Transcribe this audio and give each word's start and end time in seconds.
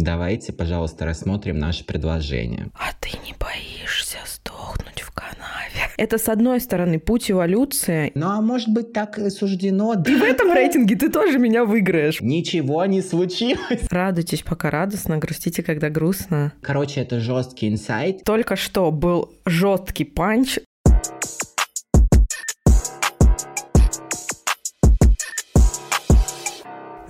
Давайте, 0.00 0.54
пожалуйста, 0.54 1.04
рассмотрим 1.04 1.58
наше 1.58 1.84
предложение. 1.84 2.70
А 2.72 2.92
ты 3.00 3.10
не 3.26 3.34
боишься 3.38 4.16
сдохнуть 4.26 5.02
в 5.02 5.10
канаве? 5.10 5.90
Это, 5.98 6.16
с 6.16 6.30
одной 6.30 6.60
стороны, 6.60 6.98
путь 6.98 7.30
эволюции. 7.30 8.10
Ну, 8.14 8.26
а 8.28 8.40
может 8.40 8.70
быть, 8.70 8.94
так 8.94 9.18
и 9.18 9.28
суждено. 9.28 9.92
И 9.92 10.14
в 10.14 10.22
этом 10.22 10.54
рейтинге 10.54 10.96
ты 10.96 11.10
тоже 11.10 11.38
меня 11.38 11.66
выиграешь. 11.66 12.22
Ничего 12.22 12.86
не 12.86 13.02
случилось. 13.02 13.86
Радуйтесь, 13.90 14.40
пока 14.42 14.70
радостно, 14.70 15.18
грустите, 15.18 15.62
когда 15.62 15.90
грустно. 15.90 16.54
Короче, 16.62 17.02
это 17.02 17.20
жесткий 17.20 17.68
инсайт. 17.68 18.24
Только 18.24 18.56
что 18.56 18.90
был 18.90 19.34
жесткий 19.44 20.04
панч 20.04 20.60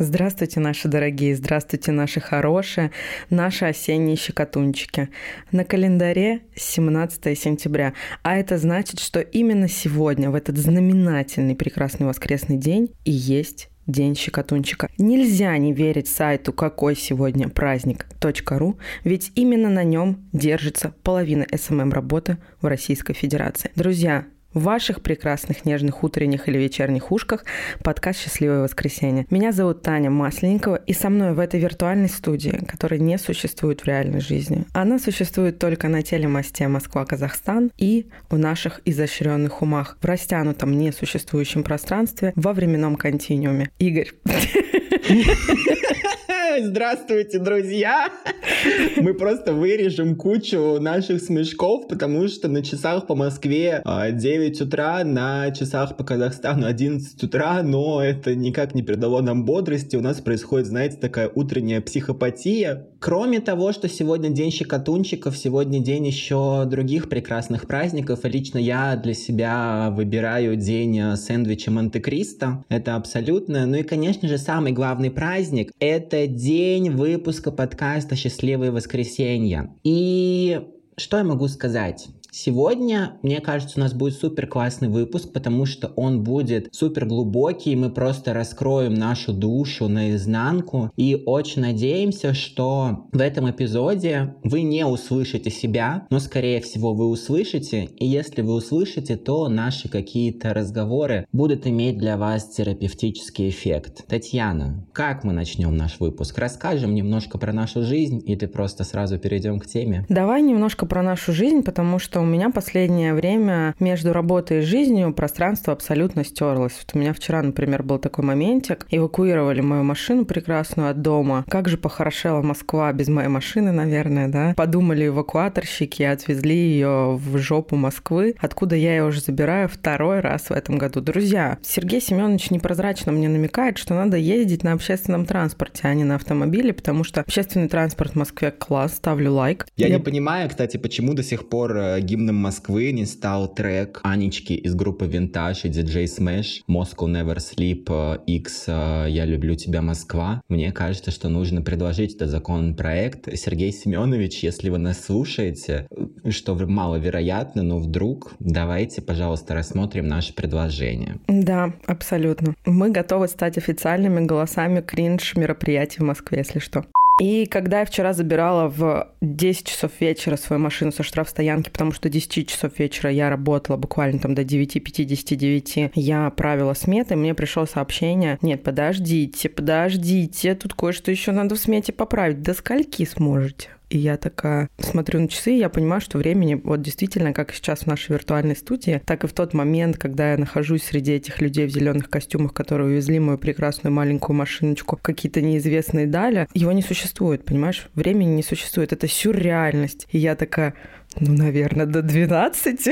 Здравствуйте, 0.03 0.61
наши 0.61 0.89
дорогие, 0.89 1.37
здравствуйте, 1.37 1.93
наши 1.93 2.21
хорошие, 2.21 2.91
наши 3.29 3.67
осенние 3.67 4.17
щекотунчики. 4.17 5.11
На 5.53 5.63
календаре 5.63 6.41
17 6.57 7.39
сентября, 7.39 7.93
а 8.23 8.39
это 8.39 8.57
значит, 8.57 8.99
что 8.99 9.21
именно 9.21 9.69
сегодня, 9.69 10.31
в 10.31 10.35
этот 10.35 10.57
знаменательный 10.57 11.55
прекрасный 11.55 12.07
воскресный 12.07 12.57
день, 12.57 12.95
и 13.05 13.11
есть 13.11 13.69
День 13.87 14.15
щекотунчика. 14.15 14.89
Нельзя 14.97 15.55
не 15.59 15.75
верить 15.75 16.09
сайту 16.09 16.55
«Какой 16.55 16.97
сегодня 16.97 17.51
праздник.ру», 17.51 18.79
ведь 19.05 19.33
именно 19.35 19.69
на 19.69 19.85
нем 19.85 20.31
держится 20.33 20.95
половина 21.03 21.45
СММ-работы 21.53 22.39
в 22.63 22.67
Российской 22.67 23.13
Федерации. 23.13 23.71
Друзья, 23.75 24.27
в 24.55 24.63
ваших 24.63 25.03
прекрасных 25.03 25.65
нежных 25.65 26.03
утренних 26.03 26.49
или 26.49 26.59
вечерних 26.59 27.13
ушках 27.13 27.45
подкаст 27.83 28.21
«Счастливое 28.21 28.63
воскресенье». 28.63 29.27
Меня 29.31 29.53
зовут 29.53 29.83
Таня 29.83 30.11
Масленникова, 30.11 30.77
и 30.77 30.93
со 30.93 31.09
мной 31.09 31.35
в 31.35 31.39
этой 31.39 31.61
виртуальной 31.61 32.09
студии, 32.09 32.65
которая 32.67 33.01
не 33.01 33.19
существует 33.19 33.83
в 33.83 33.87
реальной 33.87 34.21
жизни. 34.21 34.65
Она 34.73 34.99
существует 34.99 35.59
только 35.59 35.89
на 35.89 36.03
телемосте 36.03 36.69
Москва-Казахстан 36.69 37.71
и 37.79 38.07
в 38.29 38.39
наших 38.39 38.81
изощренных 38.85 39.63
умах, 39.63 39.97
в 40.01 40.05
растянутом 40.05 40.77
несуществующем 40.77 41.63
пространстве 41.63 42.33
во 42.35 42.53
временном 42.53 42.97
континууме. 42.97 43.71
Игорь. 43.79 44.11
Здравствуйте, 46.59 47.39
друзья! 47.39 48.09
Мы 48.97 49.15
просто 49.15 49.53
вырежем 49.53 50.17
кучу 50.17 50.79
наших 50.81 51.23
смешков, 51.23 51.87
потому 51.89 52.27
что 52.27 52.49
на 52.49 52.63
часах 52.63 53.07
по 53.07 53.15
Москве 53.15 53.83
9 53.85 54.61
а, 54.61 54.65
утра, 54.65 55.05
на 55.05 55.51
часах 55.53 55.97
по 55.97 56.03
Казахстану 56.03 56.67
11 56.67 57.23
утра, 57.23 57.63
но 57.63 58.03
это 58.03 58.35
никак 58.35 58.75
не 58.75 58.83
придало 58.83 59.21
нам 59.23 59.45
бодрости. 59.45 59.95
У 59.95 60.01
нас 60.01 60.21
происходит, 60.21 60.67
знаете, 60.67 60.97
такая 60.97 61.31
утренняя 61.33 61.81
психопатия. 61.81 62.89
Кроме 63.01 63.41
того, 63.41 63.73
что 63.73 63.89
сегодня 63.89 64.29
день 64.29 64.51
щекотунчиков, 64.51 65.35
сегодня 65.35 65.81
день 65.81 66.07
еще 66.07 66.67
других 66.67 67.09
прекрасных 67.09 67.67
праздников, 67.67 68.27
и 68.27 68.29
лично 68.29 68.59
я 68.59 68.95
для 68.95 69.15
себя 69.15 69.89
выбираю 69.91 70.55
день 70.57 71.17
сэндвича 71.17 71.71
Монте-Кристо. 71.71 72.63
Это 72.69 72.97
абсолютно. 72.97 73.65
Ну 73.65 73.77
и, 73.77 73.85
конечно 73.85 74.29
же, 74.29 74.37
самый 74.37 74.73
главный 74.73 75.11
праздник— 75.11 75.73
это 75.81 76.27
день 76.27 76.91
выпуска 76.91 77.51
подкаста 77.51 78.17
«Счастливые 78.17 78.71
воскресенья». 78.71 79.75
И 79.83 80.61
что 80.99 81.17
я 81.17 81.25
могу 81.25 81.49
сказать? 81.49 82.09
Сегодня, 82.33 83.19
мне 83.23 83.41
кажется, 83.41 83.79
у 83.79 83.83
нас 83.83 83.93
будет 83.93 84.15
супер 84.15 84.47
классный 84.47 84.89
выпуск, 84.89 85.33
потому 85.33 85.67
что 85.67 85.89
он 85.97 86.23
будет 86.23 86.69
супер 86.73 87.07
глубокий, 87.07 87.77
мы 87.77 87.91
просто 87.91 88.33
раскроем 88.33 88.95
нашу 88.95 89.33
душу 89.33 89.89
наизнанку 89.89 90.91
и 90.97 91.23
очень 91.27 91.63
надеемся, 91.63 92.35
что 92.35 93.09
в 93.13 93.21
этом 93.21 93.51
эпизоде 93.51 94.37
вы 94.45 94.63
не 94.63 94.87
услышите 94.87 95.51
себя, 95.51 96.07
но 96.11 96.21
скорее 96.21 96.61
всего 96.61 96.95
вы 96.95 97.09
услышите, 97.09 97.85
и 97.97 98.07
если 98.07 98.43
вы 98.43 98.55
услышите, 98.55 99.17
то 99.17 99.49
наши 99.49 99.89
какие-то 99.89 100.55
разговоры 100.55 101.27
будут 101.33 101.67
иметь 101.67 101.99
для 101.99 102.17
вас 102.17 102.49
терапевтический 102.49 103.49
эффект. 103.49 104.07
Татьяна, 104.07 104.87
как 104.93 105.25
мы 105.25 105.33
начнем 105.33 105.77
наш 105.77 106.01
выпуск? 106.01 106.39
Расскажем 106.39 106.95
немножко 106.95 107.39
про 107.39 107.53
нашу 107.53 107.83
жизнь 107.83 108.23
или 108.25 108.47
просто 108.47 108.85
сразу 108.85 109.19
перейдем 109.19 109.59
к 109.59 109.67
теме? 109.67 110.07
Давай 110.09 110.43
немножко 110.43 110.87
про 110.87 111.03
нашу 111.03 111.33
жизнь, 111.33 111.63
потому 111.63 111.99
что 111.99 112.20
у 112.21 112.25
меня 112.25 112.51
последнее 112.51 113.15
время 113.15 113.75
между 113.81 114.13
работой 114.13 114.59
и 114.59 114.63
жизнью 114.63 115.13
пространство 115.13 115.73
абсолютно 115.73 116.25
стерлось. 116.25 116.73
Вот 116.81 116.95
у 116.95 116.99
меня 116.99 117.13
вчера, 117.13 117.43
например, 117.43 117.83
был 117.83 117.99
такой 117.99 118.25
моментик. 118.25 118.87
Эвакуировали 118.91 119.61
мою 119.61 119.83
машину 119.83 120.25
прекрасную 120.25 120.91
от 120.91 121.03
дома. 121.03 121.45
Как 121.49 121.69
же 121.69 121.77
похорошела 121.77 122.43
Москва 122.43 122.93
без 122.93 123.09
моей 123.09 123.29
машины, 123.29 123.73
наверное, 123.73 124.29
да? 124.29 124.55
Подумали 124.57 125.07
эвакуаторщики, 125.07 126.03
отвезли 126.03 126.57
ее 126.57 127.17
в 127.17 127.39
жопу 127.39 127.77
Москвы, 127.77 128.35
откуда 128.39 128.77
я 128.77 128.97
ее 128.97 129.05
уже 129.05 129.21
забираю 129.21 129.69
второй 129.69 130.21
раз 130.21 130.51
в 130.51 130.53
этом 130.53 130.79
году. 130.79 131.01
Друзья, 131.01 131.59
Сергей 131.63 132.01
Семенович 132.01 132.51
непрозрачно 132.51 133.13
мне 133.13 133.29
намекает, 133.29 133.79
что 133.79 133.95
надо 133.95 134.17
ездить 134.17 134.65
на 134.65 134.73
общественном 134.73 135.25
транспорте, 135.25 135.83
а 135.85 135.95
не 135.95 136.05
на 136.05 136.17
автомобиле, 136.17 136.73
потому 136.73 137.05
что 137.05 137.21
общественный 137.21 137.69
транспорт 137.69 138.13
в 138.13 138.17
Москве 138.17 138.51
класс, 138.51 138.97
ставлю 138.97 139.33
лайк. 139.33 139.67
Я, 139.77 139.89
я... 139.89 139.97
не 139.97 140.03
понимаю, 140.03 140.49
кстати, 140.49 140.77
почему 140.77 141.15
до 141.15 141.23
сих 141.23 141.49
пор 141.49 141.77
э, 141.77 142.01
гимном 142.11 142.35
Москвы 142.35 142.91
не 142.91 143.07
стал 143.07 143.47
трек 143.47 144.01
Анечки 144.03 144.53
из 144.55 144.75
группы 144.75 145.07
Винтаж 145.07 145.65
и 145.65 145.69
диджей 145.69 146.07
Smash 146.07 146.63
Moscow 146.69 147.07
Never 147.07 147.37
Sleep 147.37 147.85
э, 147.89 148.19
X 148.27 148.65
э, 148.67 149.07
Я 149.09 149.25
люблю 149.27 149.55
тебя, 149.55 149.81
Москва. 149.81 150.43
Мне 150.49 150.73
кажется, 150.73 151.13
что 151.13 151.29
нужно 151.29 151.63
предложить 151.63 152.17
этот 152.17 152.31
законопроект. 152.31 153.29
Сергей 153.39 153.73
Семенович, 153.73 154.43
если 154.43 154.71
вы 154.71 154.79
нас 154.79 155.05
слушаете, 155.05 155.87
э, 155.91 156.31
что 156.31 156.57
маловероятно, 156.57 157.63
но 157.63 157.79
вдруг 157.79 158.33
давайте, 158.41 159.03
пожалуйста, 159.03 159.55
рассмотрим 159.55 160.09
наше 160.09 160.35
предложение. 160.35 161.21
Да, 161.29 161.75
абсолютно. 161.87 162.57
Мы 162.67 162.91
готовы 162.91 163.29
стать 163.29 163.57
официальными 163.57 164.27
голосами 164.27 164.81
кринж 164.81 165.37
мероприятий 165.37 166.01
в 166.01 166.07
Москве, 166.07 166.39
если 166.39 166.59
что. 166.59 166.85
И 167.21 167.45
когда 167.45 167.81
я 167.81 167.85
вчера 167.85 168.15
забирала 168.15 168.69
в 168.69 169.09
10 169.21 169.67
часов 169.67 169.93
вечера 170.01 170.37
свою 170.37 170.63
машину 170.63 170.91
со 170.91 171.03
штрафстоянки, 171.03 171.69
потому 171.69 171.93
что 171.93 172.05
до 172.05 172.09
10 172.09 172.49
часов 172.49 172.79
вечера 172.79 173.11
я 173.11 173.29
работала 173.29 173.77
буквально 173.77 174.19
там 174.19 174.35
до 174.35 174.41
9.59, 174.41 175.93
я 175.95 176.31
правила 176.31 176.73
сметы, 176.73 177.17
мне 177.17 177.35
пришло 177.35 177.67
сообщение, 177.67 178.39
нет, 178.41 178.63
подождите, 178.63 179.51
подождите, 179.51 180.55
тут 180.55 180.73
кое-что 180.73 181.11
еще 181.11 181.33
надо 181.33 181.57
в 181.57 181.59
смете 181.59 181.93
поправить. 181.93 182.41
До 182.41 182.55
скольки 182.55 183.05
сможете? 183.05 183.69
И 183.91 183.99
я 183.99 184.17
такая 184.17 184.69
смотрю 184.79 185.21
на 185.21 185.29
часы, 185.29 185.53
и 185.53 185.59
я 185.59 185.69
понимаю, 185.69 186.01
что 186.01 186.17
времени 186.17 186.55
вот 186.55 186.81
действительно, 186.81 187.33
как 187.33 187.53
сейчас 187.53 187.81
в 187.81 187.87
нашей 187.87 188.13
виртуальной 188.13 188.55
студии, 188.55 189.03
так 189.05 189.25
и 189.25 189.27
в 189.27 189.33
тот 189.33 189.53
момент, 189.53 189.99
когда 189.99 190.31
я 190.31 190.39
нахожусь 190.39 190.85
среди 190.85 191.13
этих 191.13 191.41
людей 191.41 191.67
в 191.67 191.71
зеленых 191.71 192.09
костюмах, 192.09 192.55
которые 192.55 192.89
увезли 192.89 193.19
мою 193.19 193.37
прекрасную 193.37 193.93
маленькую 193.93 194.37
машиночку 194.37 194.97
какие-то 194.97 195.41
неизвестные 195.41 196.07
дали, 196.07 196.47
его 196.55 196.71
не 196.71 196.83
существует, 196.83 197.45
понимаешь? 197.45 197.89
Времени 197.95 198.31
не 198.31 198.45
существует. 198.45 198.93
Это 198.93 199.09
сюрреальность. 199.09 200.07
И 200.13 200.19
я 200.19 200.37
такая, 200.37 200.75
ну, 201.19 201.33
наверное, 201.33 201.87
до 201.87 202.03
12. 202.03 202.89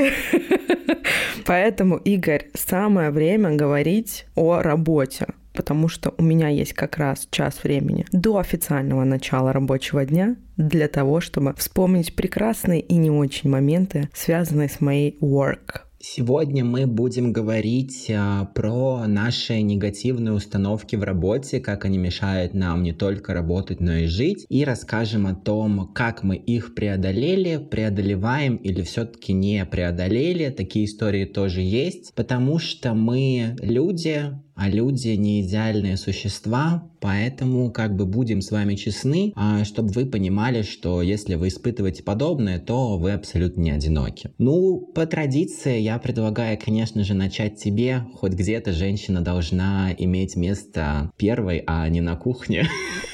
Поэтому, 1.45 1.95
Игорь, 1.95 2.49
самое 2.53 3.11
время 3.11 3.51
говорить 3.51 4.25
о 4.35 4.61
работе 4.61 5.27
потому 5.59 5.89
что 5.89 6.13
у 6.17 6.23
меня 6.23 6.47
есть 6.47 6.71
как 6.71 6.95
раз 6.95 7.27
час 7.31 7.65
времени 7.65 8.05
до 8.13 8.37
официального 8.37 9.03
начала 9.03 9.51
рабочего 9.51 10.05
дня 10.05 10.37
для 10.55 10.87
того, 10.87 11.19
чтобы 11.19 11.53
вспомнить 11.57 12.15
прекрасные 12.15 12.79
и 12.79 12.95
не 12.95 13.11
очень 13.11 13.49
моменты, 13.49 14.07
связанные 14.13 14.69
с 14.69 14.79
моей 14.79 15.17
work. 15.19 15.81
Сегодня 16.01 16.63
мы 16.63 16.87
будем 16.87 17.33
говорить 17.33 18.09
а, 18.09 18.45
про 18.55 19.05
наши 19.05 19.61
негативные 19.61 20.31
установки 20.31 20.95
в 20.95 21.03
работе, 21.03 21.59
как 21.59 21.83
они 21.83 21.97
мешают 21.97 22.53
нам 22.53 22.83
не 22.83 22.93
только 22.93 23.33
работать, 23.33 23.81
но 23.81 23.95
и 23.95 24.05
жить, 24.05 24.45
и 24.47 24.63
расскажем 24.63 25.27
о 25.27 25.35
том, 25.35 25.91
как 25.93 26.23
мы 26.23 26.37
их 26.37 26.73
преодолели, 26.73 27.57
преодолеваем 27.57 28.55
или 28.55 28.81
все-таки 28.81 29.33
не 29.33 29.65
преодолели. 29.65 30.49
Такие 30.51 30.85
истории 30.85 31.25
тоже 31.25 31.59
есть, 31.59 32.13
потому 32.15 32.59
что 32.59 32.93
мы 32.93 33.57
люди, 33.59 34.31
а 34.59 34.67
люди 34.67 35.09
не 35.09 35.41
идеальные 35.41 35.95
существа, 35.95 36.83
поэтому 36.99 37.71
как 37.71 37.95
бы 37.95 38.05
будем 38.05 38.41
с 38.41 38.51
вами 38.51 38.75
честны, 38.75 39.31
а, 39.37 39.63
чтобы 39.63 39.93
вы 39.93 40.05
понимали, 40.05 40.63
что 40.63 41.01
если 41.01 41.35
вы 41.35 41.47
испытываете 41.47 42.03
подобное, 42.03 42.59
то 42.59 42.97
вы 42.97 43.13
абсолютно 43.13 43.61
не 43.61 43.71
одиноки. 43.71 44.31
Ну, 44.37 44.81
по 44.93 45.05
традиции 45.05 45.79
я 45.79 45.97
предлагаю, 45.97 46.59
конечно 46.63 47.05
же, 47.05 47.13
начать 47.13 47.55
тебе, 47.55 48.05
хоть 48.15 48.33
где-то 48.33 48.73
женщина 48.73 49.21
должна 49.21 49.93
иметь 49.97 50.35
место 50.35 51.09
первой, 51.15 51.63
а 51.65 51.87
не 51.87 52.01
на 52.01 52.17
кухне. 52.17 52.67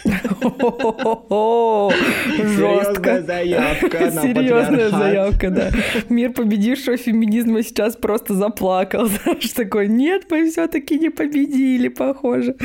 Жестко. 2.37 3.21
заявка 3.21 4.11
Серьезная 4.11 4.89
заявка, 4.89 5.49
да. 5.49 5.71
Мир 6.09 6.31
победившего 6.33 6.97
феминизма 6.97 7.63
сейчас 7.63 7.95
просто 7.95 8.33
заплакал. 8.33 9.05
Знаешь, 9.23 9.49
такой, 9.51 9.87
нет, 9.87 10.25
мы 10.29 10.49
все-таки 10.49 10.99
не 10.99 11.09
победили, 11.09 11.87
похоже. 11.87 12.55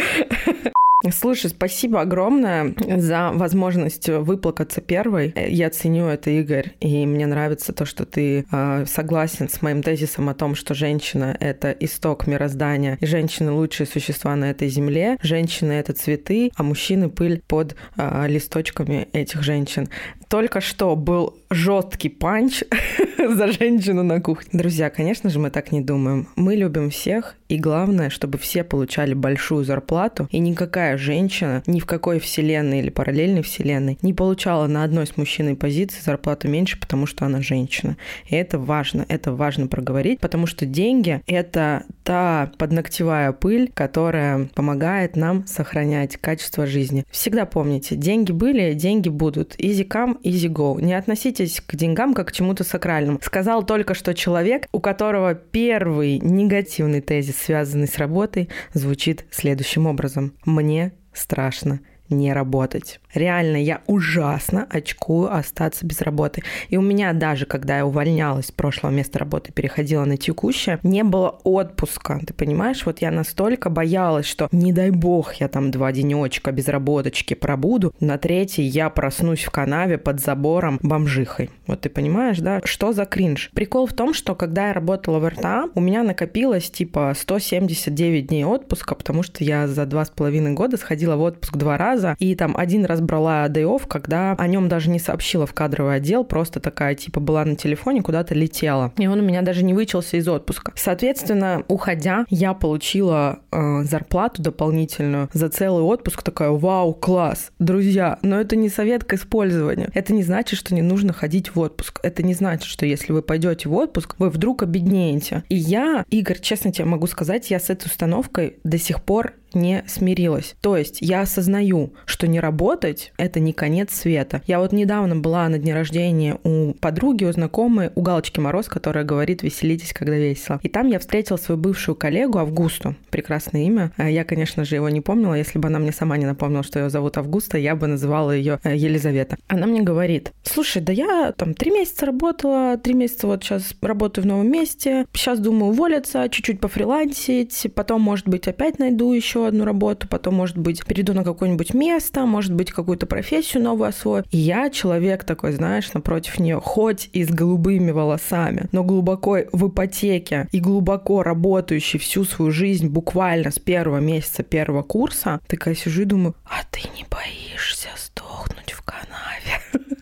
Слушай, 1.09 1.49
спасибо 1.49 2.03
огромное 2.03 2.75
за 2.79 3.31
возможность 3.33 4.09
выплакаться 4.09 4.83
первой. 4.83 5.33
Я 5.49 5.71
ценю 5.71 6.07
это, 6.07 6.31
Игорь, 6.31 6.73
и 6.81 7.07
мне 7.07 7.27
нравится 7.27 7.73
то, 7.73 7.87
что 7.87 8.05
ты 8.05 8.45
э, 8.51 8.85
согласен 8.87 9.49
с 9.49 9.63
моим 9.63 9.83
тезисом 9.83 10.29
о 10.29 10.35
том, 10.35 10.55
что 10.55 10.75
женщина— 10.75 11.35
это 11.41 11.71
исток 11.71 12.27
мироздания, 12.27 12.99
и 13.01 13.07
женщины— 13.07 13.51
лучшие 13.53 13.87
существа 13.87 14.37
на 14.37 14.51
этой 14.51 14.69
земле, 14.69 15.17
женщины— 15.23 15.73
это 15.73 15.95
цветы, 15.95 16.51
а 16.55 16.63
мужчины— 16.63 17.09
пыль 17.11 17.43
под 17.49 17.77
э, 17.97 18.27
листочками 18.29 19.09
этих 19.15 19.43
женщин. 19.43 19.89
Только 20.29 20.61
что 20.61 20.95
был 20.97 21.39
жесткий 21.49 22.11
панч 22.11 22.63
за 23.19 23.53
женщину 23.53 24.03
на 24.03 24.21
кухне. 24.21 24.51
Друзья, 24.53 24.91
конечно 24.91 25.31
же, 25.31 25.39
мы 25.39 25.51
так 25.51 25.73
не 25.73 25.81
думаем. 25.81 26.29
Мы 26.37 26.57
любим 26.57 26.91
всех, 26.91 27.37
и 27.51 27.59
главное, 27.59 28.11
чтобы 28.11 28.39
все 28.39 28.63
получали 28.63 29.13
большую 29.13 29.65
зарплату, 29.65 30.29
и 30.31 30.39
никакая 30.39 30.97
женщина 30.97 31.65
ни 31.67 31.81
в 31.81 31.85
какой 31.85 32.21
вселенной 32.21 32.79
или 32.79 32.91
параллельной 32.91 33.43
вселенной 33.43 33.99
не 34.03 34.15
получала 34.15 34.69
на 34.69 34.85
одной 34.85 35.07
с 35.07 35.17
мужчиной 35.17 35.57
позиции 35.57 36.01
зарплату 36.01 36.49
меньше, 36.49 36.79
потому 36.79 37.07
что 37.07 37.27
она 37.27 37.43
женщина. 37.43 37.97
И 38.29 38.37
это 38.37 38.59
важно, 38.61 39.05
это 39.09 39.33
важно 39.33 39.67
проговорить, 39.67 40.21
потому 40.21 40.47
что 40.47 40.65
деньги— 40.65 41.23
это 41.27 41.87
та 42.11 42.51
подногтевая 42.59 43.31
пыль, 43.31 43.71
которая 43.73 44.49
помогает 44.57 45.15
нам 45.15 45.47
сохранять 45.47 46.17
качество 46.17 46.67
жизни. 46.67 47.05
Всегда 47.09 47.47
помните, 47.47 47.95
деньги 47.95 48.33
были, 48.33 48.75
деньги 48.75 49.09
будут. 49.09 49.55
Easy 49.61 49.87
come, 49.87 50.21
easy 50.25 50.49
go. 50.53 50.83
Не 50.83 50.95
относитесь 50.95 51.63
к 51.65 51.77
деньгам 51.77 52.13
как 52.15 52.31
к 52.31 52.33
чему-то 52.33 52.65
сакральному. 52.65 53.21
Сказал 53.23 53.65
только 53.65 53.95
что 53.95 54.13
человек, 54.13 54.67
у 54.73 54.81
которого 54.81 55.37
первый 55.37 56.19
негативный 56.19 57.01
тезис, 57.01 57.37
связанный 57.37 57.87
с 57.87 57.97
работой, 57.97 58.49
звучит 58.75 59.25
следующим 59.31 59.87
образом. 59.87 60.33
Мне 60.45 60.91
страшно 61.13 61.79
не 62.11 62.33
работать. 62.33 63.01
Реально, 63.15 63.57
я 63.57 63.81
ужасно 63.87 64.67
очкую 64.71 65.35
остаться 65.35 65.87
без 65.87 66.01
работы. 66.01 66.43
И 66.69 66.77
у 66.77 66.83
меня 66.83 67.13
даже, 67.13 67.47
когда 67.47 67.79
я 67.79 67.87
увольнялась 67.87 68.47
с 68.47 68.53
прошлого 68.53 68.93
места 68.93 69.19
работы, 69.19 69.53
переходила 69.53 70.05
на 70.05 70.17
текущее, 70.17 70.79
не 70.83 71.03
было 71.03 71.41
отпуска. 71.45 72.21
Ты 72.27 72.35
понимаешь, 72.35 72.85
вот 72.87 73.01
я 73.01 73.11
настолько 73.11 73.71
боялась, 73.71 74.27
что 74.27 74.49
не 74.53 74.73
дай 74.73 74.91
бог 74.91 75.35
я 75.35 75.49
там 75.49 75.71
два 75.71 75.93
денечка 75.93 76.53
без 76.53 76.69
работочки 76.69 77.35
пробуду, 77.35 77.95
на 78.01 78.19
третий 78.19 78.63
я 78.63 78.91
проснусь 78.91 79.45
в 79.45 79.51
канаве 79.51 79.99
под 79.99 80.21
забором 80.21 80.79
бомжихой. 80.83 81.51
Вот 81.67 81.83
ты 81.83 81.91
понимаешь, 81.91 82.39
да? 82.39 82.61
Что 82.65 82.93
за 82.93 83.05
кринж? 83.05 83.51
Прикол 83.55 83.87
в 83.87 83.93
том, 83.93 84.15
что 84.15 84.35
когда 84.35 84.69
я 84.69 84.73
работала 84.73 85.19
в 85.19 85.29
РТА, 85.29 85.69
у 85.75 85.81
меня 85.81 86.03
накопилось 86.03 86.71
типа 86.71 87.15
179 87.17 88.27
дней 88.27 88.45
отпуска, 88.45 88.95
потому 88.95 89.23
что 89.23 89.45
я 89.45 89.69
за 89.69 89.87
два 89.87 90.05
с 90.05 90.11
половиной 90.11 90.53
года 90.53 90.77
сходила 90.77 91.17
в 91.17 91.23
отпуск 91.23 91.57
два 91.57 91.77
раза, 91.77 92.00
и 92.19 92.35
там 92.35 92.57
один 92.57 92.85
раз 92.85 93.01
брала 93.01 93.47
off, 93.49 93.87
когда 93.87 94.33
о 94.33 94.47
нем 94.47 94.69
даже 94.69 94.91
не 94.91 94.99
сообщила 94.99 95.47
в 95.47 95.55
кадровый 95.55 95.97
отдел, 95.97 96.25
просто 96.25 96.61
такая, 96.61 96.95
типа, 96.95 97.21
была 97.21 97.45
на 97.45 97.57
телефоне, 97.57 98.03
куда-то 98.03 98.35
летела. 98.35 98.93
И 98.97 99.07
он 99.07 99.21
у 99.21 99.23
меня 99.23 99.43
даже 99.43 99.65
не 99.65 99.75
вычелся 99.75 100.17
из 100.17 100.29
отпуска. 100.29 100.73
Соответственно, 100.77 101.65
уходя, 101.69 102.25
я 102.29 102.55
получила 102.55 103.41
э, 103.51 103.83
зарплату 103.83 104.43
дополнительную 104.43 105.29
за 105.33 105.49
целый 105.49 105.83
отпуск. 105.83 106.23
Такая, 106.23 106.51
вау, 106.51 106.95
класс. 106.95 107.51
Друзья, 107.59 108.19
но 108.23 108.41
это 108.41 108.57
не 108.57 108.69
совет 108.69 109.05
к 109.05 109.15
использованию. 109.15 109.91
Это 109.95 110.13
не 110.13 110.23
значит, 110.23 110.59
что 110.59 110.75
не 110.75 110.83
нужно 110.83 111.13
ходить 111.13 111.55
в 111.55 111.61
отпуск. 111.61 112.01
Это 112.03 112.23
не 112.23 112.35
значит, 112.35 112.65
что 112.65 112.87
если 112.87 113.13
вы 113.13 113.23
пойдете 113.23 113.69
в 113.69 113.75
отпуск, 113.75 114.17
вы 114.19 114.31
вдруг 114.31 114.63
обеднеете. 114.63 115.45
И 115.49 115.57
я, 115.57 116.05
Игорь, 116.11 116.39
честно 116.41 116.73
тебе 116.73 116.85
могу 116.85 117.07
сказать, 117.07 117.51
я 117.51 117.59
с 117.59 117.71
этой 117.71 117.87
установкой 117.87 118.59
до 118.65 118.79
сих 118.79 119.03
пор 119.03 119.35
не 119.55 119.85
смирилась. 119.87 120.55
То 120.61 120.77
есть 120.77 120.99
я 121.01 121.23
осознаю, 121.23 121.93
что 122.05 122.27
не 122.27 122.41
работать— 122.41 123.13
это 123.17 123.41
не 123.41 123.53
конец 123.53 123.93
света. 123.93 124.43
Я 124.47 124.61
вот 124.61 124.73
недавно 124.73 125.17
была 125.17 125.49
на 125.49 125.59
дне 125.59 125.75
рождения 125.75 126.39
у 126.45 126.73
подруги, 126.75 127.25
у 127.25 127.33
знакомой, 127.33 127.91
у 127.95 128.03
Галочки 128.03 128.41
Мороз, 128.41 128.67
которая 128.67 129.05
говорит 129.05 129.43
«веселитесь, 129.43 129.93
когда 129.93 130.17
весело». 130.17 130.61
И 130.63 130.69
там 130.69 130.89
я 130.89 130.99
встретила 130.99 131.37
свою 131.37 131.61
бывшую 131.61 131.97
коллегу 131.97 132.39
Августу. 132.39 132.97
Прекрасное 133.11 133.63
имя. 133.63 133.93
А 133.97 134.09
я, 134.09 134.25
конечно 134.25 134.65
же, 134.65 134.77
его 134.77 134.89
не 134.89 135.01
помнила. 135.01 135.35
Если 135.35 135.59
бы 135.59 135.69
она 135.69 135.79
мне 135.79 135.93
сама 135.93 136.17
не 136.17 136.27
напомнила, 136.27 136.63
что 136.63 136.79
ее 136.79 136.91
зовут 136.91 137.19
Августа, 137.19 137.59
я 137.59 137.75
бы 137.77 137.87
называла 137.87 138.31
ее 138.31 138.59
э, 138.63 138.77
Елизавета. 138.77 139.37
Она 139.49 139.67
мне 139.67 139.83
говорит, 139.83 140.33
слушай, 140.43 140.83
да 140.83 140.93
я 140.93 141.33
там 141.37 141.55
три 141.55 141.71
месяца 141.71 142.07
работала, 142.07 142.77
три 142.77 142.95
месяца 142.95 143.27
вот 143.27 143.43
сейчас 143.43 143.75
работаю 143.83 144.25
в 144.25 144.27
новом 144.27 144.51
месте, 144.51 145.07
сейчас 145.13 145.39
думаю 145.39 145.73
уволиться, 145.73 146.29
чуть-чуть 146.29 146.61
пофрилансить, 146.61 147.67
потом, 147.75 148.03
может 148.03 148.29
быть, 148.29 148.49
опять 148.49 148.79
найду 148.79 149.13
еще 149.13 149.40
еще 149.41 149.49
одну 149.49 149.65
работу, 149.65 150.07
потом, 150.09 150.35
может 150.35 150.59
быть, 150.59 150.85
перейду 150.85 151.15
на 151.15 151.25
какое-нибудь 151.25 151.75
место, 151.75 152.27
может 152.27 152.53
быть, 152.53 152.71
какую-то 152.71 153.07
профессию 153.07 153.63
новую 153.63 153.89
освою. 153.89 154.25
И 154.31 154.39
я 154.39 154.71
человек 154.71 155.25
такой, 155.25 155.53
знаешь, 155.53 155.93
напротив 155.93 156.39
нее, 156.39 156.61
хоть 156.63 157.09
и 157.13 157.25
с 157.25 157.31
голубыми 157.31 157.91
волосами, 157.91 158.69
но 158.73 158.85
глубоко 158.85 159.39
в 159.53 159.69
ипотеке 159.69 160.49
и 160.53 160.61
глубоко 160.61 161.23
работающий 161.23 161.99
всю 161.99 162.25
свою 162.25 162.51
жизнь 162.51 162.89
буквально 162.89 163.51
с 163.51 163.59
первого 163.59 163.99
месяца 163.99 164.43
первого 164.43 164.83
курса, 164.83 165.41
такая 165.47 165.75
сижу 165.75 166.03
и 166.03 166.07
думаю, 166.07 166.35
а 166.45 166.63
ты 166.71 166.81
не 166.97 167.05
боишься 167.11 167.89
сдохнуть 167.97 168.73
в 168.73 168.83
канаве? 168.83 169.97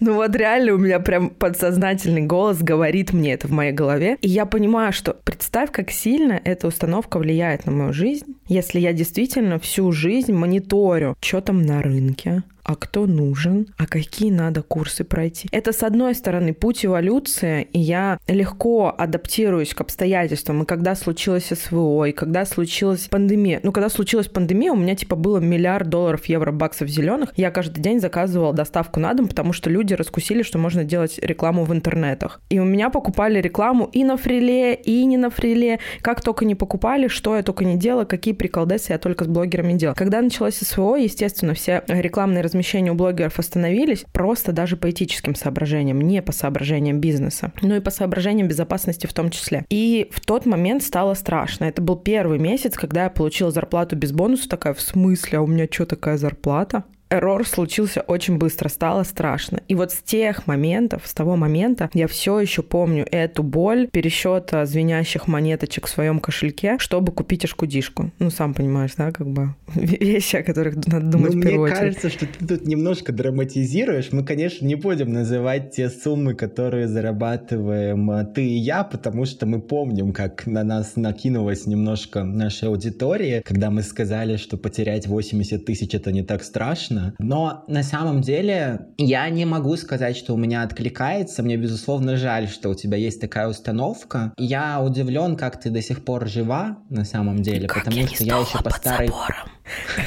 Ну 0.00 0.14
вот 0.14 0.34
реально 0.36 0.74
у 0.74 0.78
меня 0.78 1.00
прям 1.00 1.30
подсознательный 1.30 2.22
голос 2.22 2.58
говорит 2.62 3.12
мне 3.12 3.34
это 3.34 3.48
в 3.48 3.52
моей 3.52 3.72
голове. 3.72 4.18
И 4.20 4.28
я 4.28 4.46
понимаю, 4.46 4.92
что 4.92 5.14
представь, 5.24 5.70
как 5.70 5.90
сильно 5.90 6.40
эта 6.44 6.66
установка 6.66 7.18
влияет 7.18 7.66
на 7.66 7.72
мою 7.72 7.92
жизнь, 7.92 8.36
если 8.46 8.80
я 8.80 8.92
действительно 8.92 9.58
всю 9.58 9.90
жизнь 9.92 10.32
мониторю, 10.32 11.16
что 11.20 11.40
там 11.40 11.62
на 11.62 11.82
рынке, 11.82 12.42
а 12.64 12.76
кто 12.76 13.06
нужен, 13.06 13.68
а 13.78 13.86
какие 13.86 14.30
надо 14.30 14.62
курсы 14.62 15.04
пройти. 15.04 15.48
Это, 15.52 15.72
с 15.72 15.82
одной 15.82 16.14
стороны, 16.14 16.54
путь 16.54 16.84
эволюции, 16.84 17.68
и 17.72 17.78
я 17.78 18.18
легко 18.26 18.94
адаптируюсь 18.96 19.74
к 19.74 19.80
обстоятельствам. 19.80 20.62
И 20.62 20.66
когда 20.66 20.94
случилось 20.94 21.52
СВО, 21.52 22.04
и 22.06 22.12
когда 22.12 22.44
случилась 22.46 23.08
пандемия. 23.08 23.60
Ну, 23.62 23.72
когда 23.72 23.88
случилась 23.88 24.28
пандемия, 24.28 24.72
у 24.72 24.76
меня, 24.76 24.96
типа, 24.96 25.16
было 25.16 25.38
миллиард 25.38 25.88
долларов, 25.88 26.24
евро, 26.26 26.52
баксов 26.52 26.88
зеленых. 26.88 27.32
Я 27.36 27.50
каждый 27.50 27.80
день 27.80 28.00
заказывала 28.00 28.52
доставку 28.52 28.98
на 29.00 29.12
дом, 29.14 29.28
потому 29.28 29.52
что 29.52 29.70
люди 29.70 29.94
раскусили, 29.94 30.42
что 30.42 30.58
можно 30.58 30.84
делать 30.84 31.18
рекламу 31.18 31.64
в 31.64 31.72
интернетах. 31.72 32.40
И 32.48 32.58
у 32.58 32.64
меня 32.64 32.88
покупали 32.90 33.40
рекламу 33.40 33.88
и 33.92 34.04
на 34.04 34.16
фриле, 34.16 34.74
и 34.74 35.04
не 35.04 35.16
на 35.16 35.30
фриле. 35.30 35.80
Как 36.00 36.22
только 36.22 36.44
не 36.44 36.54
покупали, 36.54 37.08
что 37.08 37.36
я 37.36 37.42
только 37.42 37.64
не 37.64 37.76
делала, 37.76 38.04
какие 38.04 38.32
приколдесы 38.32 38.92
я 38.92 38.98
только 38.98 39.24
с 39.24 39.26
блогерами 39.26 39.74
делала. 39.74 39.94
Когда 39.94 40.22
началось 40.22 40.56
СВО, 40.56 40.96
естественно, 40.96 41.54
все 41.54 41.82
рекламные 41.88 42.42
размещения 42.54 42.92
у 42.92 42.94
блогеров 42.94 43.38
остановились 43.38 44.04
просто 44.12 44.52
даже 44.52 44.76
по 44.76 44.90
этическим 44.90 45.34
соображениям, 45.34 46.00
не 46.00 46.22
по 46.22 46.32
соображениям 46.32 47.00
бизнеса, 47.00 47.52
но 47.62 47.76
и 47.76 47.80
по 47.80 47.90
соображениям 47.90 48.46
безопасности 48.46 49.06
в 49.06 49.12
том 49.12 49.30
числе. 49.30 49.66
И 49.70 50.08
в 50.12 50.20
тот 50.20 50.46
момент 50.46 50.84
стало 50.84 51.14
страшно. 51.14 51.64
Это 51.64 51.82
был 51.82 51.96
первый 51.96 52.38
месяц, 52.38 52.74
когда 52.74 53.04
я 53.04 53.10
получила 53.10 53.50
зарплату 53.50 53.96
без 53.96 54.12
бонуса, 54.12 54.48
такая, 54.48 54.74
в 54.74 54.80
смысле, 54.80 55.38
а 55.38 55.42
у 55.42 55.46
меня 55.46 55.66
что, 55.70 55.84
такая 55.84 56.16
зарплата? 56.16 56.84
Эррор 57.10 57.46
случился 57.46 58.00
очень 58.02 58.38
быстро, 58.38 58.68
стало 58.68 59.02
страшно. 59.02 59.60
И 59.68 59.74
вот 59.74 59.92
с 59.92 60.02
тех 60.02 60.46
моментов, 60.46 61.02
с 61.06 61.14
того 61.14 61.36
момента, 61.36 61.90
я 61.94 62.06
все 62.06 62.40
еще 62.40 62.62
помню 62.62 63.06
эту 63.10 63.42
боль 63.42 63.88
пересчета 63.88 64.66
звенящих 64.66 65.28
монеточек 65.28 65.86
в 65.86 65.90
своем 65.90 66.20
кошельке, 66.20 66.76
чтобы 66.78 67.12
купить 67.12 67.44
ашкудишку. 67.44 68.10
Ну, 68.18 68.30
сам 68.30 68.54
понимаешь, 68.54 68.92
да, 68.96 69.12
как 69.12 69.26
бы 69.28 69.54
вещи, 69.74 70.36
о 70.36 70.42
которых 70.42 70.86
надо 70.86 71.06
думать 71.06 71.34
ну, 71.34 71.40
в 71.40 71.42
первую 71.42 71.70
мне 71.70 71.78
кажется, 71.78 72.10
что 72.10 72.26
ты 72.26 72.46
тут 72.46 72.66
немножко 72.66 73.12
драматизируешь. 73.12 74.12
Мы, 74.12 74.24
конечно, 74.24 74.66
не 74.66 74.74
будем 74.74 75.12
называть 75.12 75.72
те 75.72 75.90
суммы, 75.90 76.34
которые 76.34 76.88
зарабатываем 76.88 78.10
а, 78.10 78.24
ты 78.24 78.44
и 78.44 78.56
я, 78.56 78.84
потому 78.84 79.24
что 79.24 79.46
мы 79.46 79.60
помним, 79.60 80.12
как 80.12 80.46
на 80.46 80.64
нас 80.64 80.96
накинулась 80.96 81.66
немножко 81.66 82.24
наша 82.24 82.66
аудитория, 82.66 83.42
когда 83.42 83.70
мы 83.70 83.82
сказали, 83.82 84.36
что 84.36 84.56
потерять 84.56 85.06
80 85.06 85.64
тысяч 85.64 85.94
это 85.94 86.12
не 86.12 86.22
так 86.22 86.42
страшно, 86.42 86.93
но 87.18 87.64
на 87.68 87.82
самом 87.82 88.20
деле 88.20 88.86
я 88.98 89.28
не 89.30 89.44
могу 89.44 89.76
сказать, 89.76 90.16
что 90.16 90.34
у 90.34 90.36
меня 90.36 90.62
откликается. 90.62 91.42
Мне, 91.42 91.56
безусловно, 91.56 92.16
жаль, 92.16 92.48
что 92.48 92.70
у 92.70 92.74
тебя 92.74 92.96
есть 92.96 93.20
такая 93.20 93.48
установка. 93.48 94.32
Я 94.36 94.82
удивлен, 94.82 95.36
как 95.36 95.60
ты 95.60 95.70
до 95.70 95.82
сих 95.82 96.04
пор 96.04 96.28
жива 96.28 96.78
на 96.90 97.04
самом 97.04 97.42
деле, 97.42 97.66
как 97.68 97.84
потому 97.84 98.02
я 98.02 98.06
что 98.08 98.24
я 98.24 98.38
еще 98.38 98.62
по 98.62 98.70
старой... 98.70 99.08
Забором. 99.08 99.48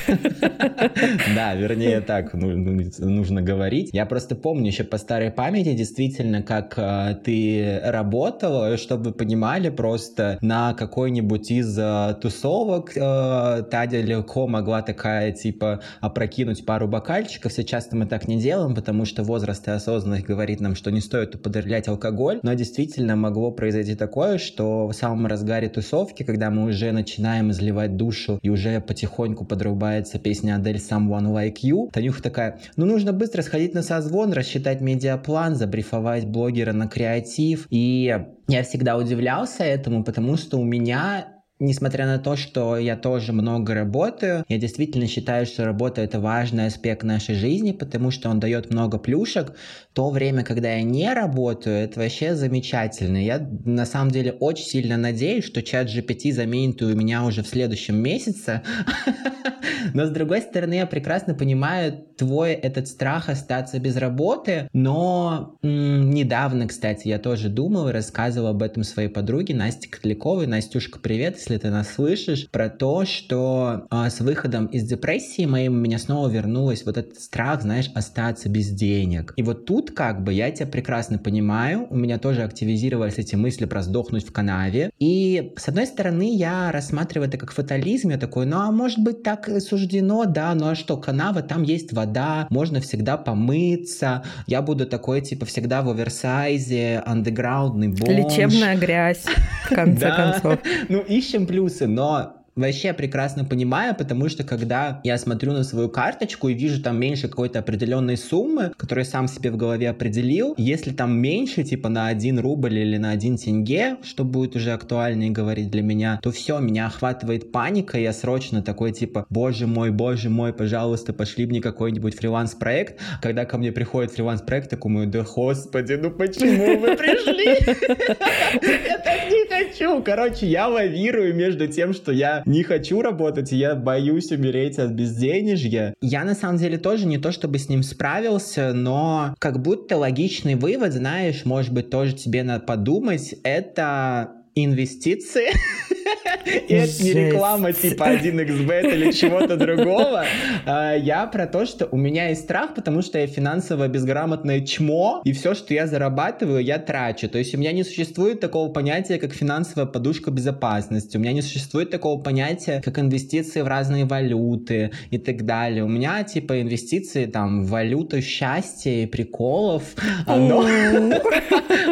Да, 1.35 1.55
вернее 1.55 2.01
так 2.01 2.33
нужно 2.33 3.41
говорить. 3.41 3.89
Я 3.93 4.05
просто 4.05 4.35
помню 4.35 4.67
еще 4.67 4.83
по 4.83 4.97
старой 4.97 5.31
памяти 5.31 5.73
действительно, 5.73 6.43
как 6.43 6.75
э, 6.77 7.15
ты 7.23 7.81
работала, 7.83 8.77
чтобы 8.77 9.05
вы 9.05 9.11
понимали, 9.13 9.69
просто 9.69 10.37
на 10.41 10.73
какой-нибудь 10.73 11.51
из 11.51 11.77
э, 11.77 12.15
тусовок 12.21 12.91
э, 12.95 13.63
Тадя 13.69 14.01
легко 14.01 14.47
могла 14.47 14.81
такая, 14.81 15.31
типа, 15.31 15.81
опрокинуть 16.01 16.65
пару 16.65 16.76
бокальчиков. 16.85 17.51
Сейчас 17.51 17.91
мы 17.91 18.05
так 18.05 18.27
не 18.27 18.37
делаем, 18.39 18.75
потому 18.75 19.05
что 19.05 19.23
возраст 19.23 19.67
и 19.67 19.71
осознанность 19.71 20.25
говорит 20.25 20.59
нам, 20.59 20.75
что 20.75 20.91
не 20.91 21.01
стоит 21.01 21.35
употреблять 21.35 21.87
алкоголь, 21.87 22.39
но 22.43 22.53
действительно 22.53 23.15
могло 23.15 23.51
произойти 23.51 23.95
такое, 23.95 24.37
что 24.37 24.87
в 24.87 24.93
самом 24.93 25.25
разгаре 25.27 25.69
тусовки, 25.69 26.23
когда 26.23 26.49
мы 26.51 26.65
уже 26.65 26.91
начинаем 26.91 27.51
изливать 27.51 27.95
душу 27.95 28.39
и 28.41 28.49
уже 28.49 28.81
потихоньку 28.81 29.45
подрубается 29.45 30.19
песня 30.19 30.55
Адель 30.55 30.77
«Someone 30.77 31.33
Like 31.33 31.61
You». 31.63 31.89
Танюха 31.91 32.21
такая, 32.21 32.59
ну 32.75 32.85
нужно 32.85 33.13
быстро 33.13 33.41
сходить 33.41 33.73
на 33.73 33.81
созвон, 33.81 34.33
рассчитать 34.33 34.81
медиаплан, 34.81 35.55
забрифовать 35.55 36.25
блогера 36.25 36.73
на 36.73 36.87
креатив. 36.87 37.67
И 37.69 38.13
я 38.47 38.63
всегда 38.63 38.97
удивлялся 38.97 39.63
этому, 39.63 40.03
потому 40.03 40.37
что 40.37 40.59
у 40.59 40.63
меня 40.63 41.36
Несмотря 41.59 42.05
на 42.05 42.19
то, 42.19 42.35
что 42.35 42.77
я 42.77 42.95
тоже 42.95 43.33
много 43.33 43.73
работаю, 43.73 44.45
я 44.47 44.57
действительно 44.59 45.07
считаю, 45.07 45.47
что 45.47 45.65
работа 45.65 46.01
это 46.01 46.19
важный 46.19 46.67
аспект 46.67 47.01
нашей 47.01 47.33
жизни, 47.33 47.71
потому 47.71 48.11
что 48.11 48.29
он 48.29 48.39
дает 48.39 48.71
много 48.71 48.99
плюшек. 48.99 49.53
То 49.93 50.11
время, 50.11 50.43
когда 50.43 50.73
я 50.73 50.83
не 50.83 51.11
работаю, 51.11 51.77
это 51.77 51.99
вообще 51.99 52.35
замечательно. 52.35 53.17
Я 53.17 53.39
на 53.65 53.87
самом 53.87 54.11
деле 54.11 54.33
очень 54.33 54.65
сильно 54.65 54.97
надеюсь, 54.97 55.45
что 55.45 55.63
чат 55.63 55.87
GPT 55.87 56.31
заменит 56.31 56.81
у 56.83 56.93
меня 56.93 57.25
уже 57.25 57.41
в 57.41 57.47
следующем 57.47 57.95
месяце. 57.95 58.61
Но 59.93 60.05
с 60.05 60.09
другой 60.09 60.41
стороны, 60.41 60.75
я 60.75 60.85
прекрасно 60.85 61.33
понимаю 61.33 62.05
твой 62.17 62.53
этот 62.53 62.87
страх 62.87 63.29
остаться 63.29 63.79
без 63.79 63.95
работы, 63.95 64.69
но 64.73 65.57
недавно, 65.61 66.67
кстати, 66.67 67.07
я 67.07 67.19
тоже 67.19 67.49
думал 67.49 67.89
и 67.89 67.91
рассказывал 67.91 68.47
об 68.47 68.63
этом 68.63 68.83
своей 68.83 69.09
подруге 69.09 69.55
Насте 69.55 69.89
Котляковой. 69.89 70.47
Настюшка, 70.47 70.99
привет, 70.99 71.39
если 71.47 71.57
ты 71.65 71.69
нас 71.69 71.93
слышишь, 71.93 72.49
про 72.51 72.69
то, 72.69 73.05
что 73.05 73.87
э, 73.89 74.09
с 74.09 74.19
выходом 74.19 74.65
из 74.65 74.83
депрессии 74.83 75.45
моей 75.45 75.69
у 75.69 75.73
меня 75.73 75.97
снова 75.97 76.27
вернулась 76.27 76.85
вот 76.85 76.97
этот 76.97 77.21
страх, 77.21 77.61
знаешь, 77.61 77.89
остаться 77.95 78.49
без 78.49 78.69
денег. 78.69 79.33
И 79.37 79.43
вот 79.43 79.65
тут 79.65 79.91
как 79.91 80.23
бы 80.23 80.33
я 80.33 80.51
тебя 80.51 80.67
прекрасно 80.67 81.19
понимаю, 81.19 81.87
у 81.89 81.95
меня 81.95 82.17
тоже 82.17 82.43
активизировались 82.43 83.17
эти 83.17 83.35
мысли 83.35 83.63
про 83.63 83.81
сдохнуть 83.81 84.27
в 84.27 84.33
канаве. 84.33 84.91
И 84.99 85.53
с 85.55 85.69
одной 85.69 85.85
стороны, 85.85 86.35
я 86.35 86.69
рассматриваю 86.73 87.29
это 87.29 87.37
как 87.37 87.53
фатализм, 87.53 88.09
я 88.09 88.17
такой, 88.17 88.45
ну 88.45 88.57
а 88.57 88.71
может 88.71 88.99
быть 88.99 89.23
так 89.23 89.47
и 89.47 89.61
суждено, 89.61 90.25
да, 90.25 90.53
ну 90.53 90.67
а 90.67 90.75
что, 90.75 90.97
канава, 90.97 91.41
там 91.43 91.63
есть 91.63 91.93
вода, 91.93 92.47
можно 92.49 92.81
всегда 92.81 93.15
помыться, 93.15 94.23
я 94.47 94.61
буду 94.61 94.85
такой, 94.85 95.21
типа, 95.21 95.45
всегда 95.45 95.81
в 95.81 95.89
оверсайзе, 95.89 97.01
андеграундный 97.05 97.87
бомж. 97.87 98.09
Лечебная 98.09 98.75
грязь, 98.75 99.23
в 99.69 99.73
конце 99.73 100.11
концов. 100.15 100.59
Ну, 100.89 100.99
ищем 100.99 101.36
ищем 101.37 101.45
плюсы, 101.45 101.87
но 101.87 102.36
вообще 102.57 102.93
прекрасно 102.93 103.45
понимаю, 103.45 103.95
потому 103.95 104.27
что 104.29 104.43
когда 104.43 104.99
я 105.03 105.17
смотрю 105.17 105.53
на 105.53 105.63
свою 105.63 105.89
карточку 105.89 106.49
и 106.49 106.53
вижу 106.53 106.81
там 106.81 106.99
меньше 106.99 107.29
какой-то 107.29 107.59
определенной 107.59 108.17
суммы, 108.17 108.73
которую 108.77 109.05
сам 109.05 109.27
себе 109.27 109.51
в 109.51 109.57
голове 109.57 109.89
определил, 109.89 110.53
если 110.57 110.91
там 110.91 111.17
меньше, 111.17 111.63
типа 111.63 111.89
на 111.89 112.07
1 112.07 112.39
рубль 112.39 112.77
или 112.77 112.97
на 112.97 113.11
1 113.11 113.37
тенге, 113.37 113.97
что 114.03 114.23
будет 114.23 114.55
уже 114.55 114.71
актуальнее 114.73 115.31
говорить 115.31 115.71
для 115.71 115.81
меня, 115.81 116.19
то 116.21 116.31
все, 116.31 116.59
меня 116.59 116.87
охватывает 116.87 117.51
паника, 117.51 117.97
я 117.97 118.11
срочно 118.11 118.61
такой 118.61 118.91
типа, 118.91 119.25
боже 119.29 119.67
мой, 119.67 119.91
боже 119.91 120.29
мой, 120.29 120.51
пожалуйста, 120.51 121.13
пошли 121.13 121.45
мне 121.45 121.61
какой-нибудь 121.61 122.15
фриланс-проект. 122.15 122.99
Когда 123.21 123.45
ко 123.45 123.57
мне 123.57 123.71
приходит 123.71 124.11
фриланс-проект, 124.11 124.71
я 124.71 124.77
думаю, 124.97 125.07
да 125.07 125.23
господи, 125.23 125.93
ну 125.93 126.09
почему 126.09 126.79
вы 126.79 126.95
пришли? 126.95 127.45
Я 128.87 128.97
так 128.99 129.29
не 129.29 129.47
хочу. 129.47 130.01
Короче, 130.01 130.47
я 130.47 130.67
лавирую 130.67 131.35
между 131.35 131.67
тем, 131.67 131.93
что 131.93 132.11
я 132.11 132.41
не 132.47 132.63
хочу 132.63 133.01
работать, 133.01 133.51
я 133.51 133.75
боюсь 133.75 134.31
умереть 134.31 134.79
от 134.79 134.91
безденежья. 134.91 135.93
Я 136.01 136.23
на 136.23 136.33
самом 136.33 136.57
деле 136.57 136.77
тоже 136.77 137.05
не 137.05 137.17
то 137.17 137.31
чтобы 137.31 137.59
с 137.59 137.69
ним 137.69 137.83
справился, 137.83 138.73
но 138.73 139.35
как 139.39 139.61
будто 139.61 139.97
логичный 139.97 140.55
вывод, 140.55 140.93
знаешь, 140.93 141.45
может 141.45 141.73
быть, 141.73 141.89
тоже 141.89 142.13
тебе 142.13 142.43
надо 142.43 142.63
подумать, 142.65 143.35
это 143.43 144.36
инвестиции. 144.65 145.49
И 146.67 146.73
это 146.73 147.03
не 147.03 147.13
реклама 147.13 147.73
типа 147.73 148.03
1xbet 148.03 148.93
или 148.93 149.11
чего-то 149.11 149.57
другого. 149.57 150.25
А, 150.65 150.95
я 150.95 151.25
про 151.27 151.45
то, 151.47 151.65
что 151.65 151.87
у 151.91 151.97
меня 151.97 152.29
есть 152.29 152.43
страх, 152.43 152.73
потому 152.75 153.01
что 153.01 153.19
я 153.19 153.27
финансово 153.27 153.87
безграмотное 153.87 154.61
чмо, 154.61 155.21
и 155.25 155.33
все, 155.33 155.53
что 155.53 155.73
я 155.73 155.87
зарабатываю, 155.87 156.63
я 156.63 156.79
трачу. 156.79 157.29
То 157.29 157.37
есть 157.37 157.53
у 157.55 157.57
меня 157.57 157.71
не 157.71 157.83
существует 157.83 158.39
такого 158.39 158.71
понятия, 158.71 159.17
как 159.17 159.33
финансовая 159.33 159.85
подушка 159.85 160.31
безопасности. 160.31 161.17
У 161.17 161.19
меня 161.19 161.33
не 161.33 161.41
существует 161.41 161.89
такого 161.89 162.21
понятия, 162.21 162.81
как 162.83 162.99
инвестиции 162.99 163.61
в 163.61 163.67
разные 163.67 164.05
валюты 164.05 164.91
и 165.11 165.17
так 165.17 165.45
далее. 165.45 165.83
У 165.83 165.89
меня 165.89 166.23
типа 166.23 166.61
инвестиции 166.61 167.25
там 167.25 167.63
в 167.63 167.69
валюту 167.69 168.21
счастья 168.21 168.91
и 168.91 169.05
приколов. 169.05 169.83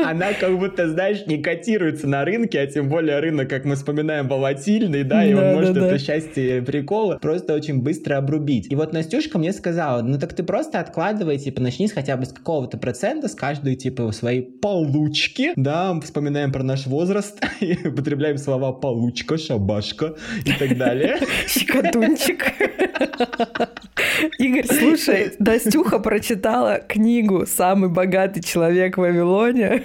Она 0.06 0.34
как 0.34 0.58
будто, 0.58 0.90
знаешь, 0.90 1.26
не 1.26 1.38
котируется 1.38 2.08
на 2.08 2.26
рынке, 2.26 2.55
а 2.58 2.68
тем 2.68 2.90
более 2.90 3.20
рынок, 3.20 3.50
как 3.50 3.66
мы 3.66 3.76
вспоминаем, 3.76 4.28
волатильный, 4.28 5.04
да, 5.04 5.26
и 5.26 5.34
он 5.34 5.54
может 5.54 5.78
это 5.78 5.98
счастье 6.00 6.62
приколы 6.62 7.20
просто 7.20 7.54
очень 7.54 7.82
быстро 7.82 8.18
обрубить. 8.18 8.72
И 8.72 8.76
вот 8.76 8.94
Настюшка 8.94 9.38
мне 9.38 9.54
сказала, 9.54 10.02
ну 10.02 10.20
так 10.20 10.34
ты 10.34 10.44
просто 10.44 10.80
откладывай, 10.80 11.38
типа, 11.38 11.62
начни 11.62 11.88
хотя 11.88 12.18
бы 12.18 12.26
с 12.26 12.34
какого-то 12.34 12.78
процента, 12.78 13.28
с 13.28 13.36
каждой, 13.36 13.76
типа, 13.76 14.12
своей 14.12 14.42
получки, 14.42 15.54
да, 15.56 16.00
вспоминаем 16.02 16.52
про 16.52 16.64
наш 16.64 16.86
возраст, 16.86 17.44
и 17.60 17.78
употребляем 17.88 18.38
слова 18.38 18.72
получка, 18.72 19.38
шабашка 19.38 20.16
и 20.46 20.52
так 20.52 20.78
далее. 20.78 21.18
Щекотунчик. 21.48 22.46
Игорь, 24.40 24.66
слушай, 24.68 25.34
Настюха 25.40 26.00
прочитала 26.00 26.80
книгу 26.88 27.46
«Самый 27.46 27.90
богатый 27.90 28.42
человек 28.42 28.98
в 28.98 29.02
Вавилоне». 29.02 29.84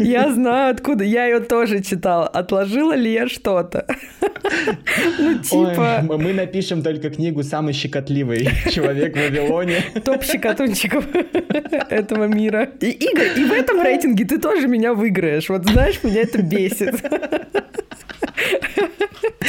Я 0.00 0.30
знаю, 0.32 0.72
откуда. 0.74 1.04
Я 1.04 1.26
ее 1.26 1.40
тоже 1.40 1.82
читала. 1.82 2.26
Отложила 2.26 2.94
ли 2.94 3.12
я 3.12 3.28
что-то? 3.28 3.86
Ну, 5.18 5.38
типа... 5.38 6.04
Ой, 6.08 6.18
мы 6.18 6.32
напишем 6.32 6.82
только 6.82 7.10
книгу 7.10 7.42
«Самый 7.42 7.72
щекотливый 7.72 8.48
человек 8.70 9.14
в 9.14 9.18
Вавилоне». 9.18 9.82
Топ 10.04 10.22
щекотунчиков 10.24 11.04
этого 11.90 12.24
мира. 12.24 12.68
И, 12.80 12.90
Игорь, 12.90 13.38
и 13.38 13.44
в 13.44 13.52
этом 13.52 13.82
рейтинге 13.82 14.24
ты 14.24 14.38
тоже 14.38 14.68
меня 14.68 14.94
выиграешь. 14.94 15.48
Вот 15.48 15.64
знаешь, 15.66 16.02
меня 16.02 16.22
это 16.22 16.42
бесит. 16.42 16.94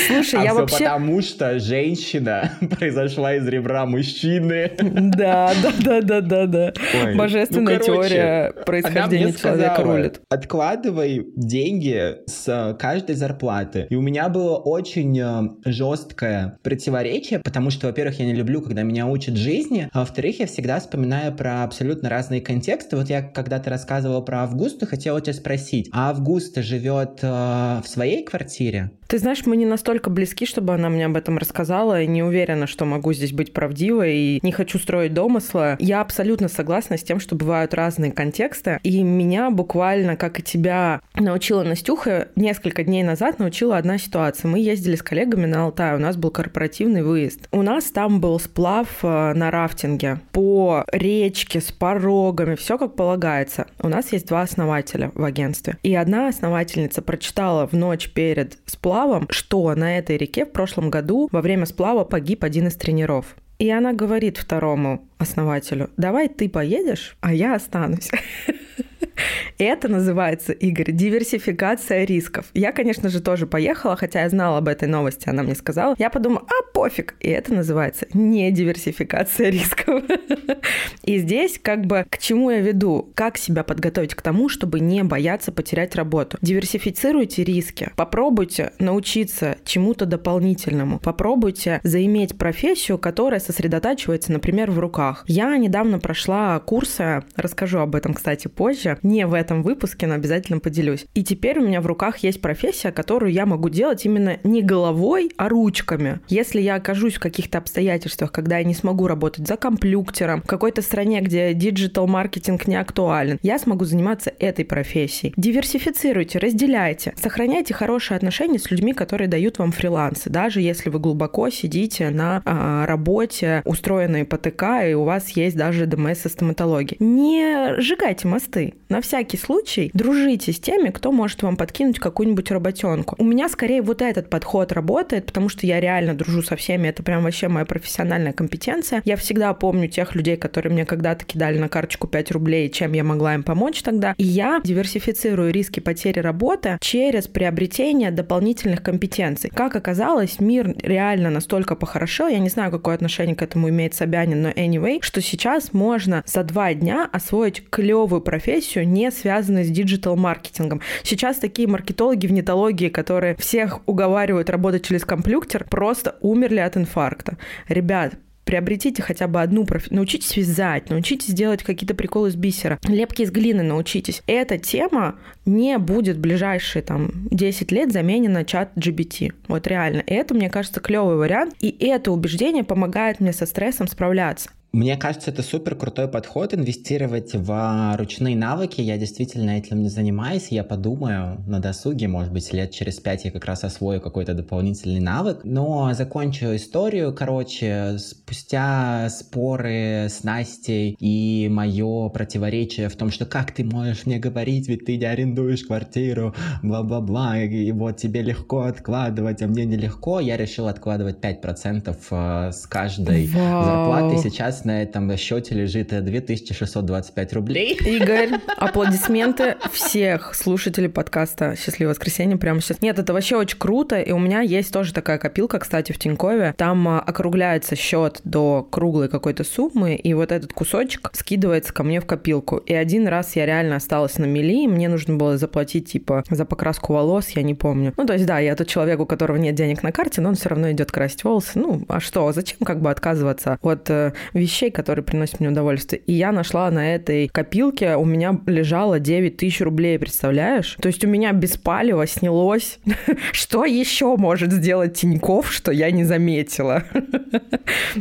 Слушай, 0.07 0.41
а 0.41 0.43
я 0.43 0.49
все 0.51 0.59
вообще... 0.59 0.77
потому, 0.77 1.21
что 1.21 1.59
женщина 1.59 2.51
произошла 2.77 3.35
из 3.35 3.47
ребра 3.47 3.85
мужчины. 3.85 4.71
Да, 4.79 5.53
да, 5.61 5.73
да, 5.79 6.01
да, 6.01 6.21
да, 6.21 6.45
да. 6.45 6.73
Ой. 7.03 7.15
Божественная 7.15 7.79
ну, 7.79 7.85
короче, 7.85 8.09
теория 8.09 8.53
происхождения 8.65 9.33
человека 9.33 9.73
сказала, 9.75 9.97
рулит. 9.97 10.21
Откладывай 10.29 11.25
деньги 11.35 12.15
с 12.27 12.75
каждой 12.79 13.15
зарплаты. 13.15 13.87
И 13.89 13.95
у 13.95 14.01
меня 14.01 14.29
было 14.29 14.57
очень 14.57 15.19
э, 15.19 15.69
жесткое 15.69 16.57
противоречие, 16.63 17.39
потому 17.39 17.69
что, 17.69 17.87
во-первых, 17.87 18.19
я 18.19 18.25
не 18.25 18.33
люблю, 18.33 18.61
когда 18.61 18.83
меня 18.83 19.07
учат 19.07 19.35
жизни, 19.37 19.89
а 19.91 19.99
во-вторых, 19.99 20.39
я 20.39 20.47
всегда 20.47 20.79
вспоминаю 20.79 21.33
про 21.33 21.63
абсолютно 21.63 22.09
разные 22.09 22.41
контексты. 22.41 22.97
Вот 22.97 23.09
я 23.09 23.21
когда-то 23.21 23.69
рассказывала 23.69 24.21
про 24.21 24.43
Августу, 24.43 24.85
хотела 24.85 25.21
тебя 25.21 25.33
спросить, 25.33 25.89
а 25.91 26.09
Августа 26.09 26.61
живет 26.61 27.19
э, 27.21 27.27
в 27.27 27.87
своей 27.87 28.23
квартире? 28.23 28.91
Ты 29.07 29.19
знаешь, 29.19 29.45
мы 29.45 29.55
не 29.55 29.65
настолько 29.65 30.09
близки, 30.09 30.45
чтобы 30.45 30.73
она 30.73 30.89
мне 30.89 31.05
об 31.05 31.15
этом 31.15 31.37
рассказала, 31.37 32.01
и 32.01 32.07
не 32.07 32.23
уверена, 32.23 32.65
что 32.65 32.85
могу 32.85 33.13
здесь 33.13 33.33
быть 33.33 33.53
правдивой, 33.53 34.15
и 34.15 34.39
не 34.41 34.51
хочу 34.51 34.79
строить 34.79 35.13
домысла. 35.13 35.75
Я 35.79 36.01
абсолютно 36.01 36.47
согласна 36.47 36.97
с 36.97 37.03
тем, 37.03 37.19
что 37.19 37.35
бывают 37.35 37.75
разные 37.75 38.11
контексты, 38.11 38.79
и 38.81 39.03
меня 39.03 39.51
буквально, 39.51 40.15
как 40.15 40.39
и 40.39 40.43
тебя, 40.43 41.01
научила 41.13 41.63
Настюха 41.63 42.29
несколько 42.35 42.83
дней 42.83 43.03
назад, 43.03 43.37
научила 43.37 43.77
одна 43.77 43.99
ситуация. 43.99 44.49
Мы 44.49 44.59
ездили 44.59 44.95
с 44.95 45.03
коллегами 45.03 45.45
на 45.45 45.65
Алтай, 45.65 45.95
у 45.95 45.99
нас 45.99 46.17
был 46.17 46.31
корпоративный 46.31 47.03
выезд. 47.03 47.47
У 47.51 47.61
нас 47.61 47.85
там 47.85 48.19
был 48.19 48.39
сплав 48.39 48.87
э, 49.03 49.33
на 49.33 49.51
рафтинге 49.51 50.19
по 50.31 50.83
речке 50.91 51.61
с 51.61 51.71
порогами, 51.71 52.55
все 52.55 52.79
как 52.79 52.95
полагается. 52.95 53.67
У 53.79 53.87
нас 53.87 54.11
есть 54.11 54.27
два 54.27 54.41
основателя 54.41 55.11
в 55.13 55.23
агентстве. 55.23 55.77
И 55.83 55.93
одна 55.93 56.27
основательница 56.27 57.03
прочитала 57.03 57.67
в 57.67 57.73
ночь 57.73 58.09
перед 58.09 58.57
сплавом 58.65 58.94
сплавом, 58.95 59.27
что 59.29 59.75
на 59.75 59.97
этой 59.97 60.15
реке 60.15 60.45
в 60.45 60.53
прошлом 60.53 60.89
году 60.89 61.27
во 61.33 61.41
время 61.41 61.65
сплава 61.65 62.05
погиб 62.05 62.45
один 62.45 62.67
из 62.67 62.75
тренеров. 62.75 63.35
И 63.59 63.69
она 63.69 63.91
говорит 63.91 64.37
второму 64.37 65.05
основателю, 65.17 65.89
давай 65.97 66.29
ты 66.29 66.49
поедешь, 66.49 67.17
а 67.21 67.33
я 67.33 67.55
останусь. 67.55 68.09
Это 69.57 69.87
называется, 69.87 70.51
Игорь, 70.51 70.91
диверсификация 70.91 72.03
рисков. 72.03 72.47
Я, 72.53 72.71
конечно 72.71 73.09
же, 73.09 73.21
тоже 73.21 73.47
поехала, 73.47 73.95
хотя 73.95 74.23
я 74.23 74.29
знала 74.29 74.57
об 74.57 74.67
этой 74.67 74.87
новости, 74.87 75.29
она 75.29 75.43
мне 75.43 75.55
сказала. 75.55 75.95
Я 75.97 76.09
подумала, 76.09 76.45
а 76.47 76.71
пофиг. 76.73 77.15
И 77.19 77.29
это 77.29 77.53
называется 77.53 78.07
не 78.13 78.51
диверсификация 78.51 79.49
рисков. 79.49 80.03
И 81.03 81.19
здесь 81.19 81.59
как 81.61 81.85
бы 81.85 82.05
к 82.09 82.17
чему 82.17 82.49
я 82.51 82.59
веду? 82.59 83.11
Как 83.13 83.37
себя 83.37 83.63
подготовить 83.63 84.15
к 84.15 84.21
тому, 84.21 84.49
чтобы 84.49 84.79
не 84.79 85.03
бояться 85.03 85.51
потерять 85.51 85.95
работу? 85.95 86.37
Диверсифицируйте 86.41 87.43
риски. 87.43 87.91
Попробуйте 87.95 88.73
научиться 88.79 89.57
чему-то 89.63 90.05
дополнительному. 90.05 90.99
Попробуйте 90.99 91.79
заиметь 91.83 92.37
профессию, 92.37 92.97
которая 92.97 93.39
сосредотачивается, 93.39 94.31
например, 94.31 94.71
в 94.71 94.79
руках. 94.79 95.04
Я 95.27 95.57
недавно 95.57 95.99
прошла 95.99 96.59
курсы, 96.59 97.23
расскажу 97.35 97.79
об 97.79 97.95
этом, 97.95 98.13
кстати, 98.13 98.47
позже, 98.47 98.97
не 99.03 99.25
в 99.25 99.33
этом 99.33 99.63
выпуске, 99.63 100.07
но 100.07 100.15
обязательно 100.15 100.59
поделюсь. 100.59 101.05
И 101.13 101.23
теперь 101.23 101.59
у 101.59 101.67
меня 101.67 101.81
в 101.81 101.85
руках 101.85 102.17
есть 102.19 102.41
профессия, 102.41 102.91
которую 102.91 103.31
я 103.31 103.45
могу 103.45 103.69
делать 103.69 104.05
именно 104.05 104.37
не 104.43 104.61
головой, 104.61 105.31
а 105.37 105.49
ручками. 105.49 106.19
Если 106.27 106.61
я 106.61 106.75
окажусь 106.75 107.15
в 107.15 107.19
каких-то 107.19 107.57
обстоятельствах, 107.59 108.31
когда 108.31 108.57
я 108.57 108.63
не 108.63 108.73
смогу 108.73 109.07
работать 109.07 109.47
за 109.47 109.57
компьютером, 109.57 110.41
в 110.41 110.47
какой-то 110.47 110.81
стране, 110.81 111.21
где 111.21 111.53
диджитал-маркетинг 111.53 112.67
не 112.67 112.75
актуален, 112.75 113.39
я 113.41 113.59
смогу 113.59 113.85
заниматься 113.85 114.33
этой 114.39 114.65
профессией. 114.65 115.33
Диверсифицируйте, 115.37 116.39
разделяйте, 116.39 117.13
сохраняйте 117.21 117.73
хорошие 117.73 118.15
отношения 118.15 118.59
с 118.59 118.71
людьми, 118.71 118.93
которые 118.93 119.27
дают 119.27 119.59
вам 119.59 119.71
фрилансы, 119.71 120.29
даже 120.29 120.61
если 120.61 120.89
вы 120.89 120.99
глубоко 120.99 121.49
сидите 121.49 122.09
на 122.09 122.41
а, 122.45 122.85
работе, 122.85 123.61
устроенной 123.65 124.25
по 124.25 124.37
ТК, 124.37 124.87
и 124.87 124.93
у 124.95 125.03
вас 125.03 125.29
есть 125.29 125.55
даже 125.55 125.85
ДМС 125.85 126.25
и 126.25 126.29
стоматологии. 126.29 126.97
Не 126.99 127.79
сжигайте 127.79 128.27
мосты. 128.27 128.73
На 128.89 129.01
всякий 129.01 129.37
случай 129.37 129.91
дружите 129.93 130.51
с 130.51 130.59
теми, 130.59 130.89
кто 130.89 131.11
может 131.11 131.43
вам 131.43 131.57
подкинуть 131.57 131.99
какую-нибудь 131.99 132.51
работенку. 132.51 133.15
У 133.17 133.23
меня 133.23 133.49
скорее 133.49 133.81
вот 133.81 134.01
этот 134.01 134.29
подход 134.29 134.71
работает, 134.71 135.25
потому 135.25 135.49
что 135.49 135.65
я 135.65 135.79
реально 135.79 136.13
дружу 136.13 136.41
со 136.41 136.55
всеми, 136.55 136.87
это 136.87 137.03
прям 137.03 137.23
вообще 137.23 137.47
моя 137.47 137.65
профессиональная 137.65 138.33
компетенция. 138.33 139.01
Я 139.05 139.15
всегда 139.17 139.53
помню 139.53 139.87
тех 139.87 140.15
людей, 140.15 140.37
которые 140.37 140.71
мне 140.71 140.85
когда-то 140.85 141.25
кидали 141.25 141.57
на 141.57 141.69
карточку 141.69 142.07
5 142.07 142.31
рублей, 142.31 142.69
чем 142.69 142.93
я 142.93 143.03
могла 143.03 143.33
им 143.33 143.43
помочь 143.43 143.81
тогда. 143.81 144.13
И 144.17 144.23
я 144.23 144.61
диверсифицирую 144.63 145.51
риски 145.51 145.79
потери 145.79 146.19
работы 146.19 146.77
через 146.81 147.27
приобретение 147.27 148.11
дополнительных 148.11 148.81
компетенций. 148.83 149.49
Как 149.53 149.75
оказалось, 149.75 150.39
мир 150.39 150.75
реально 150.81 151.29
настолько 151.29 151.75
похорошел, 151.75 152.27
я 152.27 152.39
не 152.39 152.49
знаю, 152.49 152.71
какое 152.71 152.95
отношение 152.95 153.35
к 153.35 153.41
этому 153.41 153.69
имеет 153.69 153.93
Собянин, 153.93 154.41
но 154.41 154.49
anyway, 154.49 154.84
что 155.01 155.21
сейчас 155.21 155.73
можно 155.73 156.23
за 156.25 156.43
два 156.43 156.73
дня 156.73 157.09
освоить 157.11 157.67
клевую 157.69 158.21
профессию, 158.21 158.87
не 158.87 159.11
связанную 159.11 159.65
с 159.65 159.69
диджитал-маркетингом. 159.69 160.81
Сейчас 161.03 161.37
такие 161.37 161.67
маркетологи 161.67 162.27
в 162.27 162.31
нетологии, 162.31 162.89
которые 162.89 163.35
всех 163.35 163.79
уговаривают 163.87 164.49
работать 164.49 164.85
через 164.85 165.03
компьютер, 165.05 165.65
просто 165.69 166.15
умерли 166.21 166.59
от 166.59 166.77
инфаркта. 166.77 167.37
Ребят, 167.67 168.13
приобретите 168.45 169.01
хотя 169.01 169.27
бы 169.27 169.41
одну 169.41 169.65
профессию, 169.65 169.95
научитесь 169.97 170.37
вязать, 170.37 170.89
научитесь 170.89 171.33
делать 171.33 171.63
какие-то 171.63 171.95
приколы 171.95 172.29
из 172.29 172.35
бисера, 172.35 172.79
лепки 172.87 173.23
из 173.23 173.31
глины 173.31 173.63
научитесь. 173.63 174.21
Эта 174.27 174.57
тема 174.57 175.15
не 175.45 175.77
будет 175.77 176.17
в 176.17 176.21
ближайшие 176.21 176.83
там 176.83 177.27
10 177.31 177.71
лет 177.71 177.91
заменена 177.91 178.45
чат 178.45 178.71
GBT. 178.75 179.33
Вот 179.47 179.67
реально. 179.67 180.01
И 180.01 180.13
это, 180.13 180.33
мне 180.33 180.49
кажется, 180.49 180.79
клевый 180.79 181.17
вариант. 181.17 181.55
И 181.59 181.75
это 181.85 182.11
убеждение 182.11 182.63
помогает 182.63 183.19
мне 183.19 183.33
со 183.33 183.45
стрессом 183.45 183.87
справляться. 183.87 184.49
Мне 184.75 184.97
кажется, 184.97 185.31
это 185.31 185.41
супер 185.41 185.75
крутой 185.75 186.09
подход 186.09 186.53
инвестировать 186.53 187.33
в 187.33 187.95
ручные 187.97 188.35
навыки. 188.35 188.81
Я 188.81 188.97
действительно 188.97 189.51
этим 189.51 189.81
не 189.81 189.87
занимаюсь. 189.87 190.49
Я 190.49 190.65
подумаю 190.65 191.41
на 191.47 191.61
досуге, 191.61 192.09
может 192.09 192.33
быть, 192.33 192.51
лет 192.51 192.71
через 192.71 192.99
пять 192.99 193.23
я 193.23 193.31
как 193.31 193.45
раз 193.45 193.63
освою 193.63 194.01
какой-то 194.01 194.33
дополнительный 194.33 194.99
навык. 194.99 195.45
Но 195.45 195.93
закончу 195.93 196.57
историю. 196.57 197.13
Короче, 197.13 197.95
спустя 197.99 199.07
споры 199.09 200.07
с 200.09 200.25
Настей 200.25 200.97
и 200.99 201.47
мое 201.49 202.09
противоречие 202.09 202.89
в 202.89 202.97
том, 202.97 203.11
что 203.11 203.25
как 203.25 203.53
ты 203.53 203.63
можешь 203.63 204.05
мне 204.05 204.19
говорить, 204.19 204.67
ведь 204.67 204.83
ты 204.83 204.97
не 204.97 205.05
арендуешь 205.05 205.63
квартиру, 205.63 206.35
бла-бла-бла, 206.63 207.41
и 207.41 207.71
вот 207.71 207.95
тебе 207.95 208.23
легко 208.23 208.63
откладывать, 208.63 209.41
а 209.41 209.47
мне 209.47 209.63
нелегко, 209.63 210.19
я 210.19 210.35
решил 210.35 210.67
откладывать 210.67 211.23
5% 211.23 211.95
э, 212.11 212.51
с 212.51 212.67
каждой 212.67 213.27
Вау. 213.27 213.63
зарплаты. 213.63 214.17
Сейчас 214.17 214.64
на 214.65 214.81
этом 214.81 215.15
счете 215.17 215.55
лежит 215.55 215.89
2625 216.03 217.33
рублей. 217.33 217.77
Игорь, 217.85 218.31
аплодисменты 218.57 219.55
всех 219.71 220.35
слушателей 220.35 220.89
подкаста 220.89 221.55
«Счастливое 221.55 221.93
воскресенье» 221.93 222.37
прямо 222.37 222.61
сейчас. 222.61 222.81
Нет, 222.81 222.99
это 222.99 223.13
вообще 223.13 223.37
очень 223.37 223.57
круто, 223.57 223.99
и 223.99 224.11
у 224.11 224.19
меня 224.19 224.41
есть 224.41 224.73
тоже 224.73 224.93
такая 224.93 225.17
копилка, 225.17 225.59
кстати, 225.59 225.91
в 225.91 225.99
Тинькове. 225.99 226.53
Там 226.57 226.87
а, 226.87 226.99
округляется 226.99 227.75
счет 227.75 228.19
до 228.23 228.67
круглой 228.69 229.07
какой-то 229.07 229.43
суммы, 229.43 229.95
и 229.95 230.13
вот 230.13 230.31
этот 230.31 230.53
кусочек 230.53 231.09
скидывается 231.13 231.73
ко 231.73 231.83
мне 231.83 232.01
в 232.01 232.05
копилку. 232.05 232.57
И 232.57 232.73
один 232.73 233.07
раз 233.07 233.35
я 233.35 233.45
реально 233.45 233.77
осталась 233.77 234.17
на 234.17 234.25
мели, 234.25 234.63
и 234.63 234.67
мне 234.67 234.89
нужно 234.89 235.15
было 235.15 235.37
заплатить, 235.37 235.91
типа, 235.91 236.23
за 236.29 236.45
покраску 236.45 236.93
волос, 236.93 237.29
я 237.29 237.43
не 237.43 237.53
помню. 237.53 237.93
Ну, 237.97 238.05
то 238.05 238.13
есть, 238.13 238.25
да, 238.25 238.39
я 238.39 238.55
тот 238.55 238.67
человек, 238.67 238.99
у 238.99 239.05
которого 239.05 239.37
нет 239.37 239.55
денег 239.55 239.83
на 239.83 239.91
карте, 239.91 240.21
но 240.21 240.29
он 240.29 240.35
все 240.35 240.49
равно 240.49 240.71
идет 240.71 240.91
красить 240.91 241.23
волосы. 241.23 241.51
Ну, 241.55 241.85
а 241.87 241.99
что, 241.99 242.31
зачем 242.31 242.59
как 242.65 242.81
бы 242.81 242.89
отказываться 242.89 243.59
от 243.61 243.89
э, 243.89 244.13
вещей, 244.33 244.54
вещей, 244.55 244.71
которые 244.71 245.03
приносят 245.03 245.39
мне 245.39 245.49
удовольствие. 245.49 246.01
И 246.05 246.13
я 246.13 246.31
нашла 246.31 246.71
на 246.71 246.95
этой 246.95 247.27
копилке, 247.27 247.95
у 247.95 248.05
меня 248.05 248.39
лежало 248.45 248.99
9 248.99 249.35
тысяч 249.37 249.59
рублей, 249.59 249.99
представляешь? 249.99 250.77
То 250.81 250.87
есть 250.87 251.03
у 251.03 251.07
меня 251.07 251.33
без 251.33 251.57
палева 251.57 252.07
снялось. 252.07 252.79
Что 253.33 253.65
еще 253.65 254.15
может 254.15 254.53
сделать 254.53 254.93
Тиньков, 254.93 255.51
что 255.51 255.71
я 255.71 255.91
не 255.91 256.03
заметила? 256.03 256.83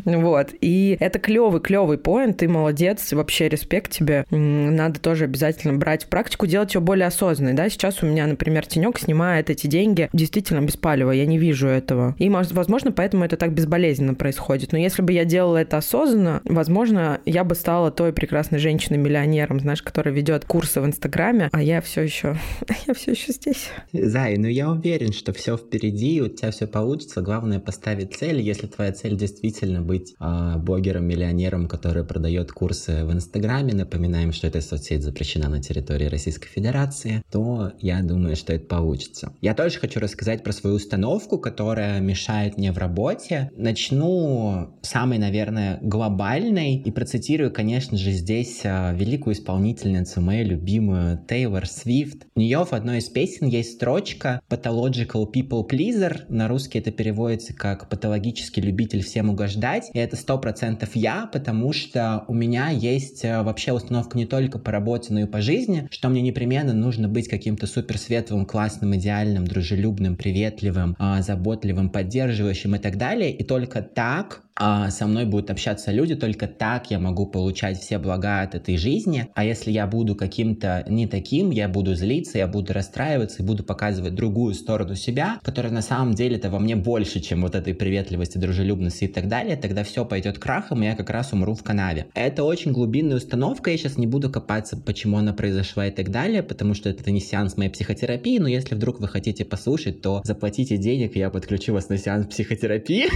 Вот. 0.05 0.49
И 0.61 0.97
это 1.01 1.19
клевый, 1.19 1.61
клевый 1.61 1.99
поинт. 1.99 2.39
Ты 2.39 2.49
молодец. 2.49 3.13
Вообще 3.13 3.49
респект 3.49 3.93
тебе. 3.93 4.25
Надо 4.31 5.01
тоже 5.01 5.25
обязательно 5.25 5.75
брать 5.75 6.05
в 6.05 6.09
практику, 6.09 6.47
делать 6.47 6.75
ее 6.75 6.81
более 6.81 7.07
осознанной. 7.07 7.55
Да? 7.55 7.69
Сейчас 7.69 8.03
у 8.03 8.07
меня, 8.07 8.27
например, 8.27 8.67
Тинек 8.67 8.99
снимает 8.99 9.51
эти 9.51 9.67
деньги 9.67 10.09
действительно 10.13 10.61
без 10.61 10.77
палева. 10.77 11.11
Я 11.13 11.27
не 11.27 11.39
вижу 11.39 11.69
этого. 11.69 12.15
И, 12.19 12.29
возможно, 12.29 12.93
поэтому 12.93 13.25
это 13.25 13.37
так 13.37 13.53
безболезненно 13.53 14.15
происходит. 14.15 14.73
Но 14.73 14.79
если 14.79 15.03
бы 15.03 15.13
я 15.13 15.25
делала 15.25 15.59
это 15.59 15.77
осознанно, 15.79 16.34
возможно, 16.45 17.21
я 17.25 17.45
бы 17.45 17.55
стала 17.55 17.91
той 17.91 18.13
прекрасной 18.13 18.59
женщиной-миллионером, 18.59 19.61
знаешь, 19.61 19.83
которая 19.83 20.15
ведет 20.15 20.45
курсы 20.45 20.81
в 20.81 20.87
Инстаграме, 20.87 21.49
а 21.53 21.63
я 21.63 21.81
все 21.81 22.03
еще, 22.03 22.37
я 22.87 22.95
все 22.95 23.13
еще 23.13 23.33
здесь. 23.33 23.69
Зай, 23.93 24.37
ну 24.39 24.49
я 24.49 24.71
уверен, 24.71 25.13
что 25.13 25.33
все 25.33 25.57
впереди, 25.57 26.21
у 26.21 26.29
тебя 26.29 26.51
все 26.51 26.67
получится. 26.67 27.23
Главное 27.23 27.61
поставить 27.61 28.15
цель. 28.15 28.41
Если 28.41 28.67
твоя 28.67 28.93
цель 28.93 29.17
действительно 29.17 29.81
быть 29.83 30.15
э, 30.21 30.57
блогером-миллионером, 30.59 31.69
который 31.69 32.05
продает 32.05 32.53
курсы 32.53 33.05
в 33.05 33.13
Инстаграме, 33.13 33.75
напоминаем, 33.75 34.33
что 34.33 34.47
эта 34.47 34.61
соцсеть 34.61 35.03
запрещена 35.03 35.49
на 35.49 35.63
территории 35.63 36.07
Российской 36.07 36.49
Федерации, 36.49 37.23
то 37.31 37.73
я 37.81 38.03
думаю, 38.03 38.37
что 38.37 38.53
это 38.53 38.67
получится. 38.67 39.33
Я 39.41 39.55
тоже 39.55 39.79
хочу 39.79 40.01
рассказать 40.01 40.43
про 40.43 40.53
свою 40.53 40.77
установку, 40.77 41.39
которая 41.39 42.01
мешает 42.01 42.57
мне 42.57 42.73
в 42.73 42.79
работе. 42.79 43.51
Начну 43.57 44.77
самой, 44.83 45.19
наверное, 45.19 45.79
глобальной 45.83 46.24
глобальной. 46.25 46.77
И 46.77 46.91
процитирую, 46.91 47.53
конечно 47.53 47.99
же, 47.99 48.11
здесь 48.13 48.63
а, 48.65 48.93
великую 48.93 49.35
исполнительницу, 49.35 50.21
мою 50.21 50.47
любимую 50.47 51.19
Тейлор 51.29 51.67
Свифт. 51.67 52.27
У 52.35 52.41
нее 52.41 52.65
в 52.65 52.73
одной 52.73 52.99
из 52.99 53.09
песен 53.09 53.47
есть 53.47 53.75
строчка 53.75 54.41
«Pathological 54.49 55.31
people 55.31 55.69
pleaser». 55.69 56.23
На 56.29 56.49
русский 56.49 56.79
это 56.79 56.91
переводится 56.91 57.55
как 57.55 57.89
«патологический 57.91 58.63
любитель 58.63 59.03
всем 59.03 59.29
угождать». 59.31 59.91
И 59.93 59.99
это 59.99 60.17
сто 60.17 60.39
процентов 60.39 60.91
я, 60.95 61.29
потому 61.31 61.73
что 61.73 62.25
у 62.29 62.35
меня 62.35 62.71
есть 62.71 63.25
а, 63.25 63.43
вообще 63.43 63.73
установка 63.73 64.17
не 64.17 64.27
только 64.27 64.59
по 64.59 64.73
работе, 64.73 65.13
но 65.13 65.21
и 65.21 65.27
по 65.27 65.43
жизни, 65.43 65.89
что 65.91 66.09
мне 66.09 66.23
непременно 66.23 66.73
нужно 66.73 67.07
быть 67.07 67.29
каким-то 67.29 67.67
супер 67.67 67.99
светлым, 67.99 68.47
классным, 68.47 68.97
идеальным, 68.97 69.47
дружелюбным, 69.47 70.17
приветливым, 70.17 70.97
а, 70.99 71.21
заботливым, 71.21 71.91
поддерживающим 71.91 72.77
и 72.77 72.79
так 72.79 72.97
далее. 72.97 73.31
И 73.31 73.45
только 73.45 73.83
так 73.83 74.44
со 74.59 75.07
мной 75.07 75.25
будут 75.25 75.51
общаться 75.51 75.91
люди, 75.91 76.15
только 76.15 76.47
так 76.47 76.91
я 76.91 76.99
могу 76.99 77.27
получать 77.27 77.79
все 77.79 77.99
блага 77.99 78.43
от 78.43 78.55
этой 78.55 78.77
жизни. 78.77 79.29
А 79.35 79.45
если 79.45 79.71
я 79.71 79.87
буду 79.87 80.15
каким-то 80.15 80.85
не 80.89 81.07
таким, 81.07 81.51
я 81.51 81.69
буду 81.69 81.95
злиться, 81.95 82.39
я 82.39 82.47
буду 82.47 82.73
расстраиваться 82.73 83.43
и 83.43 83.47
буду 83.47 83.65
показывать 83.65 84.15
другую 84.15 84.55
сторону 84.55 84.95
себя, 84.95 85.41
которая 85.43 85.73
на 85.73 85.83
самом 85.83 86.15
деле 86.15 86.37
это 86.37 86.51
во 86.51 86.59
мне 86.59 86.77
больше, 86.77 87.21
чем 87.21 87.43
вот 87.43 87.55
этой 87.55 87.75
приветливости, 87.75 88.39
дружелюбности 88.39 89.05
и 89.05 89.09
так 89.09 89.29
далее, 89.29 89.57
тогда 89.57 89.83
все 89.83 90.05
пойдет 90.05 90.39
крахом, 90.39 90.83
и 90.83 90.87
я 90.87 90.95
как 90.95 91.11
раз 91.11 91.33
умру 91.33 91.55
в 91.55 91.63
канаве. 91.63 92.07
Это 92.15 92.45
очень 92.45 92.73
глубинная 92.73 93.17
установка, 93.17 93.71
я 93.71 93.77
сейчас 93.77 93.99
не 93.99 94.07
буду 94.07 94.31
копаться, 94.31 94.77
почему 94.77 95.19
она 95.19 95.33
произошла 95.33 95.87
и 95.87 95.91
так 95.91 96.11
далее, 96.11 96.43
потому 96.43 96.75
что 96.75 96.91
это 96.91 97.11
не 97.11 97.21
сеанс 97.21 97.57
моей 97.57 97.71
психотерапии, 97.71 98.39
но 98.39 98.49
если 98.49 98.75
вдруг 98.75 99.01
вы 99.01 99.09
хотите 99.09 99.45
послушать, 99.45 100.01
то 100.01 100.21
заплатите 100.25 100.77
денег, 100.77 101.17
и 101.17 101.19
я 101.19 101.31
подключу 101.31 101.73
вас 101.73 101.89
на 101.89 101.99
сеанс 101.99 102.27
психотерапии. 102.27 103.09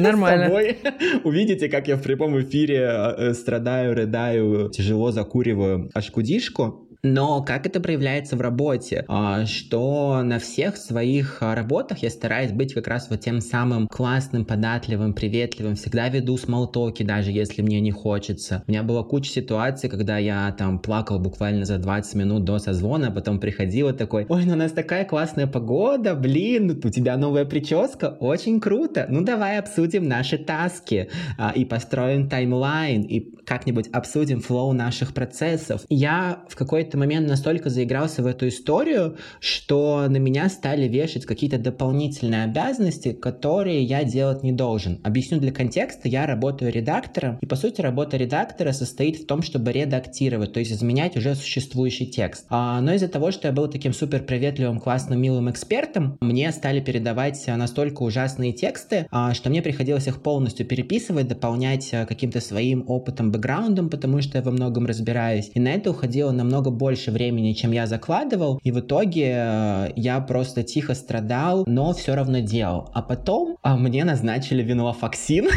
Нормально. 0.00 0.52
Увидите, 1.24 1.68
как 1.68 1.88
я 1.88 1.96
в 1.96 2.02
прямом 2.02 2.40
эфире 2.40 2.88
э, 2.90 3.34
страдаю, 3.34 3.94
рыдаю, 3.94 4.70
тяжело 4.70 5.10
закуриваю 5.10 5.90
ашкудишку. 5.94 6.83
Но 7.04 7.42
как 7.42 7.66
это 7.66 7.80
проявляется 7.80 8.34
в 8.34 8.40
работе? 8.40 9.04
А, 9.08 9.44
что 9.44 10.22
на 10.22 10.38
всех 10.38 10.78
своих 10.78 11.42
а, 11.42 11.54
работах 11.54 11.98
я 11.98 12.08
стараюсь 12.08 12.50
быть 12.50 12.72
как 12.72 12.88
раз 12.88 13.08
вот 13.10 13.20
тем 13.20 13.42
самым 13.42 13.88
классным, 13.88 14.46
податливым, 14.46 15.12
приветливым. 15.12 15.74
Всегда 15.74 16.08
веду 16.08 16.38
смолтоки, 16.38 17.02
даже 17.02 17.30
если 17.30 17.60
мне 17.60 17.80
не 17.80 17.90
хочется. 17.90 18.64
У 18.66 18.70
меня 18.70 18.82
была 18.82 19.02
куча 19.02 19.30
ситуаций, 19.30 19.90
когда 19.90 20.16
я 20.16 20.50
там 20.56 20.78
плакал 20.78 21.18
буквально 21.18 21.66
за 21.66 21.76
20 21.76 22.14
минут 22.14 22.44
до 22.44 22.58
созвона, 22.58 23.08
а 23.08 23.10
потом 23.10 23.38
приходила 23.38 23.92
такой, 23.92 24.24
ой, 24.30 24.46
ну 24.46 24.54
у 24.54 24.56
нас 24.56 24.72
такая 24.72 25.04
классная 25.04 25.46
погода, 25.46 26.14
блин, 26.14 26.80
у 26.82 26.88
тебя 26.88 27.18
новая 27.18 27.44
прическа, 27.44 28.16
очень 28.18 28.60
круто. 28.60 29.06
Ну 29.10 29.20
давай 29.20 29.58
обсудим 29.58 30.08
наши 30.08 30.38
таски 30.38 31.10
а, 31.36 31.52
и 31.54 31.66
построим 31.66 32.30
таймлайн, 32.30 33.02
и 33.02 33.34
как-нибудь 33.44 33.88
обсудим 33.88 34.40
флоу 34.40 34.72
наших 34.72 35.12
процессов. 35.12 35.82
Я 35.90 36.44
в 36.48 36.56
какой-то 36.56 36.93
какой-то 36.94 36.98
момент 36.98 37.28
настолько 37.28 37.70
заигрался 37.70 38.22
в 38.22 38.26
эту 38.26 38.48
историю, 38.48 39.16
что 39.40 40.06
на 40.08 40.18
меня 40.18 40.48
стали 40.48 40.86
вешать 40.86 41.26
какие-то 41.26 41.58
дополнительные 41.58 42.44
обязанности, 42.44 43.12
которые 43.12 43.82
я 43.82 44.04
делать 44.04 44.42
не 44.44 44.52
должен. 44.52 45.00
Объясню 45.02 45.40
для 45.40 45.50
контекста, 45.50 46.08
я 46.08 46.26
работаю 46.26 46.72
редактором, 46.72 47.38
и 47.40 47.46
по 47.46 47.56
сути 47.56 47.80
работа 47.80 48.16
редактора 48.16 48.72
состоит 48.72 49.16
в 49.16 49.26
том, 49.26 49.42
чтобы 49.42 49.72
редактировать, 49.72 50.52
то 50.52 50.60
есть 50.60 50.72
изменять 50.72 51.16
уже 51.16 51.34
существующий 51.34 52.06
текст. 52.06 52.46
А, 52.48 52.80
но 52.80 52.94
из-за 52.94 53.08
того, 53.08 53.32
что 53.32 53.48
я 53.48 53.52
был 53.52 53.68
таким 53.68 53.92
супер 53.92 54.22
приветливым, 54.22 54.78
классным, 54.78 55.20
милым 55.20 55.50
экспертом, 55.50 56.16
мне 56.20 56.52
стали 56.52 56.80
передавать 56.80 57.44
настолько 57.46 58.02
ужасные 58.02 58.52
тексты, 58.52 59.06
а, 59.10 59.34
что 59.34 59.50
мне 59.50 59.62
приходилось 59.62 60.06
их 60.06 60.22
полностью 60.22 60.66
переписывать, 60.66 61.26
дополнять 61.28 61.92
а, 61.92 62.06
каким-то 62.06 62.40
своим 62.40 62.84
опытом, 62.86 63.32
бэкграундом, 63.32 63.90
потому 63.90 64.22
что 64.22 64.38
я 64.38 64.44
во 64.44 64.52
многом 64.52 64.86
разбираюсь. 64.86 65.50
И 65.54 65.60
на 65.60 65.68
это 65.68 65.90
уходило 65.90 66.30
намного 66.30 66.70
больше 66.70 66.83
времени, 67.10 67.52
чем 67.52 67.72
я 67.72 67.86
закладывал, 67.86 68.60
и 68.62 68.70
в 68.70 68.80
итоге 68.80 69.34
э, 69.36 69.92
я 69.96 70.20
просто 70.20 70.62
тихо 70.62 70.94
страдал, 70.94 71.64
но 71.66 71.92
все 71.92 72.14
равно 72.14 72.40
делал. 72.40 72.90
А 72.94 73.02
потом 73.02 73.56
а 73.62 73.76
мне 73.76 74.04
назначили 74.04 74.62
винолафоксин, 74.62 75.48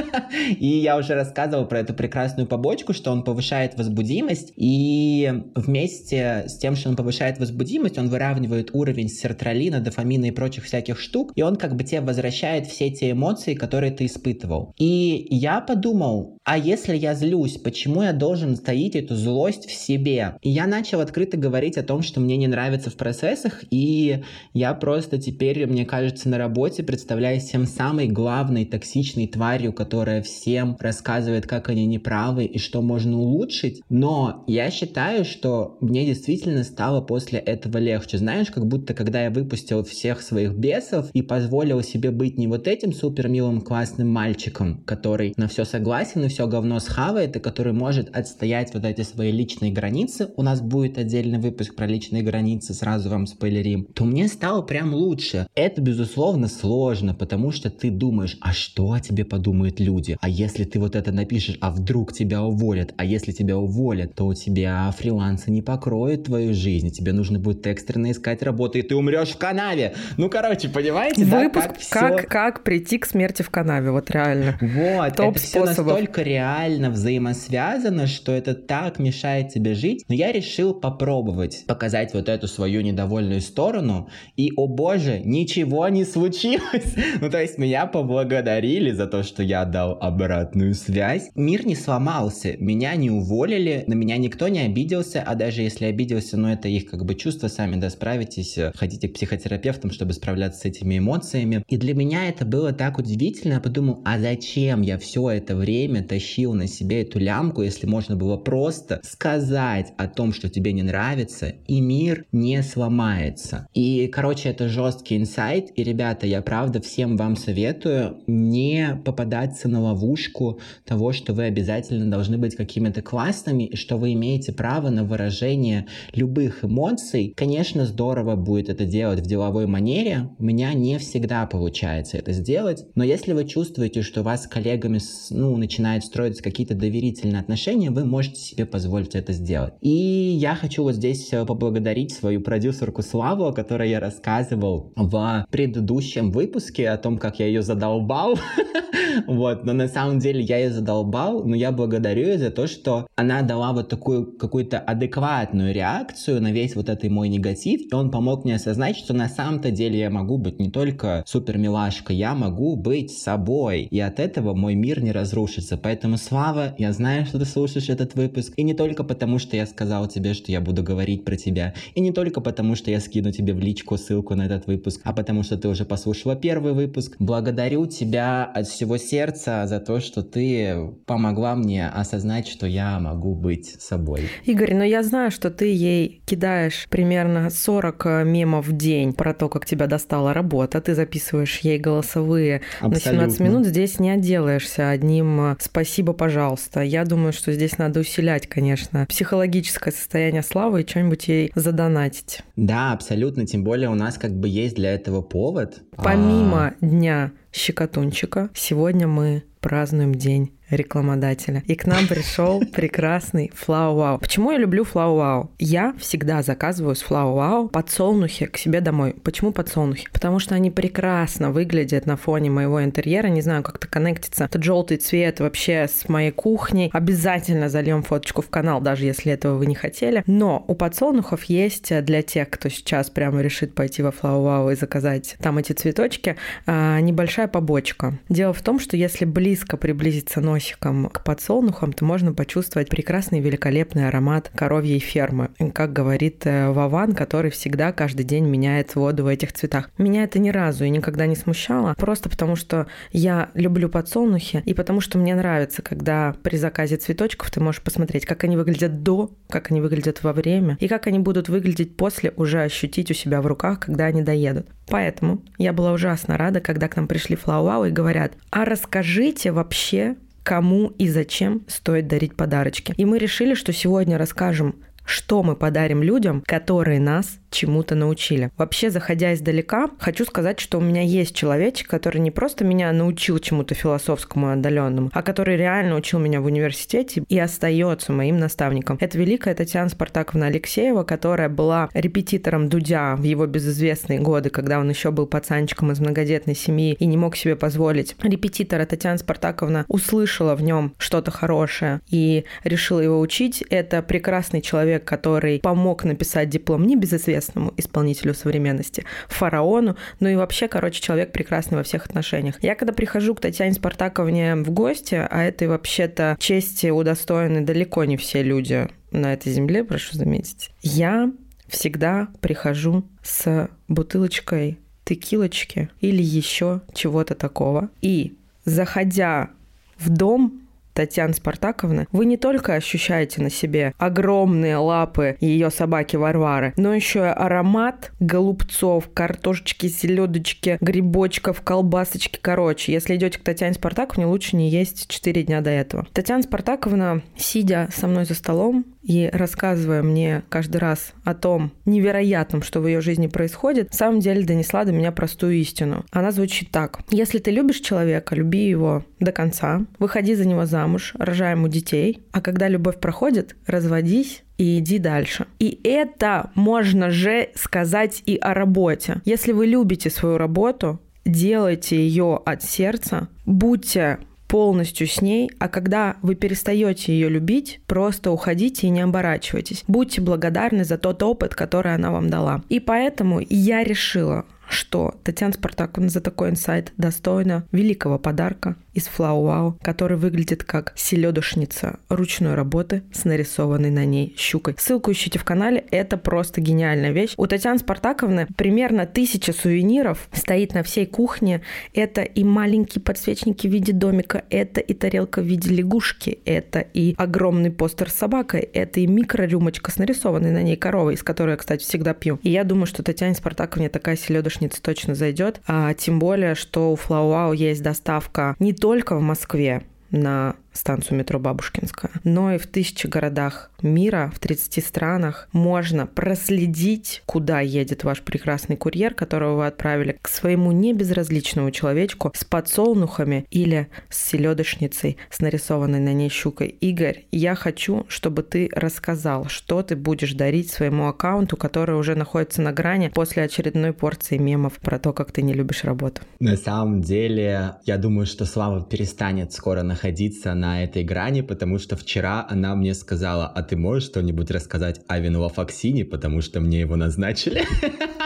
и 0.58 0.66
я 0.66 0.96
уже 0.96 1.14
рассказывал 1.14 1.66
про 1.66 1.80
эту 1.80 1.94
прекрасную 1.94 2.46
побочку, 2.46 2.92
что 2.92 3.10
он 3.10 3.24
повышает 3.24 3.76
возбудимость, 3.76 4.52
и 4.56 5.32
вместе 5.54 6.44
с 6.46 6.58
тем, 6.58 6.76
что 6.76 6.90
он 6.90 6.96
повышает 6.96 7.38
возбудимость, 7.38 7.98
он 7.98 8.08
выравнивает 8.08 8.70
уровень 8.74 9.08
сертралина, 9.08 9.80
дофамина 9.80 10.26
и 10.26 10.30
прочих 10.30 10.64
всяких 10.64 10.98
штук, 10.98 11.32
и 11.34 11.42
он 11.42 11.56
как 11.56 11.76
бы 11.76 11.84
тебе 11.84 12.00
возвращает 12.00 12.66
все 12.66 12.90
те 12.90 13.12
эмоции, 13.12 13.54
которые 13.54 13.92
ты 13.92 14.06
испытывал. 14.06 14.74
И 14.78 15.26
я 15.30 15.60
подумал, 15.60 16.38
а 16.44 16.58
если 16.58 16.96
я 16.96 17.14
злюсь, 17.14 17.56
почему 17.56 18.02
я 18.02 18.12
должен 18.12 18.56
стоить 18.56 18.96
эту 18.96 19.16
злость 19.16 19.66
в 19.66 19.72
себе? 19.72 20.36
И 20.42 20.50
я 20.50 20.63
начал 20.66 21.00
открыто 21.00 21.36
говорить 21.36 21.78
о 21.78 21.82
том, 21.82 22.02
что 22.02 22.20
мне 22.20 22.36
не 22.36 22.46
нравится 22.46 22.90
в 22.90 22.94
процессах, 22.94 23.62
и 23.70 24.22
я 24.52 24.74
просто 24.74 25.18
теперь, 25.18 25.66
мне 25.66 25.84
кажется, 25.84 26.28
на 26.28 26.38
работе 26.38 26.82
представляюсь 26.82 27.44
тем 27.44 27.66
самой 27.66 28.08
главной 28.08 28.64
токсичной 28.64 29.26
тварью, 29.26 29.72
которая 29.72 30.22
всем 30.22 30.76
рассказывает, 30.80 31.46
как 31.46 31.68
они 31.68 31.86
неправы 31.86 32.44
и 32.44 32.58
что 32.58 32.82
можно 32.82 33.18
улучшить. 33.18 33.82
Но 33.88 34.44
я 34.46 34.70
считаю, 34.70 35.24
что 35.24 35.76
мне 35.80 36.06
действительно 36.06 36.64
стало 36.64 37.00
после 37.00 37.38
этого 37.38 37.78
легче. 37.78 38.18
Знаешь, 38.18 38.50
как 38.50 38.66
будто 38.66 38.94
когда 38.94 39.24
я 39.24 39.30
выпустил 39.30 39.84
всех 39.84 40.22
своих 40.22 40.52
бесов 40.54 41.10
и 41.12 41.22
позволил 41.22 41.82
себе 41.82 42.10
быть 42.10 42.38
не 42.38 42.46
вот 42.46 42.68
этим 42.68 42.92
супер 42.92 43.28
милым 43.28 43.60
классным 43.60 44.08
мальчиком, 44.08 44.82
который 44.84 45.34
на 45.36 45.48
все 45.48 45.64
согласен 45.64 46.24
и 46.24 46.28
все 46.28 46.46
говно 46.46 46.80
схавает, 46.80 47.36
и 47.36 47.40
который 47.40 47.72
может 47.72 48.14
отстоять 48.14 48.74
вот 48.74 48.84
эти 48.84 49.02
свои 49.02 49.30
личные 49.30 49.72
границы, 49.72 50.30
у 50.36 50.42
нас 50.42 50.53
будет 50.60 50.98
отдельный 50.98 51.38
выпуск 51.38 51.74
про 51.74 51.86
личные 51.86 52.22
границы, 52.22 52.74
сразу 52.74 53.10
вам 53.10 53.26
спойлерим, 53.26 53.86
то 53.94 54.04
мне 54.04 54.28
стало 54.28 54.62
прям 54.62 54.94
лучше. 54.94 55.46
Это, 55.54 55.80
безусловно, 55.80 56.48
сложно, 56.48 57.14
потому 57.14 57.52
что 57.52 57.70
ты 57.70 57.90
думаешь, 57.90 58.36
а 58.40 58.52
что 58.52 58.92
о 58.92 59.00
тебе 59.00 59.24
подумают 59.24 59.80
люди? 59.80 60.16
А 60.20 60.28
если 60.28 60.64
ты 60.64 60.78
вот 60.78 60.96
это 60.96 61.12
напишешь, 61.12 61.58
а 61.60 61.70
вдруг 61.70 62.12
тебя 62.12 62.42
уволят? 62.42 62.94
А 62.96 63.04
если 63.04 63.32
тебя 63.32 63.56
уволят, 63.58 64.14
то 64.14 64.26
у 64.26 64.34
тебя 64.34 64.90
фрилансы 64.96 65.50
не 65.50 65.62
покроют 65.62 66.24
твою 66.24 66.54
жизнь, 66.54 66.90
тебе 66.90 67.12
нужно 67.12 67.38
будет 67.38 67.66
экстренно 67.66 68.10
искать 68.10 68.42
работу, 68.42 68.78
и 68.78 68.82
ты 68.82 68.94
умрешь 68.94 69.30
в 69.30 69.38
канаве. 69.38 69.94
Ну, 70.16 70.28
короче, 70.28 70.68
понимаете, 70.68 71.24
Выпуск, 71.24 71.66
да, 71.66 71.72
как, 71.72 71.88
как, 71.90 72.18
все... 72.18 72.28
как 72.28 72.64
прийти 72.64 72.98
к 72.98 73.06
смерти 73.06 73.42
в 73.42 73.50
канаве, 73.50 73.90
вот 73.90 74.10
реально. 74.10 74.58
Вот, 74.60 75.16
Топ 75.16 75.36
это 75.36 75.44
все 75.44 75.64
настолько 75.64 76.22
реально 76.22 76.90
взаимосвязано, 76.90 78.06
что 78.06 78.32
это 78.32 78.54
так 78.54 78.98
мешает 78.98 79.50
тебе 79.50 79.74
жить. 79.74 80.04
Но 80.08 80.14
я 80.14 80.32
решил 80.32 80.43
попробовать 80.74 81.64
показать 81.66 82.14
вот 82.14 82.28
эту 82.28 82.48
свою 82.48 82.80
недовольную 82.80 83.40
сторону, 83.40 84.08
и, 84.36 84.52
о 84.56 84.66
боже, 84.66 85.20
ничего 85.24 85.88
не 85.88 86.04
случилось. 86.04 86.94
ну, 87.20 87.30
то 87.30 87.40
есть 87.40 87.58
меня 87.58 87.86
поблагодарили 87.86 88.92
за 88.92 89.06
то, 89.06 89.22
что 89.22 89.42
я 89.42 89.64
дал 89.64 89.98
обратную 90.00 90.74
связь. 90.74 91.30
Мир 91.34 91.66
не 91.66 91.74
сломался, 91.74 92.56
меня 92.58 92.94
не 92.96 93.10
уволили, 93.10 93.84
на 93.86 93.94
меня 93.94 94.16
никто 94.16 94.48
не 94.48 94.60
обиделся, 94.60 95.22
а 95.22 95.34
даже 95.34 95.62
если 95.62 95.86
обиделся, 95.86 96.36
ну, 96.36 96.48
это 96.48 96.68
их 96.68 96.90
как 96.90 97.04
бы 97.04 97.14
чувства, 97.14 97.48
сами, 97.48 97.76
да, 97.76 97.90
справитесь, 97.90 98.58
ходите 98.74 99.08
к 99.08 99.14
психотерапевтам, 99.14 99.90
чтобы 99.90 100.12
справляться 100.12 100.60
с 100.60 100.64
этими 100.64 100.98
эмоциями. 100.98 101.64
И 101.68 101.76
для 101.76 101.94
меня 101.94 102.28
это 102.28 102.44
было 102.44 102.72
так 102.72 102.98
удивительно, 102.98 103.54
я 103.54 103.60
подумал, 103.60 104.02
а 104.04 104.18
зачем 104.18 104.82
я 104.82 104.98
все 104.98 105.30
это 105.30 105.56
время 105.56 106.02
тащил 106.02 106.52
на 106.54 106.66
себе 106.66 107.02
эту 107.02 107.18
лямку, 107.18 107.62
если 107.62 107.86
можно 107.86 108.16
было 108.16 108.36
просто 108.36 109.00
сказать 109.02 109.92
о 109.96 110.06
том, 110.08 110.32
что 110.34 110.50
тебе 110.50 110.72
не 110.72 110.82
нравится, 110.82 111.54
и 111.66 111.80
мир 111.80 112.26
не 112.32 112.62
сломается. 112.62 113.66
И, 113.72 114.06
короче, 114.08 114.50
это 114.50 114.68
жесткий 114.68 115.16
инсайт, 115.16 115.70
и, 115.74 115.82
ребята, 115.82 116.26
я 116.26 116.42
правда 116.42 116.82
всем 116.82 117.16
вам 117.16 117.36
советую 117.36 118.18
не 118.26 119.00
попадаться 119.04 119.68
на 119.68 119.80
ловушку 119.80 120.60
того, 120.84 121.12
что 121.12 121.32
вы 121.32 121.44
обязательно 121.44 122.10
должны 122.10 122.36
быть 122.36 122.56
какими-то 122.56 123.00
классными, 123.00 123.64
и 123.64 123.76
что 123.76 123.96
вы 123.96 124.12
имеете 124.12 124.52
право 124.52 124.90
на 124.90 125.04
выражение 125.04 125.86
любых 126.12 126.64
эмоций. 126.64 127.32
Конечно, 127.36 127.86
здорово 127.86 128.36
будет 128.36 128.68
это 128.68 128.84
делать 128.84 129.20
в 129.20 129.26
деловой 129.26 129.66
манере, 129.66 130.28
у 130.38 130.44
меня 130.44 130.72
не 130.74 130.98
всегда 130.98 131.46
получается 131.46 132.18
это 132.18 132.32
сделать, 132.32 132.84
но 132.94 133.04
если 133.04 133.32
вы 133.32 133.44
чувствуете, 133.44 134.02
что 134.02 134.20
у 134.20 134.24
вас 134.24 134.44
с 134.44 134.46
коллегами 134.46 134.98
ну, 135.30 135.56
начинает 135.56 136.04
строиться 136.04 136.42
какие-то 136.42 136.74
доверительные 136.74 137.40
отношения, 137.40 137.90
вы 137.90 138.04
можете 138.04 138.40
себе 138.40 138.66
позволить 138.66 139.14
это 139.14 139.32
сделать. 139.32 139.74
И 139.80 140.23
я 140.24 140.54
хочу 140.54 140.82
вот 140.82 140.94
здесь 140.94 141.32
э, 141.32 141.44
поблагодарить 141.44 142.12
свою 142.12 142.40
продюсерку 142.40 143.02
Славу, 143.02 143.46
о 143.46 143.52
которой 143.52 143.90
я 143.90 144.00
рассказывал 144.00 144.92
в 144.96 145.46
предыдущем 145.50 146.30
выпуске 146.30 146.88
о 146.88 146.96
том, 146.96 147.18
как 147.18 147.38
я 147.38 147.46
ее 147.46 147.62
задолбал. 147.62 148.38
вот, 149.26 149.64
но 149.64 149.72
на 149.72 149.88
самом 149.88 150.18
деле 150.18 150.40
я 150.40 150.58
ее 150.58 150.70
задолбал, 150.70 151.44
но 151.44 151.54
я 151.54 151.72
благодарю 151.72 152.22
ее 152.22 152.38
за 152.38 152.50
то, 152.50 152.66
что 152.66 153.06
она 153.16 153.42
дала 153.42 153.72
вот 153.72 153.88
такую 153.88 154.36
какую-то 154.36 154.78
адекватную 154.78 155.72
реакцию 155.72 156.42
на 156.42 156.52
весь 156.52 156.74
вот 156.76 156.88
этот 156.88 157.10
мой 157.10 157.28
негатив, 157.28 157.82
и 157.90 157.94
он 157.94 158.10
помог 158.10 158.44
мне 158.44 158.56
осознать, 158.56 158.96
что 158.96 159.14
на 159.14 159.28
самом-то 159.28 159.70
деле 159.70 159.98
я 159.98 160.10
могу 160.10 160.38
быть 160.38 160.58
не 160.58 160.70
только 160.70 161.22
супер 161.26 161.58
милашкой, 161.58 162.16
я 162.16 162.34
могу 162.34 162.76
быть 162.76 163.10
собой, 163.10 163.82
и 163.82 164.00
от 164.00 164.18
этого 164.18 164.54
мой 164.54 164.74
мир 164.74 165.02
не 165.02 165.12
разрушится. 165.12 165.76
Поэтому, 165.76 166.16
Слава, 166.16 166.74
я 166.78 166.92
знаю, 166.92 167.26
что 167.26 167.38
ты 167.38 167.44
слушаешь 167.44 167.88
этот 167.88 168.14
выпуск, 168.14 168.52
и 168.56 168.62
не 168.62 168.74
только 168.74 169.04
потому, 169.04 169.38
что 169.38 169.56
я 169.56 169.66
сказал 169.66 170.06
тебе, 170.14 170.34
что 170.34 170.52
я 170.52 170.60
буду 170.60 170.82
говорить 170.82 171.24
про 171.24 171.36
тебя, 171.36 171.74
и 171.94 172.00
не 172.00 172.12
только 172.12 172.40
потому, 172.40 172.76
что 172.76 172.90
я 172.90 173.00
скину 173.00 173.32
тебе 173.32 173.52
в 173.52 173.58
личку 173.58 173.96
ссылку 173.96 174.34
на 174.34 174.46
этот 174.46 174.66
выпуск, 174.66 175.00
а 175.04 175.12
потому 175.12 175.42
что 175.42 175.56
ты 175.56 175.68
уже 175.68 175.84
послушала 175.84 176.36
первый 176.36 176.72
выпуск. 176.72 177.16
Благодарю 177.18 177.86
тебя 177.86 178.44
от 178.44 178.66
всего 178.66 178.96
сердца 178.96 179.66
за 179.66 179.80
то, 179.80 180.00
что 180.00 180.22
ты 180.22 180.90
помогла 181.06 181.54
мне 181.54 181.88
осознать, 181.88 182.46
что 182.46 182.66
я 182.66 182.98
могу 183.00 183.34
быть 183.34 183.80
собой. 183.80 184.28
Игорь, 184.44 184.72
но 184.72 184.78
ну 184.80 184.84
я 184.84 185.02
знаю, 185.02 185.30
что 185.30 185.50
ты 185.50 185.72
ей 185.72 186.22
кидаешь 186.26 186.86
примерно 186.88 187.50
40 187.50 188.06
э, 188.06 188.24
мемов 188.24 188.66
в 188.66 188.76
день 188.76 189.12
про 189.12 189.34
то, 189.34 189.48
как 189.48 189.66
тебя 189.66 189.86
достала 189.86 190.32
работа, 190.32 190.80
ты 190.80 190.94
записываешь 190.94 191.60
ей 191.60 191.78
голосовые 191.78 192.62
Абсолютно. 192.80 193.12
на 193.12 193.30
17 193.30 193.40
минут, 193.40 193.66
здесь 193.66 193.98
не 193.98 194.10
отделаешься 194.10 194.90
одним 194.90 195.40
э, 195.40 195.56
«спасибо, 195.60 196.12
пожалуйста». 196.12 196.80
Я 196.80 197.04
думаю, 197.04 197.32
что 197.32 197.52
здесь 197.52 197.78
надо 197.78 198.00
усилять, 198.00 198.46
конечно, 198.46 199.06
психологическое 199.06 199.92
состояние 200.04 200.42
Славы 200.42 200.82
и 200.82 200.86
что-нибудь 200.86 201.28
ей 201.28 201.50
задонатить. 201.54 202.40
Да, 202.56 202.92
абсолютно, 202.92 203.46
тем 203.46 203.64
более 203.64 203.88
у 203.88 203.94
нас 203.94 204.18
как 204.18 204.32
бы 204.32 204.48
есть 204.48 204.76
для 204.76 204.92
этого 204.92 205.22
повод. 205.22 205.82
Помимо 205.96 206.68
а... 206.68 206.74
дня 206.80 207.32
щекотунчика, 207.52 208.50
сегодня 208.54 209.06
мы 209.08 209.44
празднуем 209.60 210.14
день 210.14 210.52
рекламодателя. 210.70 211.62
И 211.66 211.74
к 211.74 211.86
нам 211.86 212.06
пришел 212.06 212.60
прекрасный 212.72 213.52
Flow 213.54 213.94
Wow. 213.94 214.20
Почему 214.20 214.50
я 214.50 214.58
люблю 214.58 214.84
Flow 214.84 215.18
Wow? 215.18 215.50
Я 215.58 215.94
всегда 215.98 216.42
заказываю 216.42 216.94
с 216.94 217.02
Flow 217.02 217.36
Wow 217.36 217.68
подсолнухи 217.68 218.46
к 218.46 218.56
себе 218.56 218.80
домой. 218.80 219.14
Почему 219.22 219.52
подсолнухи? 219.52 220.08
Потому 220.12 220.38
что 220.38 220.54
они 220.54 220.70
прекрасно 220.70 221.50
выглядят 221.50 222.06
на 222.06 222.16
фоне 222.16 222.50
моего 222.50 222.82
интерьера. 222.82 223.28
Не 223.28 223.42
знаю, 223.42 223.62
как 223.62 223.76
это 223.76 223.88
коннектится. 223.88 224.44
Этот 224.44 224.62
желтый 224.62 224.96
цвет 224.96 225.40
вообще 225.40 225.86
с 225.88 226.08
моей 226.08 226.30
кухней. 226.30 226.90
Обязательно 226.92 227.68
зальем 227.68 228.02
фоточку 228.02 228.42
в 228.42 228.48
канал, 228.48 228.80
даже 228.80 229.04
если 229.04 229.32
этого 229.32 229.56
вы 229.56 229.66
не 229.66 229.74
хотели. 229.74 230.22
Но 230.26 230.64
у 230.66 230.74
подсолнухов 230.74 231.44
есть 231.44 232.04
для 232.04 232.22
тех, 232.22 232.50
кто 232.50 232.68
сейчас 232.68 233.10
прямо 233.10 233.42
решит 233.42 233.74
пойти 233.74 234.02
во 234.02 234.10
Flow 234.10 234.42
Wow 234.44 234.72
и 234.72 234.76
заказать 234.76 235.36
там 235.40 235.58
эти 235.58 235.72
цветочки, 235.72 236.36
а, 236.66 237.00
небольшая 237.00 237.48
побочка. 237.48 238.18
Дело 238.28 238.52
в 238.52 238.62
том, 238.62 238.78
что 238.78 238.96
если 238.96 239.24
близко 239.24 239.76
приблизиться 239.76 240.40
0 240.40 240.53
носиком 240.54 241.08
к 241.08 241.24
подсолнухам, 241.24 241.92
то 241.92 242.04
можно 242.04 242.32
почувствовать 242.32 242.88
прекрасный 242.88 243.40
великолепный 243.40 244.08
аромат 244.08 244.50
коровьей 244.54 245.00
фермы. 245.00 245.50
Как 245.74 245.92
говорит 245.92 246.46
э, 246.46 246.70
Вован, 246.70 247.14
который 247.14 247.50
всегда 247.50 247.92
каждый 247.92 248.24
день 248.24 248.44
меняет 248.44 248.94
воду 248.94 249.24
в 249.24 249.26
этих 249.26 249.52
цветах. 249.52 249.90
Меня 249.98 250.22
это 250.22 250.38
ни 250.38 250.50
разу 250.50 250.84
и 250.84 250.90
никогда 250.90 251.26
не 251.26 251.34
смущало, 251.34 251.94
просто 251.94 252.28
потому 252.28 252.54
что 252.54 252.86
я 253.10 253.50
люблю 253.54 253.88
подсолнухи 253.88 254.62
и 254.64 254.74
потому 254.74 255.00
что 255.00 255.18
мне 255.18 255.34
нравится, 255.34 255.82
когда 255.82 256.36
при 256.42 256.56
заказе 256.56 256.96
цветочков 256.96 257.50
ты 257.50 257.60
можешь 257.60 257.82
посмотреть, 257.82 258.26
как 258.26 258.44
они 258.44 258.56
выглядят 258.56 259.02
до, 259.02 259.32
как 259.48 259.72
они 259.72 259.80
выглядят 259.80 260.22
во 260.22 260.32
время 260.32 260.76
и 260.78 260.86
как 260.86 261.08
они 261.08 261.18
будут 261.18 261.48
выглядеть 261.48 261.96
после, 261.96 262.32
уже 262.36 262.62
ощутить 262.62 263.10
у 263.10 263.14
себя 263.14 263.42
в 263.42 263.46
руках, 263.46 263.80
когда 263.80 264.04
они 264.04 264.22
доедут. 264.22 264.68
Поэтому 264.86 265.42
я 265.58 265.72
была 265.72 265.92
ужасно 265.92 266.36
рада, 266.36 266.60
когда 266.60 266.88
к 266.88 266.96
нам 266.96 267.08
пришли 267.08 267.36
Флауау 267.36 267.86
и 267.86 267.90
говорят, 267.90 268.32
а 268.50 268.64
расскажите 268.64 269.50
вообще, 269.50 270.16
кому 270.44 270.88
и 270.98 271.08
зачем 271.08 271.64
стоит 271.66 272.06
дарить 272.06 272.36
подарочки. 272.36 272.94
И 272.96 273.04
мы 273.04 273.18
решили, 273.18 273.54
что 273.54 273.72
сегодня 273.72 274.18
расскажем, 274.18 274.76
что 275.04 275.42
мы 275.42 275.56
подарим 275.56 276.02
людям, 276.02 276.42
которые 276.46 277.00
нас 277.00 277.38
чему-то 277.50 277.94
научили. 277.94 278.50
Вообще, 278.56 278.90
заходя 278.90 279.32
издалека, 279.32 279.90
хочу 279.98 280.24
сказать, 280.24 280.58
что 280.58 280.78
у 280.78 280.80
меня 280.80 281.02
есть 281.02 281.34
человечек, 281.34 281.88
который 281.88 282.18
не 282.18 282.30
просто 282.30 282.64
меня 282.64 282.92
научил 282.92 283.38
чему-то 283.38 283.74
философскому 283.74 284.50
отдаленному, 284.50 285.10
а 285.12 285.22
который 285.22 285.56
реально 285.56 285.94
учил 285.96 286.18
меня 286.18 286.40
в 286.40 286.46
университете 286.46 287.22
и 287.28 287.38
остается 287.38 288.12
моим 288.12 288.38
наставником. 288.38 288.98
Это 289.00 289.16
великая 289.18 289.54
Татьяна 289.54 289.88
Спартаковна 289.88 290.46
Алексеева, 290.46 291.04
которая 291.04 291.48
была 291.48 291.88
репетитором 291.94 292.68
Дудя 292.68 293.14
в 293.16 293.22
его 293.22 293.46
безызвестные 293.46 294.18
годы, 294.18 294.50
когда 294.50 294.80
он 294.80 294.90
еще 294.90 295.10
был 295.12 295.26
пацанчиком 295.26 295.92
из 295.92 296.00
многодетной 296.00 296.56
семьи 296.56 296.96
и 296.98 297.06
не 297.06 297.16
мог 297.16 297.36
себе 297.36 297.54
позволить. 297.54 298.16
Репетитора 298.20 298.84
Татьяна 298.84 299.18
Спартаковна 299.18 299.84
услышала 299.88 300.56
в 300.56 300.62
нем 300.62 300.94
что-то 300.98 301.30
хорошее 301.30 302.00
и 302.10 302.44
решила 302.64 303.00
его 303.00 303.20
учить. 303.20 303.62
Это 303.70 304.02
прекрасный 304.02 304.60
человек, 304.60 304.93
который 304.98 305.60
помог 305.60 306.04
написать 306.04 306.48
диплом 306.48 306.86
небезызвестный 306.86 307.44
известному 307.44 307.72
исполнителю 307.76 308.34
современности, 308.34 309.04
фараону, 309.28 309.96
ну 310.20 310.28
и 310.28 310.36
вообще, 310.36 310.68
короче, 310.68 311.00
человек 311.00 311.32
прекрасный 311.32 311.76
во 311.76 311.82
всех 311.82 312.06
отношениях. 312.06 312.62
Я 312.62 312.74
когда 312.74 312.92
прихожу 312.92 313.34
к 313.34 313.40
Татьяне 313.40 313.74
Спартаковне 313.74 314.56
в 314.56 314.70
гости, 314.70 315.14
а 315.14 315.42
этой 315.42 315.68
вообще-то 315.68 316.36
чести 316.38 316.88
удостоены 316.88 317.62
далеко 317.62 318.04
не 318.04 318.16
все 318.16 318.42
люди 318.42 318.88
на 319.10 319.32
этой 319.32 319.52
земле, 319.52 319.84
прошу 319.84 320.16
заметить, 320.16 320.70
я 320.82 321.32
всегда 321.68 322.28
прихожу 322.40 323.04
с 323.22 323.68
бутылочкой 323.88 324.78
текилочки 325.04 325.90
или 326.00 326.22
еще 326.22 326.80
чего-то 326.94 327.34
такого. 327.34 327.90
И 328.00 328.36
заходя 328.64 329.50
в 329.98 330.08
дом, 330.08 330.63
Татьяна 330.94 331.34
Спартаковна, 331.34 332.06
вы 332.12 332.24
не 332.24 332.36
только 332.36 332.74
ощущаете 332.74 333.42
на 333.42 333.50
себе 333.50 333.94
огромные 333.98 334.76
лапы 334.76 335.36
ее 335.40 335.70
собаки 335.70 336.16
Варвары, 336.16 336.72
но 336.76 336.94
еще 336.94 337.20
и 337.20 337.22
аромат 337.22 338.12
голубцов, 338.20 339.10
картошечки, 339.12 339.88
селедочки, 339.88 340.78
грибочков, 340.80 341.60
колбасочки. 341.62 342.38
Короче, 342.40 342.92
если 342.92 343.16
идете 343.16 343.38
к 343.38 343.42
Татьяне 343.42 343.74
Спартаковне, 343.74 344.26
лучше 344.26 344.56
не 344.56 344.70
есть 344.70 345.08
4 345.08 345.42
дня 345.42 345.60
до 345.60 345.70
этого. 345.70 346.06
Татьяна 346.12 346.42
Спартаковна, 346.42 347.22
сидя 347.36 347.88
со 347.94 348.06
мной 348.06 348.24
за 348.24 348.34
столом, 348.34 348.86
и 349.02 349.28
рассказывая 349.32 350.02
мне 350.02 350.42
каждый 350.48 350.78
раз 350.78 351.12
о 351.24 351.34
том 351.34 351.72
невероятном, 351.84 352.62
что 352.62 352.80
в 352.80 352.86
ее 352.86 353.00
жизни 353.00 353.26
происходит, 353.26 353.90
на 353.90 353.96
самом 353.96 354.20
деле 354.20 354.44
донесла 354.44 354.84
до 354.84 354.92
меня 354.92 355.12
простую 355.12 355.54
истину. 355.56 356.04
Она 356.10 356.30
звучит 356.30 356.70
так. 356.70 357.00
Если 357.10 357.38
ты 357.38 357.50
любишь 357.50 357.80
человека, 357.80 358.34
люби 358.34 358.66
его 358.66 359.04
до 359.20 359.32
конца, 359.32 359.82
выходи 359.98 360.34
за 360.34 360.46
него 360.46 360.64
замуж, 360.64 360.83
рожай 361.18 361.52
ему 361.52 361.68
детей, 361.68 362.20
а 362.32 362.40
когда 362.40 362.68
любовь 362.68 363.00
проходит, 363.00 363.56
разводись 363.66 364.42
и 364.58 364.78
иди 364.78 364.98
дальше. 364.98 365.46
И 365.58 365.80
это 365.84 366.50
можно 366.54 367.10
же 367.10 367.50
сказать 367.54 368.22
и 368.26 368.36
о 368.36 368.54
работе. 368.54 369.20
Если 369.24 369.52
вы 369.52 369.66
любите 369.66 370.10
свою 370.10 370.38
работу, 370.38 371.00
делайте 371.24 371.96
ее 371.96 372.40
от 372.44 372.62
сердца, 372.62 373.28
будьте 373.46 374.18
полностью 374.54 375.08
с 375.08 375.20
ней, 375.20 375.50
а 375.58 375.68
когда 375.68 376.16
вы 376.22 376.36
перестаете 376.36 377.12
ее 377.12 377.28
любить, 377.28 377.80
просто 377.86 378.30
уходите 378.30 378.86
и 378.86 378.90
не 378.90 379.00
оборачивайтесь. 379.00 379.82
Будьте 379.88 380.20
благодарны 380.20 380.84
за 380.84 380.96
тот 380.96 381.22
опыт, 381.24 381.56
который 381.56 381.92
она 381.92 382.12
вам 382.12 382.30
дала. 382.30 382.62
И 382.68 382.78
поэтому 382.78 383.40
я 383.48 383.82
решила, 383.82 384.44
что 384.68 385.14
Татьяна 385.24 385.52
Спартаковна 385.52 386.08
за 386.08 386.20
такой 386.20 386.50
инсайт 386.50 386.92
достойна 386.96 387.66
великого 387.72 388.18
подарка 388.18 388.76
из 388.94 389.06
Флау 389.08 389.76
который 389.82 390.16
выглядит 390.16 390.64
как 390.64 390.92
селедушница 390.96 391.98
ручной 392.08 392.54
работы 392.54 393.02
с 393.12 393.24
нарисованной 393.24 393.90
на 393.90 394.04
ней 394.04 394.34
щукой. 394.38 394.76
Ссылку 394.78 395.12
ищите 395.12 395.38
в 395.38 395.44
канале, 395.44 395.84
это 395.90 396.16
просто 396.16 396.60
гениальная 396.60 397.10
вещь. 397.10 397.34
У 397.36 397.46
Татьяны 397.46 397.78
Спартаковны 397.78 398.46
примерно 398.56 399.06
тысяча 399.06 399.52
сувениров 399.52 400.28
стоит 400.32 400.74
на 400.74 400.82
всей 400.82 401.06
кухне. 401.06 401.62
Это 401.92 402.22
и 402.22 402.44
маленькие 402.44 403.02
подсвечники 403.02 403.66
в 403.66 403.70
виде 403.70 403.92
домика, 403.92 404.44
это 404.50 404.80
и 404.80 404.94
тарелка 404.94 405.40
в 405.40 405.44
виде 405.44 405.70
лягушки, 405.70 406.38
это 406.44 406.80
и 406.80 407.14
огромный 407.18 407.70
постер 407.70 408.10
с 408.10 408.14
собакой, 408.14 408.60
это 408.60 409.00
и 409.00 409.06
микрорюмочка 409.06 409.90
с 409.90 409.96
нарисованной 409.96 410.52
на 410.52 410.62
ней 410.62 410.76
коровой, 410.76 411.14
из 411.14 411.22
которой 411.22 411.52
я, 411.52 411.56
кстати, 411.56 411.82
всегда 411.82 412.14
пью. 412.14 412.38
И 412.42 412.50
я 412.50 412.64
думаю, 412.64 412.86
что 412.86 413.02
Татьяне 413.02 413.34
Спартаковне 413.34 413.88
такая 413.88 414.16
селедушница 414.54 414.82
точно 414.82 415.14
зайдет, 415.14 415.60
а 415.66 415.92
тем 415.94 416.18
более, 416.18 416.54
что 416.54 416.92
у 416.92 416.96
Флауау 416.96 417.52
есть 417.52 417.82
доставка 417.82 418.56
не 418.58 418.72
только 418.72 419.16
в 419.16 419.20
Москве 419.20 419.82
на 420.10 420.56
станцию 420.74 421.18
метро 421.18 421.38
Бабушкинская, 421.38 422.10
но 422.24 422.52
и 422.52 422.58
в 422.58 422.66
тысячи 422.66 423.06
городах 423.06 423.70
мира, 423.80 424.32
в 424.34 424.38
30 424.38 424.84
странах 424.84 425.48
можно 425.52 426.06
проследить, 426.06 427.22
куда 427.26 427.60
едет 427.60 428.04
ваш 428.04 428.20
прекрасный 428.22 428.76
курьер, 428.76 429.14
которого 429.14 429.56
вы 429.56 429.66
отправили 429.66 430.18
к 430.20 430.28
своему 430.28 430.72
небезразличному 430.72 431.70
человечку 431.70 432.32
с 432.34 432.44
подсолнухами 432.44 433.46
или 433.50 433.88
с 434.10 434.30
селедочницей, 434.30 435.16
с 435.30 435.40
нарисованной 435.40 436.00
на 436.00 436.12
ней 436.12 436.28
щукой. 436.28 436.68
Игорь, 436.80 437.26
я 437.30 437.54
хочу, 437.54 438.04
чтобы 438.08 438.42
ты 438.42 438.68
рассказал, 438.74 439.46
что 439.48 439.82
ты 439.82 439.96
будешь 439.96 440.34
дарить 440.34 440.70
своему 440.70 441.06
аккаунту, 441.06 441.56
который 441.56 441.96
уже 441.96 442.14
находится 442.14 442.62
на 442.62 442.72
грани 442.72 443.10
после 443.14 443.44
очередной 443.44 443.92
порции 443.92 444.38
мемов 444.38 444.74
про 444.80 444.98
то, 444.98 445.12
как 445.12 445.30
ты 445.30 445.42
не 445.42 445.54
любишь 445.54 445.84
работу. 445.84 446.22
На 446.40 446.56
самом 446.56 447.00
деле, 447.02 447.76
я 447.84 447.98
думаю, 447.98 448.26
что 448.26 448.44
Слава 448.44 448.82
перестанет 448.84 449.52
скоро 449.52 449.82
находиться 449.82 450.54
на 450.54 450.63
этой 450.64 451.04
грани, 451.04 451.42
потому 451.42 451.78
что 451.78 451.96
вчера 451.96 452.46
она 452.48 452.74
мне 452.74 452.94
сказала, 452.94 453.46
а 453.46 453.62
ты 453.62 453.76
можешь 453.76 454.08
что-нибудь 454.08 454.50
рассказать 454.50 455.00
о 455.06 455.18
винолафоксине, 455.18 456.04
потому 456.04 456.40
что 456.40 456.60
мне 456.60 456.80
его 456.80 456.96
назначили. 456.96 457.64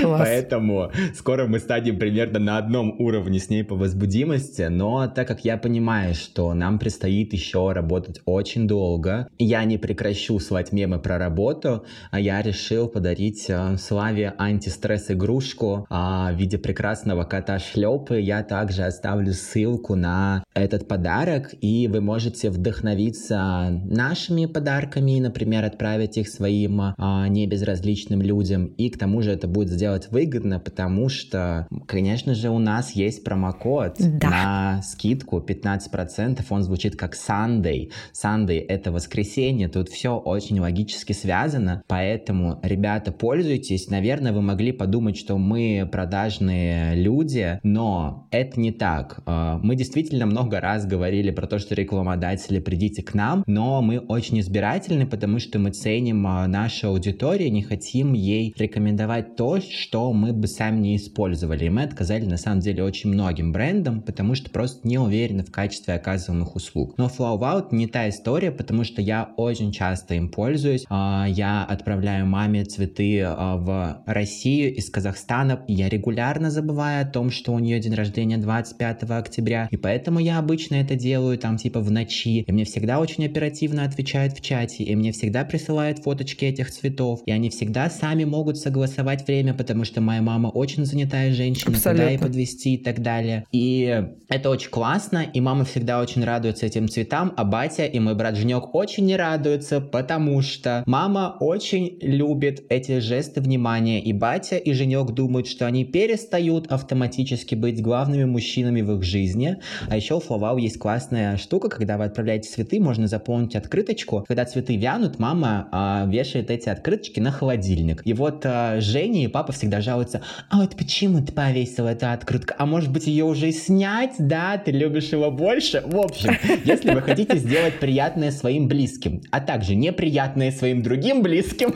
Класс. 0.00 0.20
Поэтому 0.20 0.90
скоро 1.14 1.46
мы 1.46 1.58
станем 1.58 1.98
примерно 1.98 2.38
на 2.38 2.58
одном 2.58 3.00
уровне 3.00 3.38
с 3.38 3.48
ней 3.48 3.64
по 3.64 3.74
возбудимости, 3.74 4.62
но 4.62 5.06
так 5.08 5.28
как 5.28 5.44
я 5.44 5.56
понимаю, 5.56 6.14
что 6.14 6.52
нам 6.54 6.78
предстоит 6.78 7.32
еще 7.32 7.72
работать 7.72 8.20
очень 8.24 8.66
долго, 8.66 9.28
я 9.38 9.64
не 9.64 9.78
прекращу 9.78 10.38
слать 10.40 10.72
мемы 10.72 10.98
про 10.98 11.18
работу, 11.18 11.84
а 12.10 12.20
я 12.20 12.42
решил 12.42 12.88
подарить 12.88 13.46
э, 13.48 13.76
Славе 13.76 14.34
антистресс-игрушку 14.38 15.86
а, 15.90 16.32
в 16.32 16.36
виде 16.36 16.58
прекрасного 16.58 17.24
кота 17.24 17.58
шлепы. 17.58 18.20
Я 18.20 18.42
также 18.42 18.84
оставлю 18.84 19.32
ссылку 19.32 19.94
на 19.94 20.44
этот 20.54 20.88
подарок, 20.88 21.54
и 21.60 21.88
вы 21.88 22.00
можете 22.00 22.50
вдохновиться 22.50 23.80
нашими 23.84 24.46
подарками, 24.46 25.20
например, 25.20 25.64
отправить 25.64 26.16
их 26.18 26.28
своим 26.28 26.80
а, 26.80 27.28
небезразличным 27.28 28.22
людям, 28.22 28.66
и 28.66 28.90
к 28.90 28.98
тому 28.98 29.22
же 29.22 29.32
это 29.32 29.46
будет 29.46 29.68
сделать 29.78 30.10
выгодно, 30.10 30.58
потому 30.58 31.08
что, 31.08 31.68
конечно 31.86 32.34
же, 32.34 32.50
у 32.50 32.58
нас 32.58 32.90
есть 32.96 33.22
промокод 33.22 33.94
да. 33.98 34.28
на 34.28 34.82
скидку 34.82 35.38
15%, 35.38 36.44
он 36.48 36.62
звучит 36.64 36.96
как 36.96 37.14
Sunday. 37.14 37.92
Sunday— 38.12 38.58
это 38.68 38.90
воскресенье, 38.90 39.68
тут 39.68 39.88
все 39.88 40.16
очень 40.16 40.58
логически 40.58 41.12
связано, 41.12 41.84
поэтому, 41.86 42.58
ребята, 42.64 43.12
пользуйтесь. 43.12 43.88
Наверное, 43.88 44.32
вы 44.32 44.42
могли 44.42 44.72
подумать, 44.72 45.16
что 45.16 45.38
мы 45.38 45.88
продажные 45.90 46.96
люди, 46.96 47.60
но 47.62 48.26
это 48.32 48.58
не 48.58 48.72
так. 48.72 49.20
А, 49.26 49.60
мы 49.62 49.76
действительно 49.76 50.26
много 50.26 50.60
раз 50.60 50.86
говорили 50.86 51.30
про 51.30 51.46
то, 51.46 51.60
что 51.60 51.76
рекламодатели, 51.76 52.58
придите 52.58 53.04
к 53.04 53.14
нам, 53.14 53.44
но 53.46 53.80
мы 53.80 54.00
очень 54.00 54.40
избирательны, 54.40 55.06
потому 55.06 55.38
что 55.38 55.60
мы 55.60 55.70
ценим 55.70 56.26
а, 56.26 56.48
нашу 56.48 56.88
аудиторию, 56.88 57.52
не 57.52 57.62
хотим 57.62 58.12
ей 58.12 58.52
рекомендовать 58.58 59.36
то, 59.36 59.57
то, 59.60 59.72
что 59.72 60.12
мы 60.12 60.32
бы 60.32 60.46
сами 60.46 60.78
не 60.80 60.96
использовали. 60.96 61.64
И 61.64 61.70
мы 61.70 61.82
отказали 61.82 62.24
на 62.24 62.36
самом 62.36 62.60
деле 62.60 62.82
очень 62.82 63.10
многим 63.10 63.52
брендам, 63.52 64.02
потому 64.02 64.34
что 64.34 64.50
просто 64.50 64.86
не 64.86 64.98
уверены 64.98 65.44
в 65.44 65.50
качестве 65.50 65.94
оказываемых 65.94 66.56
услуг. 66.56 66.94
Но 66.96 67.06
Flow 67.06 67.38
Out 67.40 67.68
не 67.72 67.86
та 67.86 68.08
история, 68.08 68.50
потому 68.50 68.84
что 68.84 69.02
я 69.02 69.30
очень 69.36 69.72
часто 69.72 70.14
им 70.14 70.28
пользуюсь. 70.28 70.84
А, 70.88 71.26
я 71.28 71.64
отправляю 71.64 72.26
маме 72.26 72.64
цветы 72.64 73.22
а, 73.24 73.56
в 73.56 74.02
Россию 74.06 74.74
из 74.74 74.90
Казахстана. 74.90 75.64
Я 75.66 75.88
регулярно 75.88 76.50
забываю 76.50 77.02
о 77.02 77.08
том, 77.08 77.30
что 77.30 77.52
у 77.52 77.58
нее 77.58 77.80
день 77.80 77.94
рождения 77.94 78.38
25 78.38 79.04
октября. 79.10 79.68
И 79.70 79.76
поэтому 79.76 80.18
я 80.18 80.38
обычно 80.38 80.76
это 80.76 80.94
делаю 80.94 81.38
там 81.38 81.56
типа 81.56 81.80
в 81.80 81.90
ночи. 81.90 82.42
И 82.42 82.52
мне 82.52 82.64
всегда 82.64 83.00
очень 83.00 83.24
оперативно 83.26 83.84
отвечают 83.84 84.34
в 84.34 84.40
чате. 84.40 84.84
И 84.84 84.94
мне 84.94 85.12
всегда 85.12 85.44
присылают 85.44 85.98
фоточки 86.00 86.44
этих 86.44 86.70
цветов. 86.70 87.22
И 87.26 87.32
они 87.32 87.50
всегда 87.50 87.90
сами 87.90 88.24
могут 88.24 88.58
согласовать 88.58 89.26
время, 89.26 89.47
потому 89.54 89.84
что 89.84 90.00
моя 90.00 90.22
мама 90.22 90.48
очень 90.48 90.84
занятая 90.84 91.32
женщина, 91.32 91.72
Абсолютно. 91.72 92.04
куда 92.04 92.10
ей 92.10 92.18
подвести 92.18 92.74
и 92.74 92.78
так 92.78 93.02
далее. 93.02 93.44
И 93.52 94.04
это 94.28 94.50
очень 94.50 94.70
классно. 94.70 95.24
И 95.32 95.40
мама 95.40 95.64
всегда 95.64 96.00
очень 96.00 96.24
радуется 96.24 96.66
этим 96.66 96.88
цветам, 96.88 97.32
а 97.36 97.44
батя 97.44 97.84
и 97.84 97.98
мой 97.98 98.14
брат 98.14 98.36
Женек 98.36 98.74
очень 98.74 99.06
не 99.06 99.16
радуются, 99.16 99.80
потому 99.80 100.42
что 100.42 100.82
мама 100.86 101.36
очень 101.40 101.98
любит 102.00 102.64
эти 102.68 103.00
жесты 103.00 103.40
внимания. 103.40 104.00
И 104.02 104.12
батя 104.12 104.56
и 104.56 104.72
Женек 104.72 105.10
думают, 105.12 105.46
что 105.48 105.66
они 105.66 105.84
перестают 105.84 106.66
автоматически 106.66 107.54
быть 107.54 107.82
главными 107.82 108.24
мужчинами 108.24 108.82
в 108.82 108.96
их 108.96 109.02
жизни. 109.02 109.56
А 109.88 109.96
еще 109.96 110.14
у 110.14 110.20
Фловау 110.20 110.58
есть 110.58 110.78
классная 110.78 111.36
штука, 111.36 111.68
когда 111.68 111.96
вы 111.96 112.04
отправляете 112.04 112.48
цветы, 112.48 112.80
можно 112.80 113.06
заполнить 113.06 113.56
открыточку. 113.56 114.24
Когда 114.26 114.44
цветы 114.44 114.76
вянут, 114.76 115.18
мама 115.18 115.68
а, 115.72 116.06
вешает 116.06 116.50
эти 116.50 116.68
открыточки 116.68 117.20
на 117.20 117.30
холодильник. 117.30 118.02
И 118.04 118.12
вот 118.12 118.44
а, 118.44 118.80
Женя 118.80 119.24
и 119.24 119.28
папа 119.38 119.52
всегда 119.52 119.80
жалуются, 119.80 120.20
а 120.50 120.56
вот 120.56 120.74
почему 120.74 121.24
ты 121.24 121.30
повесил 121.30 121.86
эту 121.86 122.10
открытку? 122.10 122.54
А 122.58 122.66
может 122.66 122.90
быть 122.90 123.06
ее 123.06 123.24
уже 123.24 123.52
снять? 123.52 124.14
Да, 124.18 124.58
ты 124.58 124.72
любишь 124.72 125.10
его 125.10 125.30
больше? 125.30 125.80
В 125.86 125.96
общем, 125.96 126.36
если 126.64 126.92
вы 126.92 127.02
хотите 127.02 127.36
сделать 127.36 127.78
приятное 127.78 128.32
своим 128.32 128.66
близким, 128.66 129.22
а 129.30 129.40
также 129.40 129.76
неприятное 129.76 130.50
своим 130.50 130.82
другим 130.82 131.22
близким, 131.22 131.72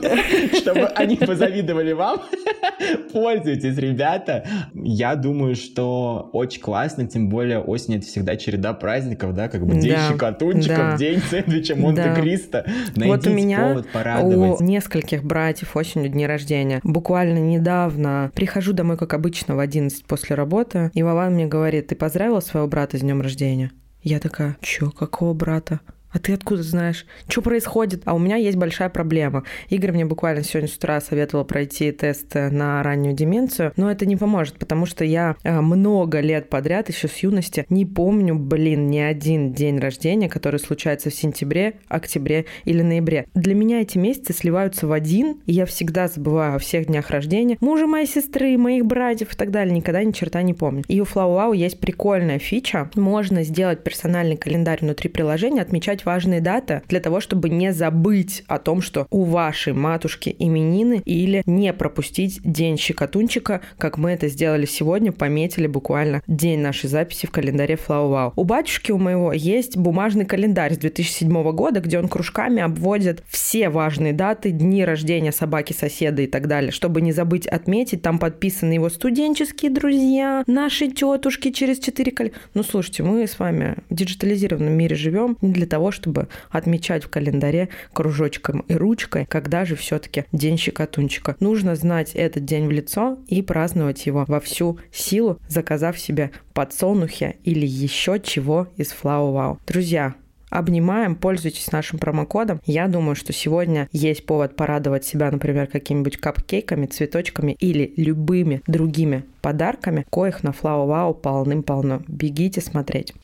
чтобы 0.58 0.86
они 0.86 1.14
позавидовали 1.14 1.92
вам, 1.92 2.22
пользуйтесь, 3.12 3.76
ребята. 3.76 4.44
Я 4.74 5.14
думаю, 5.14 5.54
что 5.54 6.30
очень 6.32 6.60
классно, 6.60 7.06
тем 7.06 7.28
более 7.28 7.60
осень 7.60 7.98
это 7.98 8.06
всегда 8.06 8.34
череда 8.34 8.72
праздников, 8.72 9.34
да, 9.34 9.48
как 9.48 9.64
бы 9.64 9.76
день 9.76 9.92
да, 9.92 10.08
щекотунчиков, 10.10 10.76
да. 10.76 10.96
день 10.96 11.20
сэндвича 11.30 11.76
Монте-Кристо. 11.76 12.66
Да. 12.96 13.06
Вот 13.06 13.24
у 13.24 13.30
меня 13.30 13.68
повод 13.68 13.88
порадовать. 13.92 14.60
у 14.60 14.64
нескольких 14.64 15.22
братьев 15.22 15.76
осенью 15.76 16.08
дни 16.08 16.26
рождения. 16.26 16.80
Буквально 16.82 17.38
недавно 17.52 18.30
прихожу 18.34 18.72
домой, 18.72 18.96
как 18.96 19.14
обычно, 19.14 19.56
в 19.56 19.58
11 19.58 20.04
после 20.04 20.36
работы, 20.36 20.90
и 20.94 21.02
Вован 21.02 21.34
мне 21.34 21.46
говорит, 21.46 21.88
ты 21.88 21.94
поздравила 21.94 22.40
своего 22.40 22.66
брата 22.68 22.98
с 22.98 23.00
днем 23.00 23.20
рождения? 23.20 23.70
Я 24.02 24.18
такая, 24.18 24.56
чё, 24.60 24.90
какого 24.90 25.32
брата? 25.34 25.80
А 26.12 26.18
ты 26.18 26.34
откуда 26.34 26.62
знаешь? 26.62 27.06
Что 27.28 27.42
происходит? 27.42 28.02
А 28.04 28.14
у 28.14 28.18
меня 28.18 28.36
есть 28.36 28.56
большая 28.56 28.90
проблема. 28.90 29.44
Игорь 29.68 29.92
мне 29.92 30.04
буквально 30.04 30.42
сегодня 30.44 30.68
с 30.68 30.76
утра 30.76 31.00
советовал 31.00 31.44
пройти 31.44 31.90
тест 31.92 32.34
на 32.34 32.82
раннюю 32.82 33.14
деменцию, 33.14 33.72
но 33.76 33.90
это 33.90 34.04
не 34.06 34.16
поможет, 34.16 34.58
потому 34.58 34.86
что 34.86 35.04
я 35.04 35.36
э, 35.42 35.60
много 35.60 36.20
лет 36.20 36.50
подряд, 36.50 36.88
еще 36.88 37.08
с 37.08 37.16
юности, 37.18 37.64
не 37.70 37.86
помню, 37.86 38.34
блин, 38.34 38.88
ни 38.88 38.98
один 38.98 39.52
день 39.52 39.78
рождения, 39.78 40.28
который 40.28 40.60
случается 40.60 41.10
в 41.10 41.14
сентябре, 41.14 41.74
октябре 41.88 42.44
или 42.64 42.82
ноябре. 42.82 43.26
Для 43.34 43.54
меня 43.54 43.80
эти 43.80 43.96
месяцы 43.98 44.34
сливаются 44.34 44.86
в 44.86 44.92
один, 44.92 45.40
и 45.46 45.52
я 45.52 45.66
всегда 45.66 46.08
забываю 46.08 46.56
о 46.56 46.58
всех 46.58 46.86
днях 46.86 47.10
рождения, 47.10 47.56
мужа 47.60 47.86
моей 47.86 48.06
сестры, 48.06 48.58
моих 48.58 48.84
братьев 48.84 49.32
и 49.32 49.36
так 49.36 49.50
далее, 49.50 49.74
никогда 49.74 50.04
ни 50.04 50.12
черта 50.12 50.42
не 50.42 50.52
помню. 50.52 50.84
И 50.88 51.00
у 51.00 51.04
FlowWow 51.04 51.56
есть 51.56 51.80
прикольная 51.80 52.38
фича. 52.38 52.90
Можно 52.94 53.44
сделать 53.44 53.82
персональный 53.82 54.36
календарь 54.36 54.80
внутри 54.82 55.08
приложения, 55.08 55.62
отмечать 55.62 56.01
запоминать 56.02 56.04
важные 56.04 56.40
даты 56.40 56.82
для 56.88 57.00
того, 57.00 57.20
чтобы 57.20 57.48
не 57.48 57.72
забыть 57.72 58.44
о 58.46 58.58
том, 58.58 58.82
что 58.82 59.06
у 59.10 59.24
вашей 59.24 59.72
матушки 59.72 60.34
именины 60.38 61.02
или 61.04 61.42
не 61.46 61.72
пропустить 61.72 62.40
день 62.44 62.78
щекотунчика, 62.78 63.60
как 63.78 63.98
мы 63.98 64.10
это 64.10 64.28
сделали 64.28 64.66
сегодня, 64.66 65.12
пометили 65.12 65.66
буквально 65.66 66.22
день 66.26 66.60
нашей 66.60 66.88
записи 66.88 67.26
в 67.26 67.30
календаре 67.30 67.74
Flow 67.74 68.02
Wow. 68.02 68.32
У 68.36 68.44
батюшки 68.44 68.92
у 68.92 68.98
моего 68.98 69.32
есть 69.32 69.76
бумажный 69.76 70.24
календарь 70.24 70.74
с 70.74 70.78
2007 70.78 71.52
года, 71.52 71.80
где 71.80 71.98
он 71.98 72.08
кружками 72.08 72.62
обводит 72.62 73.22
все 73.28 73.68
важные 73.68 74.12
даты, 74.12 74.50
дни 74.50 74.84
рождения 74.84 75.32
собаки, 75.32 75.72
соседа 75.72 76.22
и 76.22 76.26
так 76.26 76.48
далее, 76.48 76.72
чтобы 76.72 77.00
не 77.00 77.12
забыть 77.12 77.46
отметить. 77.46 78.02
Там 78.02 78.18
подписаны 78.18 78.74
его 78.74 78.90
студенческие 78.90 79.70
друзья, 79.70 80.42
наши 80.46 80.88
тетушки 80.88 81.50
через 81.50 81.78
4 81.78 82.12
коль... 82.12 82.30
Ну, 82.54 82.62
слушайте, 82.62 83.02
мы 83.02 83.26
с 83.26 83.38
вами 83.38 83.76
в 83.88 83.94
диджитализированном 83.94 84.72
мире 84.72 84.96
живем 84.96 85.36
не 85.40 85.52
для 85.52 85.66
того, 85.66 85.91
чтобы 85.92 86.28
отмечать 86.50 87.04
в 87.04 87.08
календаре 87.08 87.68
кружочком 87.92 88.60
и 88.68 88.74
ручкой, 88.74 89.26
когда 89.26 89.64
же 89.64 89.76
все-таки 89.76 90.24
день 90.32 90.58
щекотунчика. 90.58 91.36
Нужно 91.38 91.76
знать 91.76 92.12
этот 92.14 92.44
день 92.44 92.66
в 92.66 92.70
лицо 92.70 93.18
и 93.28 93.42
праздновать 93.42 94.06
его 94.06 94.24
во 94.26 94.40
всю 94.40 94.78
силу, 94.90 95.38
заказав 95.48 95.98
себе 95.98 96.30
подсолнухи 96.54 97.36
или 97.44 97.66
еще 97.66 98.18
чего 98.20 98.68
из 98.76 98.92
Flow 98.92 99.32
Wow. 99.32 99.58
Друзья, 99.66 100.14
обнимаем, 100.50 101.16
пользуйтесь 101.16 101.72
нашим 101.72 101.98
промокодом. 101.98 102.60
Я 102.66 102.86
думаю, 102.86 103.16
что 103.16 103.32
сегодня 103.32 103.88
есть 103.92 104.26
повод 104.26 104.54
порадовать 104.54 105.04
себя, 105.04 105.30
например, 105.30 105.66
какими-нибудь 105.66 106.18
капкейками, 106.18 106.86
цветочками 106.86 107.56
или 107.58 107.92
любыми 107.96 108.62
другими 108.66 109.24
подарками, 109.40 110.06
коих 110.10 110.42
на 110.42 110.50
Flow 110.50 110.86
Wow 110.86 111.14
полным-полно. 111.14 112.02
Бегите 112.06 112.60
смотреть. 112.60 113.14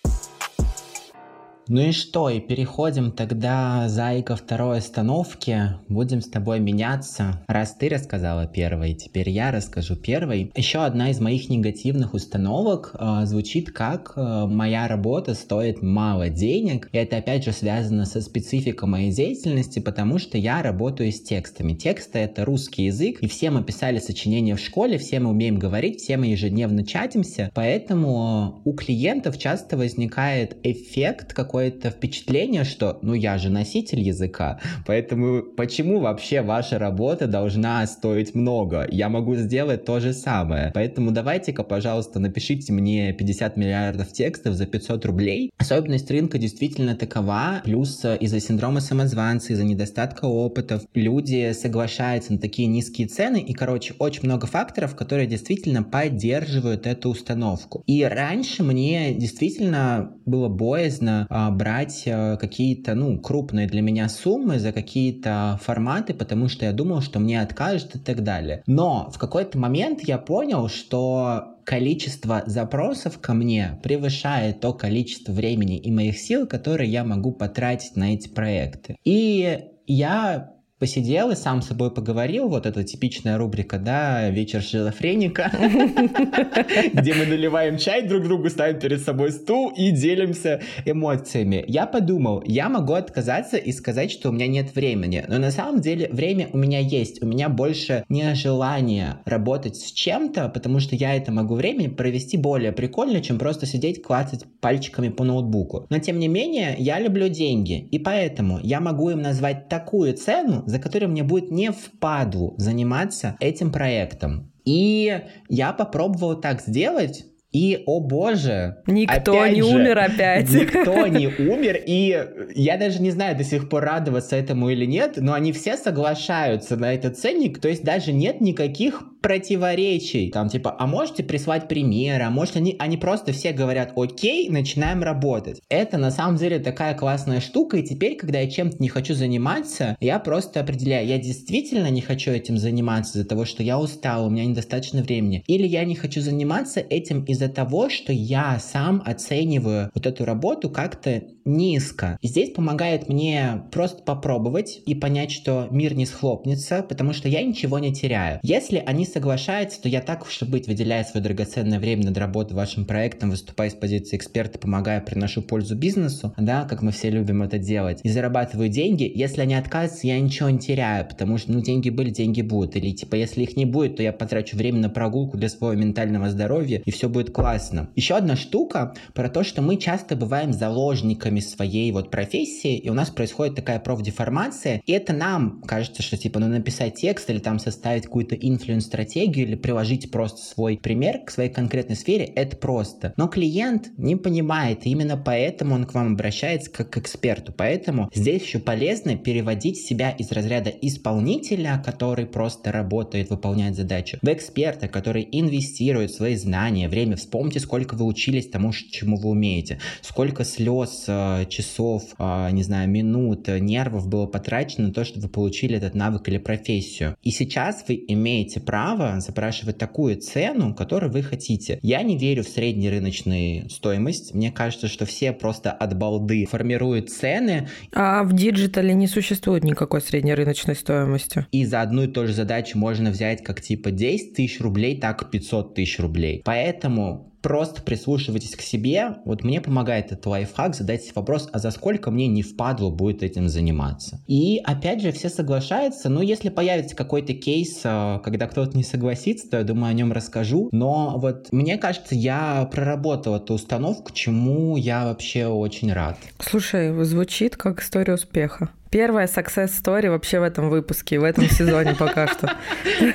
Ну 1.69 1.83
и 1.83 1.93
что, 1.93 2.31
и 2.31 2.41
переходим 2.41 3.13
тогда, 3.13 3.91
за 3.91 4.23
ко 4.23 4.37
второй 4.37 4.79
остановке. 4.79 5.77
Будем 5.89 6.23
с 6.23 6.29
тобой 6.29 6.61
меняться. 6.61 7.43
Раз 7.47 7.75
ты 7.75 7.91
рассказала 7.91 8.47
первой, 8.47 8.95
теперь 8.95 9.29
я 9.29 9.51
расскажу 9.51 9.95
первой. 9.95 10.51
Еще 10.57 10.79
одна 10.79 11.11
из 11.11 11.21
моих 11.21 11.51
негативных 11.51 12.15
установок 12.15 12.97
э, 12.99 13.27
звучит 13.27 13.71
как 13.71 14.15
э, 14.17 14.47
«моя 14.47 14.89
работа 14.89 15.35
стоит 15.35 15.83
мало 15.83 16.31
денег». 16.31 16.89
И 16.93 16.97
это 16.97 17.19
опять 17.19 17.45
же 17.45 17.53
связано 17.53 18.07
со 18.07 18.23
спецификой 18.23 18.89
моей 18.89 19.13
деятельности, 19.13 19.79
потому 19.79 20.19
что 20.19 20.39
я 20.39 20.63
работаю 20.63 21.13
с 21.13 21.21
текстами. 21.21 21.75
Тексты— 21.75 22.19
это 22.21 22.47
русский 22.47 22.85
язык, 22.85 23.19
и 23.21 23.29
все 23.29 23.51
мы 23.51 23.63
писали 23.63 23.99
сочинения 23.99 24.57
в 24.57 24.61
школе, 24.61 24.97
все 24.97 25.21
мы 25.21 25.31
умеем 25.31 25.59
говорить, 25.59 26.01
все 26.01 26.17
мы 26.17 26.29
ежедневно 26.29 26.87
чатимся, 26.87 27.51
поэтому 27.55 28.63
у 28.65 28.73
клиентов 28.73 29.37
часто 29.37 29.77
возникает 29.77 30.57
эффект 30.63 31.35
какой 31.35 31.58
какое-то 31.59 31.91
впечатление, 31.91 32.63
что 32.63 33.01
ну 33.03 33.15
я 33.15 33.37
же 33.37 33.51
носитель 33.51 33.99
языка, 33.99 34.61
поэтому 34.87 35.43
почему 35.43 35.99
вообще 35.99 36.41
ваша 36.41 36.79
работа 36.79 37.27
должна 37.27 37.85
стоить 37.89 38.33
много? 38.37 38.87
Я 38.93 39.09
могу 39.09 39.35
сделать 39.35 39.85
то 39.85 39.99
же 39.99 40.13
самое. 40.13 40.71
Поэтому 40.73 41.11
давайте-ка, 41.11 41.65
пожалуйста, 41.65 42.21
напишите 42.21 42.73
мне 42.73 43.13
50 43.13 43.57
миллиардов 43.57 44.13
текстов 44.13 44.55
за 44.55 44.67
500 44.67 45.05
рублей. 45.07 45.51
Особенность 45.59 46.09
рынка 46.13 46.39
действительно 46.39 46.95
такова, 46.95 47.61
плюс 47.65 48.05
э, 48.05 48.17
из-за 48.19 48.39
синдрома 48.39 48.81
самозванца, 48.81 49.53
из-за 49.53 49.65
недостатка 49.65 50.27
опытов, 50.27 50.83
люди 50.95 51.53
соглашаются 51.55 52.35
на 52.35 52.39
такие 52.39 52.69
низкие 52.69 53.09
цены, 53.09 53.39
и, 53.41 53.53
короче, 53.53 53.95
очень 53.99 54.27
много 54.27 54.47
факторов, 54.47 54.95
которые 54.95 55.27
действительно 55.27 55.83
поддерживают 55.83 56.87
эту 56.87 57.09
установку. 57.11 57.83
И 57.89 58.05
раньше 58.05 58.63
мне 58.63 59.13
действительно 59.13 60.13
было 60.25 60.49
боязно 60.49 61.27
а, 61.31 61.48
брать 61.51 62.03
э, 62.07 62.37
какие-то, 62.37 62.95
ну, 62.95 63.19
крупные 63.19 63.67
для 63.67 63.83
меня 63.83 64.09
суммы 64.09 64.59
за 64.59 64.73
какие-то 64.73 65.59
форматы, 65.63 66.15
потому 66.15 66.49
что 66.49 66.65
я 66.65 66.73
думал, 66.73 67.01
что 67.01 67.19
мне 67.19 67.41
откажут 67.41 67.97
и 67.97 67.99
так 67.99 68.23
далее. 68.23 68.63
Но 68.67 69.11
в 69.11 69.19
какой-то 69.19 69.59
момент 69.59 70.03
я 70.03 70.19
понял, 70.19 70.69
что 70.69 71.57
количество 71.65 72.43
запросов 72.47 73.19
ко 73.21 73.35
мне 73.35 73.79
превышает 73.83 74.61
то 74.61 74.73
количество 74.73 75.33
времени 75.33 75.77
и 75.77 75.91
моих 75.91 76.19
сил, 76.19 76.47
которые 76.47 76.91
я 76.91 77.05
могу 77.05 77.33
потратить 77.33 77.95
на 77.97 78.15
эти 78.15 78.29
проекты. 78.29 78.97
И 79.05 79.65
я 79.87 80.58
посидел 80.79 81.31
и 81.31 81.37
сам 81.37 81.63
с 81.63 81.69
собой 81.69 81.91
поговорил, 81.91 82.49
вот 82.49 82.67
эта 82.67 82.85
типичная 82.85 83.37
рубрика, 83.37 83.79
да, 83.79 84.31
вечер 84.31 84.63
шизофреника, 84.63 85.51
где 86.93 87.15
мы 87.15 87.27
наливаем 87.27 87.79
чай 87.79 88.07
друг 88.07 88.25
другу, 88.25 88.49
ставим 88.49 88.79
перед 88.79 89.03
собой 89.03 89.33
стул 89.33 89.73
и 89.77 89.91
делимся 89.91 90.61
эмоциями. 90.85 91.65
Я 91.67 91.87
подумал, 91.87 92.43
я 92.47 92.69
могу 92.69 92.93
отказаться 92.93 93.57
и 93.57 93.73
сказать, 93.73 94.11
что 94.11 94.29
у 94.29 94.33
меня 94.33 94.47
нет 94.47 94.75
времени, 94.75 95.25
но 95.29 95.39
на 95.39 95.51
самом 95.51 95.81
деле 95.81 96.09
время 96.11 96.49
у 96.53 96.59
меня 96.59 96.79
есть, 96.79 97.23
у 97.23 97.27
меня 97.27 97.49
больше 97.49 98.05
не 98.09 98.35
желание 98.35 99.19
работать 99.25 99.77
с 99.77 99.93
чем-то, 99.93 100.49
потому 100.49 100.79
что 100.81 100.95
я 100.95 101.15
это 101.15 101.33
могу 101.33 101.55
время 101.55 101.91
провести 101.91 102.37
более 102.37 102.73
прикольно, 102.73 103.21
чем 103.21 103.39
просто 103.39 103.67
сидеть 103.67 104.03
клацать 104.03 104.45
пальчиками 104.61 105.09
по 105.09 105.25
ноутбуку. 105.25 105.87
Но 105.91 105.99
тем 105.99 106.19
не 106.19 106.29
менее, 106.29 106.77
я 106.79 107.01
люблю 107.01 107.29
деньги, 107.29 107.89
и 107.91 107.99
поэтому 107.99 108.61
я 108.63 108.81
могу 108.81 109.11
им 109.11 109.23
назвать 109.23 109.69
такую 109.69 110.15
цену, 110.15 110.63
за 110.69 110.79
который 110.79 111.09
мне 111.09 111.23
будет 111.23 111.51
не 111.51 111.73
впадлу 111.73 112.55
заниматься 112.59 113.37
этим 113.41 113.73
проектом. 113.73 114.53
И 114.65 115.23
я 115.49 115.73
попробовал 115.73 116.39
так 116.41 116.61
сделать, 116.61 117.25
и, 117.51 117.83
о 117.87 118.01
боже, 118.01 118.83
никто 118.87 119.47
не 119.47 119.63
же, 119.63 119.69
умер 119.69 119.99
опять. 119.99 120.51
Никто 120.51 121.07
не 121.07 121.27
умер, 121.49 121.81
и 121.87 122.23
я 122.55 122.77
даже 122.77 123.01
не 123.01 123.11
знаю 123.11 123.39
до 123.39 123.45
сих 123.45 123.71
пор 123.71 123.85
радоваться 123.85 124.37
этому 124.37 124.69
или 124.69 124.85
нет, 124.85 125.15
но 125.17 125.33
они 125.33 125.53
все 125.53 125.79
соглашаются 125.79 126.77
на 126.77 126.93
этот 126.93 127.17
ценник, 127.19 127.59
то 127.59 127.69
есть 127.69 127.83
даже 127.83 128.13
нет 128.13 128.43
никаких 128.43 129.03
противоречий. 129.29 130.31
Там 130.31 130.49
типа, 130.49 130.75
а 130.79 130.87
можете 130.87 131.23
прислать 131.23 131.69
примеры, 131.69 132.25
а 132.25 132.31
может 132.31 132.57
они, 132.57 132.75
они 132.79 132.97
просто 132.97 133.33
все 133.33 133.53
говорят, 133.53 133.93
окей, 133.95 134.49
начинаем 134.49 135.03
работать. 135.03 135.61
Это 135.69 135.99
на 135.99 136.11
самом 136.11 136.37
деле 136.37 136.59
такая 136.59 136.95
классная 136.95 137.41
штука, 137.41 137.77
и 137.77 137.83
теперь, 137.83 138.17
когда 138.17 138.39
я 138.39 138.49
чем-то 138.49 138.79
не 138.79 138.89
хочу 138.89 139.13
заниматься, 139.13 139.99
я 140.01 140.19
просто 140.19 140.61
определяю, 140.61 141.07
я 141.07 141.19
действительно 141.19 141.91
не 141.91 142.01
хочу 142.01 142.31
этим 142.31 142.57
заниматься 142.57 143.19
из-за 143.19 143.29
того, 143.29 143.45
что 143.45 143.63
я 143.63 143.79
устал, 143.79 144.27
у 144.27 144.31
меня 144.31 144.47
недостаточно 144.47 145.03
времени, 145.03 145.45
или 145.47 145.67
я 145.67 145.85
не 145.85 145.95
хочу 145.95 146.23
заниматься 146.23 146.81
этим 146.81 147.23
из-за 147.25 147.51
того, 147.51 147.91
что 147.91 148.15
я 148.15 148.59
сам 148.59 149.03
оцениваю 149.05 149.91
вот 149.95 150.07
эту 150.07 150.25
работу 150.25 150.71
как-то 150.71 151.23
низко. 151.49 152.19
И 152.23 152.29
здесь 152.29 152.51
помогает 152.51 153.09
мне 153.09 153.63
просто 153.73 154.03
попробовать 154.03 154.81
и 154.87 154.95
понять, 154.95 155.33
что 155.33 155.67
мир 155.71 155.95
не 155.95 156.07
схлопнется, 156.07 156.83
потому 156.83 157.13
что 157.13 157.29
я 157.29 157.43
ничего 157.43 157.79
не 157.79 157.93
теряю. 157.93 158.39
Если 158.43 158.83
они 158.85 159.05
соглашаются, 159.05 159.83
то 159.83 159.89
я 159.89 160.01
так 160.01 160.23
уж 160.23 160.43
и 160.43 160.45
быть, 160.45 160.69
выделяя 160.69 161.05
свое 161.05 161.25
драгоценное 161.25 161.81
время 161.81 162.05
над 162.07 162.19
работой 162.19 162.55
вашим 162.55 162.85
проектом, 162.85 163.31
выступая 163.31 163.71
с 163.71 163.75
позиции 163.75 164.17
эксперта, 164.17 164.59
помогая, 164.59 165.01
приношу 165.01 165.43
пользу 165.43 165.75
бизнесу, 165.77 166.33
да, 166.37 166.65
как 166.65 166.83
мы 166.83 166.93
все 166.93 167.11
любим 167.11 167.43
это 167.43 167.59
делать, 167.59 168.01
и 168.03 168.09
зарабатываю 168.09 168.69
деньги, 168.69 169.11
если 169.13 169.41
они 169.41 169.55
отказываются, 169.55 170.07
я 170.07 170.21
ничего 170.21 170.51
не 170.51 170.59
теряю, 170.59 171.07
потому 171.09 171.39
что, 171.39 171.53
ну, 171.53 171.61
деньги 171.61 171.91
были, 171.91 172.11
деньги 172.11 172.43
будут. 172.43 172.77
Или, 172.77 172.93
типа, 172.93 173.15
если 173.15 173.43
их 173.43 173.57
не 173.57 173.65
будет, 173.65 173.97
то 173.97 174.03
я 174.03 174.13
потрачу 174.13 174.57
время 174.57 174.81
на 174.81 174.91
прогулку 174.91 175.37
для 175.37 175.49
своего 175.49 175.81
ментального 175.81 176.29
здоровья, 176.29 176.83
и 176.85 176.91
все 176.91 177.09
будет 177.09 177.31
классно. 177.31 177.89
Еще 177.97 178.17
одна 178.17 178.37
штука 178.37 178.95
про 179.15 179.29
то, 179.29 179.45
что 179.45 179.63
мы 179.63 179.77
часто 179.77 180.17
бываем 180.17 180.53
заложниками 180.53 181.38
своей 181.41 181.91
вот 181.93 182.11
профессии, 182.11 182.77
и 182.77 182.89
у 182.91 182.95
нас 182.95 183.11
происходит 183.11 183.55
такая 183.55 183.79
профдеформация, 183.81 184.83
и 184.87 184.93
это 184.93 185.13
нам 185.13 185.63
кажется, 185.63 186.03
что, 186.03 186.17
типа, 186.17 186.41
ну, 186.41 186.49
написать 186.49 186.95
текст 186.95 187.29
или 187.31 187.39
там 187.39 187.59
составить 187.59 188.05
какую-то 188.05 188.35
influence 188.35 188.87
стратегию 188.87 189.47
или 189.47 189.55
приложить 189.55 190.11
просто 190.11 190.43
свой 190.43 190.79
пример 190.79 191.21
к 191.25 191.31
своей 191.31 191.51
конкретной 191.51 191.97
сфере, 191.97 192.25
это 192.25 192.57
просто. 192.57 193.13
Но 193.17 193.29
клиент 193.29 193.91
не 193.97 194.17
понимает, 194.17 194.87
и 194.87 194.91
именно 194.91 195.17
поэтому 195.17 195.75
он 195.75 195.85
к 195.85 195.95
вам 195.95 196.15
обращается 196.15 196.71
как 196.71 196.91
к 196.91 196.99
эксперту. 196.99 197.53
Поэтому 197.57 198.11
здесь 198.15 198.43
еще 198.43 198.59
полезно 198.59 199.17
переводить 199.17 199.79
себя 199.79 200.11
из 200.11 200.33
разряда 200.33 200.71
исполнителя, 200.71 201.83
который 201.85 202.27
просто 202.27 202.73
работает, 202.73 203.31
выполняет 203.31 203.77
задачу, 203.77 204.19
в 204.23 204.29
эксперта, 204.29 204.89
который 204.89 205.29
инвестирует 205.31 206.13
свои 206.13 206.37
знания, 206.37 206.89
время. 206.89 207.17
Вспомните, 207.17 207.61
сколько 207.61 207.95
вы 207.95 208.05
учились 208.05 208.49
тому, 208.49 208.73
чему 208.73 209.17
вы 209.17 209.31
умеете, 209.31 209.81
сколько 210.03 210.45
слез, 210.45 211.05
э, 211.07 211.13
часов, 211.49 212.03
э, 212.19 212.51
не 212.53 212.63
знаю, 212.63 212.89
минут, 212.89 213.49
нервов 213.49 214.09
было 214.09 214.27
потрачено 214.27 214.89
на 214.89 214.95
то, 214.95 215.05
чтобы 215.05 215.27
вы 215.27 215.29
получили 215.29 215.77
этот 215.77 215.95
навык 215.95 216.29
или 216.29 216.39
профессию. 216.39 217.17
И 217.23 217.31
сейчас 217.31 217.85
вы 217.89 218.05
имеете 218.09 218.61
право 218.61 219.21
запрашивать 219.21 219.79
такую 219.79 220.17
цену, 220.17 220.75
которую 220.75 221.13
вы 221.13 221.23
хотите. 221.23 221.79
Я 221.83 222.03
не 222.03 222.17
верю 222.17 222.45
в 222.45 222.49
среднюю 222.49 222.93
рыночную 222.93 223.69
стоимость. 223.71 224.35
Мне 224.35 224.51
кажется, 224.51 224.89
что 224.89 225.07
все 225.07 225.33
просто 225.33 225.73
от 225.73 225.97
балды 225.97 226.47
формируют 226.47 227.11
цены. 227.11 227.69
А 227.93 228.23
в 228.25 228.35
диджитале 228.35 228.95
не 228.95 229.07
существует 229.07 229.65
никакой 229.65 230.01
средней 230.01 230.35
рыночной 230.35 230.75
стоимости. 230.75 231.47
И 231.53 231.65
за 231.65 231.83
одну 231.83 232.05
и 232.05 232.07
ту 232.07 232.27
же 232.27 232.33
задачу 232.33 232.79
можно 232.79 233.11
взять 233.11 233.43
как 233.43 233.61
типа 233.61 233.91
10 233.91 234.35
тысяч 234.35 234.61
рублей, 234.61 234.99
так 235.01 235.31
500 235.31 235.75
тысяч 235.75 235.99
рублей. 235.99 236.43
Поэтому 236.45 237.28
просто 237.43 237.83
прислушивайтесь 237.83 238.57
к 238.57 238.61
себе. 238.61 239.17
Вот 239.25 239.45
мне 239.45 239.61
помогает 239.61 240.07
этот 240.07 240.27
лайфхак 240.27 240.75
задать 240.75 241.03
себе 241.03 241.13
вопрос, 241.17 241.49
а 241.53 241.59
за 241.59 241.71
сколько 241.71 242.11
мне 242.11 242.27
не 242.27 242.43
впадло 242.43 242.91
будет 242.91 243.23
этим 243.23 243.49
заниматься? 243.49 244.21
И 244.27 244.61
опять 244.65 245.03
же, 245.03 245.13
все 245.13 245.29
соглашаются, 245.29 246.09
но 246.09 246.23
если 246.23 246.49
появится 246.49 246.97
какой-то 246.97 247.35
кейс, 247.35 247.81
э, 247.85 248.21
когда 248.23 248.47
кто-то 248.47 248.77
не 248.77 248.85
согласится, 248.85 249.51
то 249.51 249.59
я 249.59 249.65
думаю, 249.65 249.91
о 249.91 249.95
нем 249.95 250.13
расскажу. 250.13 250.69
Но 250.73 251.19
вот 251.19 251.49
мне 251.53 251.79
кажется, 251.79 252.15
я 252.15 252.69
проработал 252.73 253.37
эту 253.37 253.55
установку, 253.55 254.13
чему 254.13 254.77
я 254.77 255.05
вообще 255.05 255.47
очень 255.47 255.93
рад. 255.93 256.19
Слушай, 256.39 256.93
звучит 257.05 257.57
как 257.57 257.81
история 257.81 258.15
успеха. 258.15 258.71
Первая 258.91 259.27
success 259.27 259.71
story 259.83 260.09
вообще 260.11 260.41
в 260.41 260.43
этом 260.43 260.71
выпуске, 260.71 261.19
в 261.19 261.25
этом 261.25 261.45
сезоне 261.45 261.95
пока 261.99 262.27
что. 262.27 262.51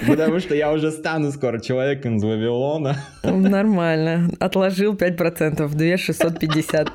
Потому 0.08 0.40
что 0.40 0.56
я 0.56 0.72
уже 0.72 0.92
стану 0.92 1.32
скоро 1.32 1.60
человеком 1.60 2.18
из 2.18 2.24
Вавилона. 2.24 2.98
Нормально. 3.24 4.30
Отложил 4.40 4.94
5%, 4.94 5.68
2650. 5.68 6.92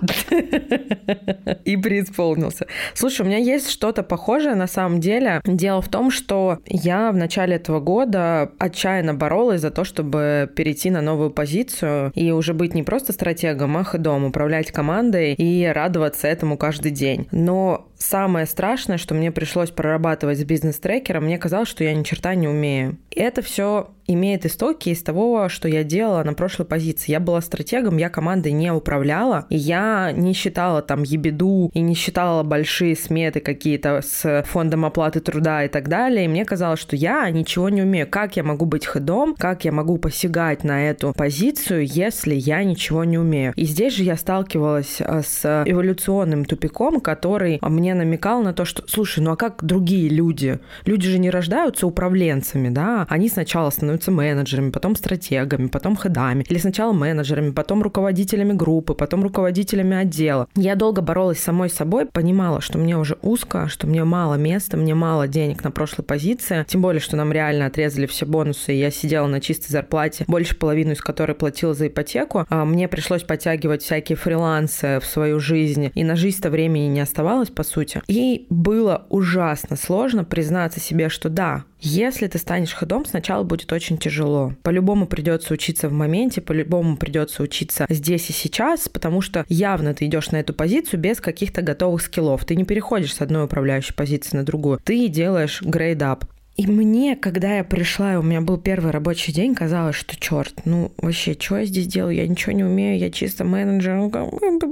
И 1.64 1.76
преисполнился. 1.76 2.66
Слушай, 2.94 3.22
у 3.22 3.24
меня 3.24 3.38
есть 3.38 3.70
что-то 3.70 4.02
похожее 4.02 4.54
на 4.54 4.66
самом 4.66 5.00
деле. 5.00 5.40
Дело 5.44 5.82
в 5.82 5.88
том, 5.88 6.10
что 6.10 6.58
я 6.66 7.10
в 7.12 7.16
начале 7.16 7.56
этого 7.56 7.80
года 7.80 8.52
отчаянно 8.58 9.14
боролась 9.14 9.60
за 9.60 9.70
то, 9.70 9.84
чтобы 9.84 10.50
перейти 10.54 10.90
на 10.90 11.00
новую 11.00 11.30
позицию 11.30 12.12
и 12.14 12.30
уже 12.30 12.54
быть 12.54 12.74
не 12.74 12.82
просто 12.82 13.12
стратегом, 13.12 13.76
а 13.76 13.84
ходом, 13.84 14.24
управлять 14.24 14.70
командой 14.70 15.34
и 15.34 15.66
радоваться 15.66 16.28
этому 16.28 16.56
каждый 16.56 16.92
день. 16.92 17.26
Но 17.32 17.88
самое 17.98 18.46
страшное, 18.46 18.67
что 18.98 19.14
мне 19.14 19.32
пришлось 19.32 19.70
прорабатывать 19.70 20.38
с 20.38 20.44
бизнес-трекером, 20.44 21.24
мне 21.24 21.38
казалось, 21.38 21.68
что 21.68 21.84
я 21.84 21.94
ни 21.94 22.02
черта 22.02 22.34
не 22.34 22.48
умею. 22.48 22.98
И 23.10 23.20
это 23.20 23.42
все 23.42 23.90
имеет 24.08 24.46
истоки 24.46 24.88
из 24.88 25.02
того, 25.02 25.48
что 25.48 25.68
я 25.68 25.84
делала 25.84 26.24
на 26.24 26.34
прошлой 26.34 26.64
позиции. 26.64 27.12
Я 27.12 27.20
была 27.20 27.40
стратегом, 27.40 27.98
я 27.98 28.08
командой 28.08 28.52
не 28.52 28.72
управляла, 28.72 29.46
и 29.50 29.56
я 29.56 30.12
не 30.12 30.32
считала 30.32 30.82
там 30.82 31.02
ебеду 31.02 31.70
и 31.74 31.80
не 31.80 31.94
считала 31.94 32.42
большие 32.42 32.96
сметы 32.96 33.40
какие-то 33.40 34.00
с 34.02 34.42
фондом 34.48 34.84
оплаты 34.84 35.20
труда 35.20 35.64
и 35.64 35.68
так 35.68 35.88
далее. 35.88 36.24
И 36.24 36.28
мне 36.28 36.44
казалось, 36.44 36.80
что 36.80 36.96
я 36.96 37.28
ничего 37.30 37.68
не 37.68 37.82
умею. 37.82 38.08
Как 38.08 38.36
я 38.36 38.42
могу 38.42 38.64
быть 38.64 38.86
ходом, 38.86 39.34
как 39.38 39.64
я 39.64 39.72
могу 39.72 39.98
посягать 39.98 40.64
на 40.64 40.88
эту 40.88 41.12
позицию, 41.12 41.86
если 41.86 42.34
я 42.34 42.64
ничего 42.64 43.04
не 43.04 43.18
умею. 43.18 43.52
И 43.56 43.64
здесь 43.64 43.94
же 43.94 44.04
я 44.04 44.16
сталкивалась 44.16 44.96
э, 45.00 45.22
с 45.22 45.64
эволюционным 45.66 46.44
тупиком, 46.46 47.00
который 47.00 47.58
мне 47.60 47.94
намекал 47.94 48.42
на 48.42 48.54
то, 48.54 48.64
что, 48.64 48.82
слушай, 48.88 49.20
ну 49.20 49.32
а 49.32 49.36
как 49.36 49.62
другие 49.62 50.08
люди? 50.08 50.58
Люди 50.86 51.08
же 51.08 51.18
не 51.18 51.30
рождаются 51.30 51.86
управленцами, 51.86 52.70
да? 52.70 53.06
Они 53.08 53.28
сначала 53.28 53.70
становятся 53.70 53.97
становятся 53.98 54.10
менеджерами, 54.10 54.70
потом 54.70 54.96
стратегами, 54.96 55.66
потом 55.66 55.96
хедами. 55.96 56.44
Или 56.48 56.58
сначала 56.58 56.92
менеджерами, 56.92 57.50
потом 57.50 57.82
руководителями 57.82 58.52
группы, 58.52 58.94
потом 58.94 59.22
руководителями 59.22 59.96
отдела. 59.96 60.48
Я 60.54 60.74
долго 60.74 61.02
боролась 61.02 61.38
с 61.38 61.44
самой 61.44 61.70
собой, 61.70 62.06
понимала, 62.06 62.60
что 62.60 62.78
мне 62.78 62.96
уже 62.96 63.16
узко, 63.22 63.68
что 63.68 63.86
мне 63.86 64.04
мало 64.04 64.34
места, 64.34 64.76
мне 64.76 64.94
мало 64.94 65.28
денег 65.28 65.64
на 65.64 65.70
прошлой 65.70 66.04
позиции. 66.04 66.64
Тем 66.68 66.82
более, 66.82 67.00
что 67.00 67.16
нам 67.16 67.32
реально 67.32 67.66
отрезали 67.66 68.06
все 68.06 68.26
бонусы, 68.26 68.74
и 68.74 68.78
я 68.78 68.90
сидела 68.90 69.26
на 69.26 69.40
чистой 69.40 69.70
зарплате, 69.70 70.24
больше 70.28 70.56
половины 70.56 70.92
из 70.92 71.00
которой 71.00 71.34
платила 71.34 71.74
за 71.74 71.88
ипотеку. 71.88 72.46
А 72.48 72.64
мне 72.64 72.88
пришлось 72.88 73.22
подтягивать 73.22 73.82
всякие 73.82 74.16
фрилансы 74.16 75.00
в 75.00 75.06
свою 75.06 75.40
жизнь, 75.40 75.90
и 75.94 76.04
на 76.04 76.16
жизнь-то 76.16 76.50
времени 76.50 76.86
не 76.86 77.00
оставалось, 77.00 77.50
по 77.50 77.62
сути. 77.62 78.02
И 78.06 78.46
было 78.50 79.06
ужасно 79.08 79.76
сложно 79.76 80.24
признаться 80.24 80.80
себе, 80.80 81.08
что 81.08 81.28
да, 81.28 81.64
если 81.80 82.26
ты 82.26 82.38
станешь 82.38 82.74
ходом, 82.74 83.04
сначала 83.04 83.44
будет 83.44 83.72
очень 83.72 83.87
тяжело. 83.96 84.52
По-любому 84.62 85.06
придется 85.06 85.54
учиться 85.54 85.88
в 85.88 85.92
моменте, 85.92 86.40
по-любому 86.40 86.96
придется 86.96 87.42
учиться 87.42 87.86
здесь 87.88 88.28
и 88.28 88.32
сейчас, 88.32 88.88
потому 88.88 89.20
что 89.20 89.46
явно 89.48 89.94
ты 89.94 90.06
идешь 90.06 90.30
на 90.30 90.36
эту 90.36 90.52
позицию 90.52 91.00
без 91.00 91.20
каких-то 91.20 91.62
готовых 91.62 92.02
скиллов. 92.02 92.44
Ты 92.44 92.56
не 92.56 92.64
переходишь 92.64 93.14
с 93.14 93.20
одной 93.20 93.44
управляющей 93.44 93.94
позиции 93.94 94.36
на 94.36 94.44
другую. 94.44 94.80
Ты 94.84 95.08
делаешь 95.08 95.62
грейд-ап. 95.62 96.24
И 96.58 96.66
мне, 96.66 97.14
когда 97.14 97.58
я 97.58 97.64
пришла, 97.64 98.18
у 98.18 98.22
меня 98.22 98.40
был 98.40 98.58
первый 98.58 98.90
рабочий 98.90 99.32
день, 99.32 99.54
казалось, 99.54 99.94
что 99.94 100.18
черт, 100.18 100.54
ну 100.64 100.90
вообще, 100.98 101.36
что 101.38 101.58
я 101.58 101.64
здесь 101.64 101.86
делаю? 101.86 102.16
Я 102.16 102.26
ничего 102.26 102.50
не 102.50 102.64
умею, 102.64 102.98
я 102.98 103.12
чисто 103.12 103.44
менеджер. 103.44 103.94
Ну, 103.94 104.10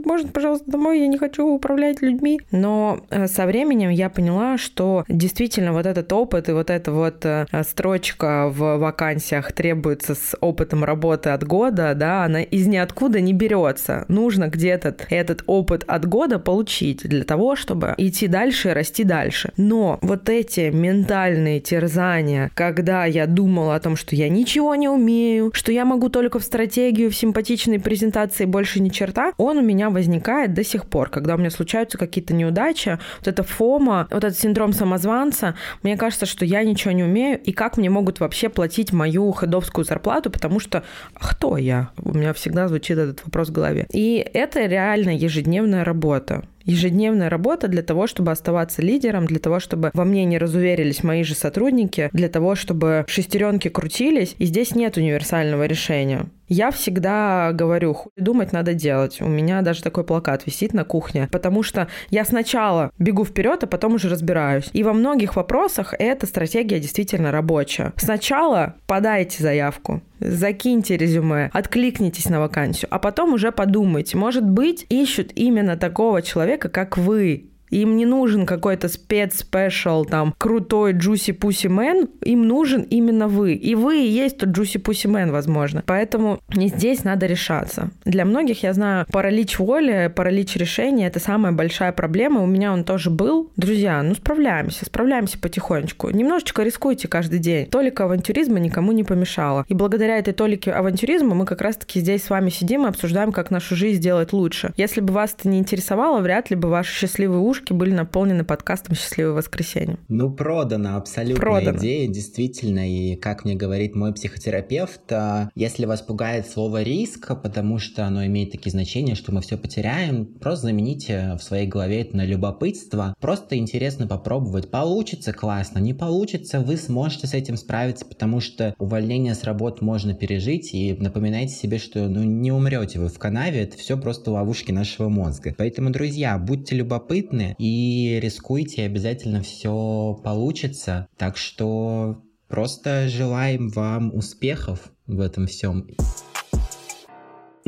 можно, 0.05 0.29
пожалуйста, 0.29 0.69
домой, 0.69 0.99
я 0.99 1.07
не 1.07 1.17
хочу 1.17 1.47
управлять 1.47 2.03
людьми. 2.03 2.41
Но 2.51 3.05
э, 3.11 3.29
со 3.29 3.47
временем 3.47 3.91
я 3.91 4.11
поняла, 4.11 4.59
что 4.59 5.05
действительно 5.09 5.73
вот 5.73 5.87
этот 5.87 6.13
опыт 6.13 6.49
и 6.49 6.53
вот 6.53 6.71
эта 6.71 6.91
вот 6.91 7.25
э, 7.25 7.47
строчка 7.63 8.49
в 8.49 8.79
вакансиях 8.79 9.53
требуется 9.53 10.17
с 10.17 10.37
опытом 10.41 10.83
работы 10.83 11.31
от 11.31 11.45
года, 11.45 11.95
да, 11.95 12.25
она 12.25 12.43
из 12.43 12.67
ниоткуда 12.67 13.21
не 13.21 13.33
берется. 13.33 14.07
Нужно 14.09 14.49
где-то 14.49 14.97
этот 15.09 15.45
опыт 15.47 15.85
от 15.87 16.05
года 16.09 16.41
получить 16.41 17.09
для 17.09 17.23
того, 17.23 17.55
чтобы 17.55 17.95
идти 17.97 18.27
дальше 18.27 18.71
и 18.71 18.73
расти 18.73 19.05
дальше. 19.05 19.53
Но 19.57 20.01
вот 20.03 20.29
эти 20.29 20.71
ментальные 20.71 21.61
терзания, 21.77 22.51
когда 22.55 23.05
я 23.05 23.27
думала 23.27 23.75
о 23.75 23.81
том, 23.81 23.97
что 23.97 24.17
я 24.17 24.31
ничего 24.31 24.75
не 24.75 24.89
умею, 24.89 25.51
что 25.53 25.73
я 25.73 25.85
могу 25.85 26.09
только 26.09 26.39
в 26.39 26.43
стратегию, 26.43 27.11
в 27.11 27.17
симпатичной 27.17 27.79
презентации 27.79 28.47
больше 28.47 28.81
ни 28.81 28.89
черта, 28.89 29.33
он 29.37 29.59
у 29.59 29.63
меня 29.63 29.91
возникает 29.91 30.55
до 30.55 30.65
сих 30.65 30.87
пор. 30.87 31.11
Когда 31.11 31.35
у 31.35 31.39
меня 31.39 31.51
случаются 31.51 31.99
какие-то 31.99 32.33
неудачи, 32.33 32.99
вот 33.19 33.29
эта 33.29 33.43
фома, 33.43 34.09
вот 34.11 34.25
этот 34.25 34.39
синдром 34.39 34.73
самозванца, 34.73 35.55
мне 35.83 35.99
кажется, 35.99 36.25
что 36.25 36.47
я 36.47 36.65
ничего 36.65 36.93
не 36.93 37.05
умею, 37.05 37.39
и 37.43 37.53
как 37.53 37.77
мне 37.77 37.91
могут 37.91 38.21
вообще 38.21 38.49
платить 38.49 38.95
мою 38.95 39.31
хедовскую 39.33 39.85
зарплату, 39.85 40.31
потому 40.31 40.61
что 40.61 40.83
а 41.13 41.29
кто 41.29 41.59
я? 41.59 41.91
У 41.99 42.17
меня 42.17 42.33
всегда 42.33 42.69
звучит 42.69 42.97
этот 42.97 43.23
вопрос 43.27 43.49
в 43.49 43.53
голове. 43.53 43.87
И 43.93 44.27
это 44.33 44.65
реально 44.65 45.11
ежедневная 45.11 45.85
работа 45.85 46.45
ежедневная 46.67 47.31
работа 47.31 47.69
для 47.69 47.83
того, 47.83 48.07
чтобы 48.07 48.33
оставаться 48.33 48.83
лидером, 48.83 49.27
для 49.27 49.39
того, 49.39 49.61
чтобы 49.61 49.91
во 49.95 50.05
мне 50.05 50.25
не 50.25 50.39
разуверились 50.39 51.03
мои 51.03 51.23
же 51.23 51.35
сотрудники, 51.35 52.11
для 52.13 52.29
того, 52.29 52.55
чтобы 52.55 53.05
шестеренки 53.09 53.69
крутились, 53.69 54.35
и 54.39 54.45
здесь 54.45 54.75
нет 54.75 54.97
универсального 54.97 55.65
решения. 55.67 56.27
Я 56.49 56.71
всегда 56.71 57.51
говорю, 57.53 57.95
хуй 57.95 58.13
думать 58.17 58.53
надо 58.53 58.75
делать. 58.75 59.21
У 59.21 59.29
меня 59.29 59.63
даже 59.63 59.83
такой 59.83 60.05
плакат 60.05 60.47
висит 60.47 60.73
на 60.73 60.85
кухне, 60.85 61.29
потому 61.33 61.63
что 61.63 61.89
я 62.11 62.25
сначала 62.25 62.91
бегу 62.99 63.25
вперед, 63.25 63.65
а 63.65 63.67
потом 63.67 63.95
уже 63.95 64.09
разбираюсь. 64.09 64.71
И 64.73 64.83
во 64.83 64.93
многих 64.93 65.37
вопросах 65.37 65.95
эта 65.99 66.27
стратегия 66.27 66.79
действительно 66.79 67.33
рабочая. 67.33 67.93
Сначала 67.97 68.75
подайте 68.87 69.43
заявку, 69.43 70.03
закиньте 70.21 70.97
резюме, 70.97 71.51
откликнитесь 71.53 72.29
на 72.29 72.41
вакансию, 72.41 72.89
а 72.91 72.99
потом 72.99 73.35
уже 73.35 73.53
подумайте. 73.53 74.17
Может 74.17 74.49
быть, 74.49 74.87
ищут 74.89 75.33
именно 75.35 75.77
такого 75.77 76.23
человека, 76.23 76.69
как 76.69 76.97
вы, 76.97 77.47
им 77.71 77.97
не 77.97 78.07
нужен 78.07 78.47
какой-то 78.47 78.89
спец- 78.89 79.38
special, 79.38 80.05
там, 80.05 80.35
крутой 80.39 80.93
Juicy 80.93 81.33
Pussy 81.33 81.67
Man. 81.67 82.09
Им 82.23 82.47
нужен 82.47 82.83
именно 82.83 83.29
вы. 83.29 83.55
И 83.55 83.75
вы 83.75 84.03
и 84.03 84.09
есть 84.09 84.39
тот 84.39 84.51
Juicy 84.51 84.79
Pussy 84.79 85.07
Man, 85.07 85.33
возможно. 85.33 85.83
Поэтому 85.87 86.41
не 86.55 86.69
здесь 86.69 87.05
надо 87.05 87.27
решаться. 87.27 87.91
Для 88.05 88.25
многих, 88.25 88.63
я 88.63 88.73
знаю, 88.73 89.07
паралич 89.11 89.59
воли, 89.59 90.13
паралич 90.15 90.57
решения— 90.57 91.07
это 91.09 91.21
самая 91.21 91.53
большая 91.53 91.93
проблема. 91.93 92.43
У 92.43 92.47
меня 92.47 92.73
он 92.73 92.85
тоже 92.85 93.11
был. 93.11 93.51
Друзья, 93.57 94.03
ну 94.03 94.15
справляемся, 94.15 94.85
справляемся 94.85 95.39
потихонечку. 95.39 96.11
Немножечко 96.11 96.63
рискуйте 96.63 97.09
каждый 97.09 97.39
день. 97.39 97.67
Толика 97.67 98.05
авантюризма 98.05 98.59
никому 98.59 98.93
не 98.93 99.05
помешала. 99.05 99.65
И 99.69 99.75
благодаря 99.75 100.19
этой 100.19 100.35
толике 100.35 100.73
авантюризма 100.73 101.35
мы 101.35 101.45
как 101.47 101.61
раз-таки 101.61 102.01
здесь 102.01 102.25
с 102.25 102.31
вами 102.31 102.51
сидим 102.51 102.87
и 102.87 102.89
обсуждаем, 102.89 103.33
как 103.33 103.51
нашу 103.51 103.77
жизнь 103.77 103.99
сделать 103.99 104.33
лучше. 104.33 104.73
Если 104.77 105.01
бы 105.01 105.13
вас 105.13 105.35
это 105.39 105.49
не 105.49 105.59
интересовало, 105.59 106.21
вряд 106.21 106.51
ли 106.51 106.57
бы 106.57 106.69
ваши 106.69 106.95
счастливые 106.95 107.41
уши 107.41 107.56
ушки 107.57 107.73
были 107.73 107.93
наполнены 107.93 108.45
подкастом 108.45 108.95
«Счастливое 108.95 109.33
воскресенье». 109.33 109.99
Ну, 110.09 110.31
продана 110.31 110.97
абсолютно 110.97 111.41
продано. 111.41 111.79
идея, 111.79 112.09
действительно. 112.09 112.89
И 112.89 113.17
как 113.17 113.45
мне 113.45 113.55
говорит 113.55 113.95
мой 113.95 114.13
психотерапевт, 114.13 115.11
а, 115.11 115.51
если 115.55 115.87
вас 115.87 116.03
пугает 116.03 116.49
слово 116.49 116.83
«риск», 116.83 117.29
потому 117.43 117.79
что 117.79 118.07
оно 118.07 118.27
имеет 118.27 118.53
такие 118.53 118.71
значения, 118.71 119.15
что 119.15 119.33
мы 119.33 119.41
все 119.41 119.57
потеряем, 119.57 120.27
просто 120.27 120.67
замените 120.67 121.37
в 121.39 121.43
своей 121.43 121.67
голове 121.67 122.03
это 122.03 122.17
на 122.17 122.25
любопытство. 122.25 123.15
Просто 123.21 123.57
интересно 123.57 124.07
попробовать. 124.07 124.71
Получится 124.71 125.33
классно, 125.33 125.79
не 125.79 125.95
получится, 125.95 126.61
вы 126.61 126.77
сможете 126.77 127.27
с 127.27 127.35
этим 127.35 127.57
справиться, 127.57 128.05
потому 128.05 128.41
что 128.41 128.75
увольнение 128.79 129.35
с 129.35 129.45
работы 129.45 129.85
можно 129.85 130.15
пережить. 130.15 130.75
И 130.75 130.95
напоминайте 130.99 131.55
себе, 131.55 131.79
что 131.79 132.09
ну, 132.09 132.23
не 132.23 132.53
умрете 132.53 132.99
вы 132.99 133.09
в 133.09 133.19
канаве, 133.19 133.63
это 133.63 133.79
все 133.79 133.97
просто 133.97 134.31
ловушки 134.31 134.73
нашего 134.73 135.09
мозга. 135.09 135.55
Поэтому, 135.57 135.91
друзья, 135.91 136.37
будьте 136.39 136.77
любопытны, 136.77 137.46
и 137.59 138.19
рискуйте, 138.21 138.85
обязательно 138.85 139.43
все 139.43 140.19
получится. 140.25 141.09
Так 141.17 141.37
что 141.37 142.23
просто 142.49 143.09
желаем 143.09 143.69
вам 143.69 144.15
успехов 144.15 144.93
в 145.07 145.21
этом 145.21 145.47
всем. 145.47 145.87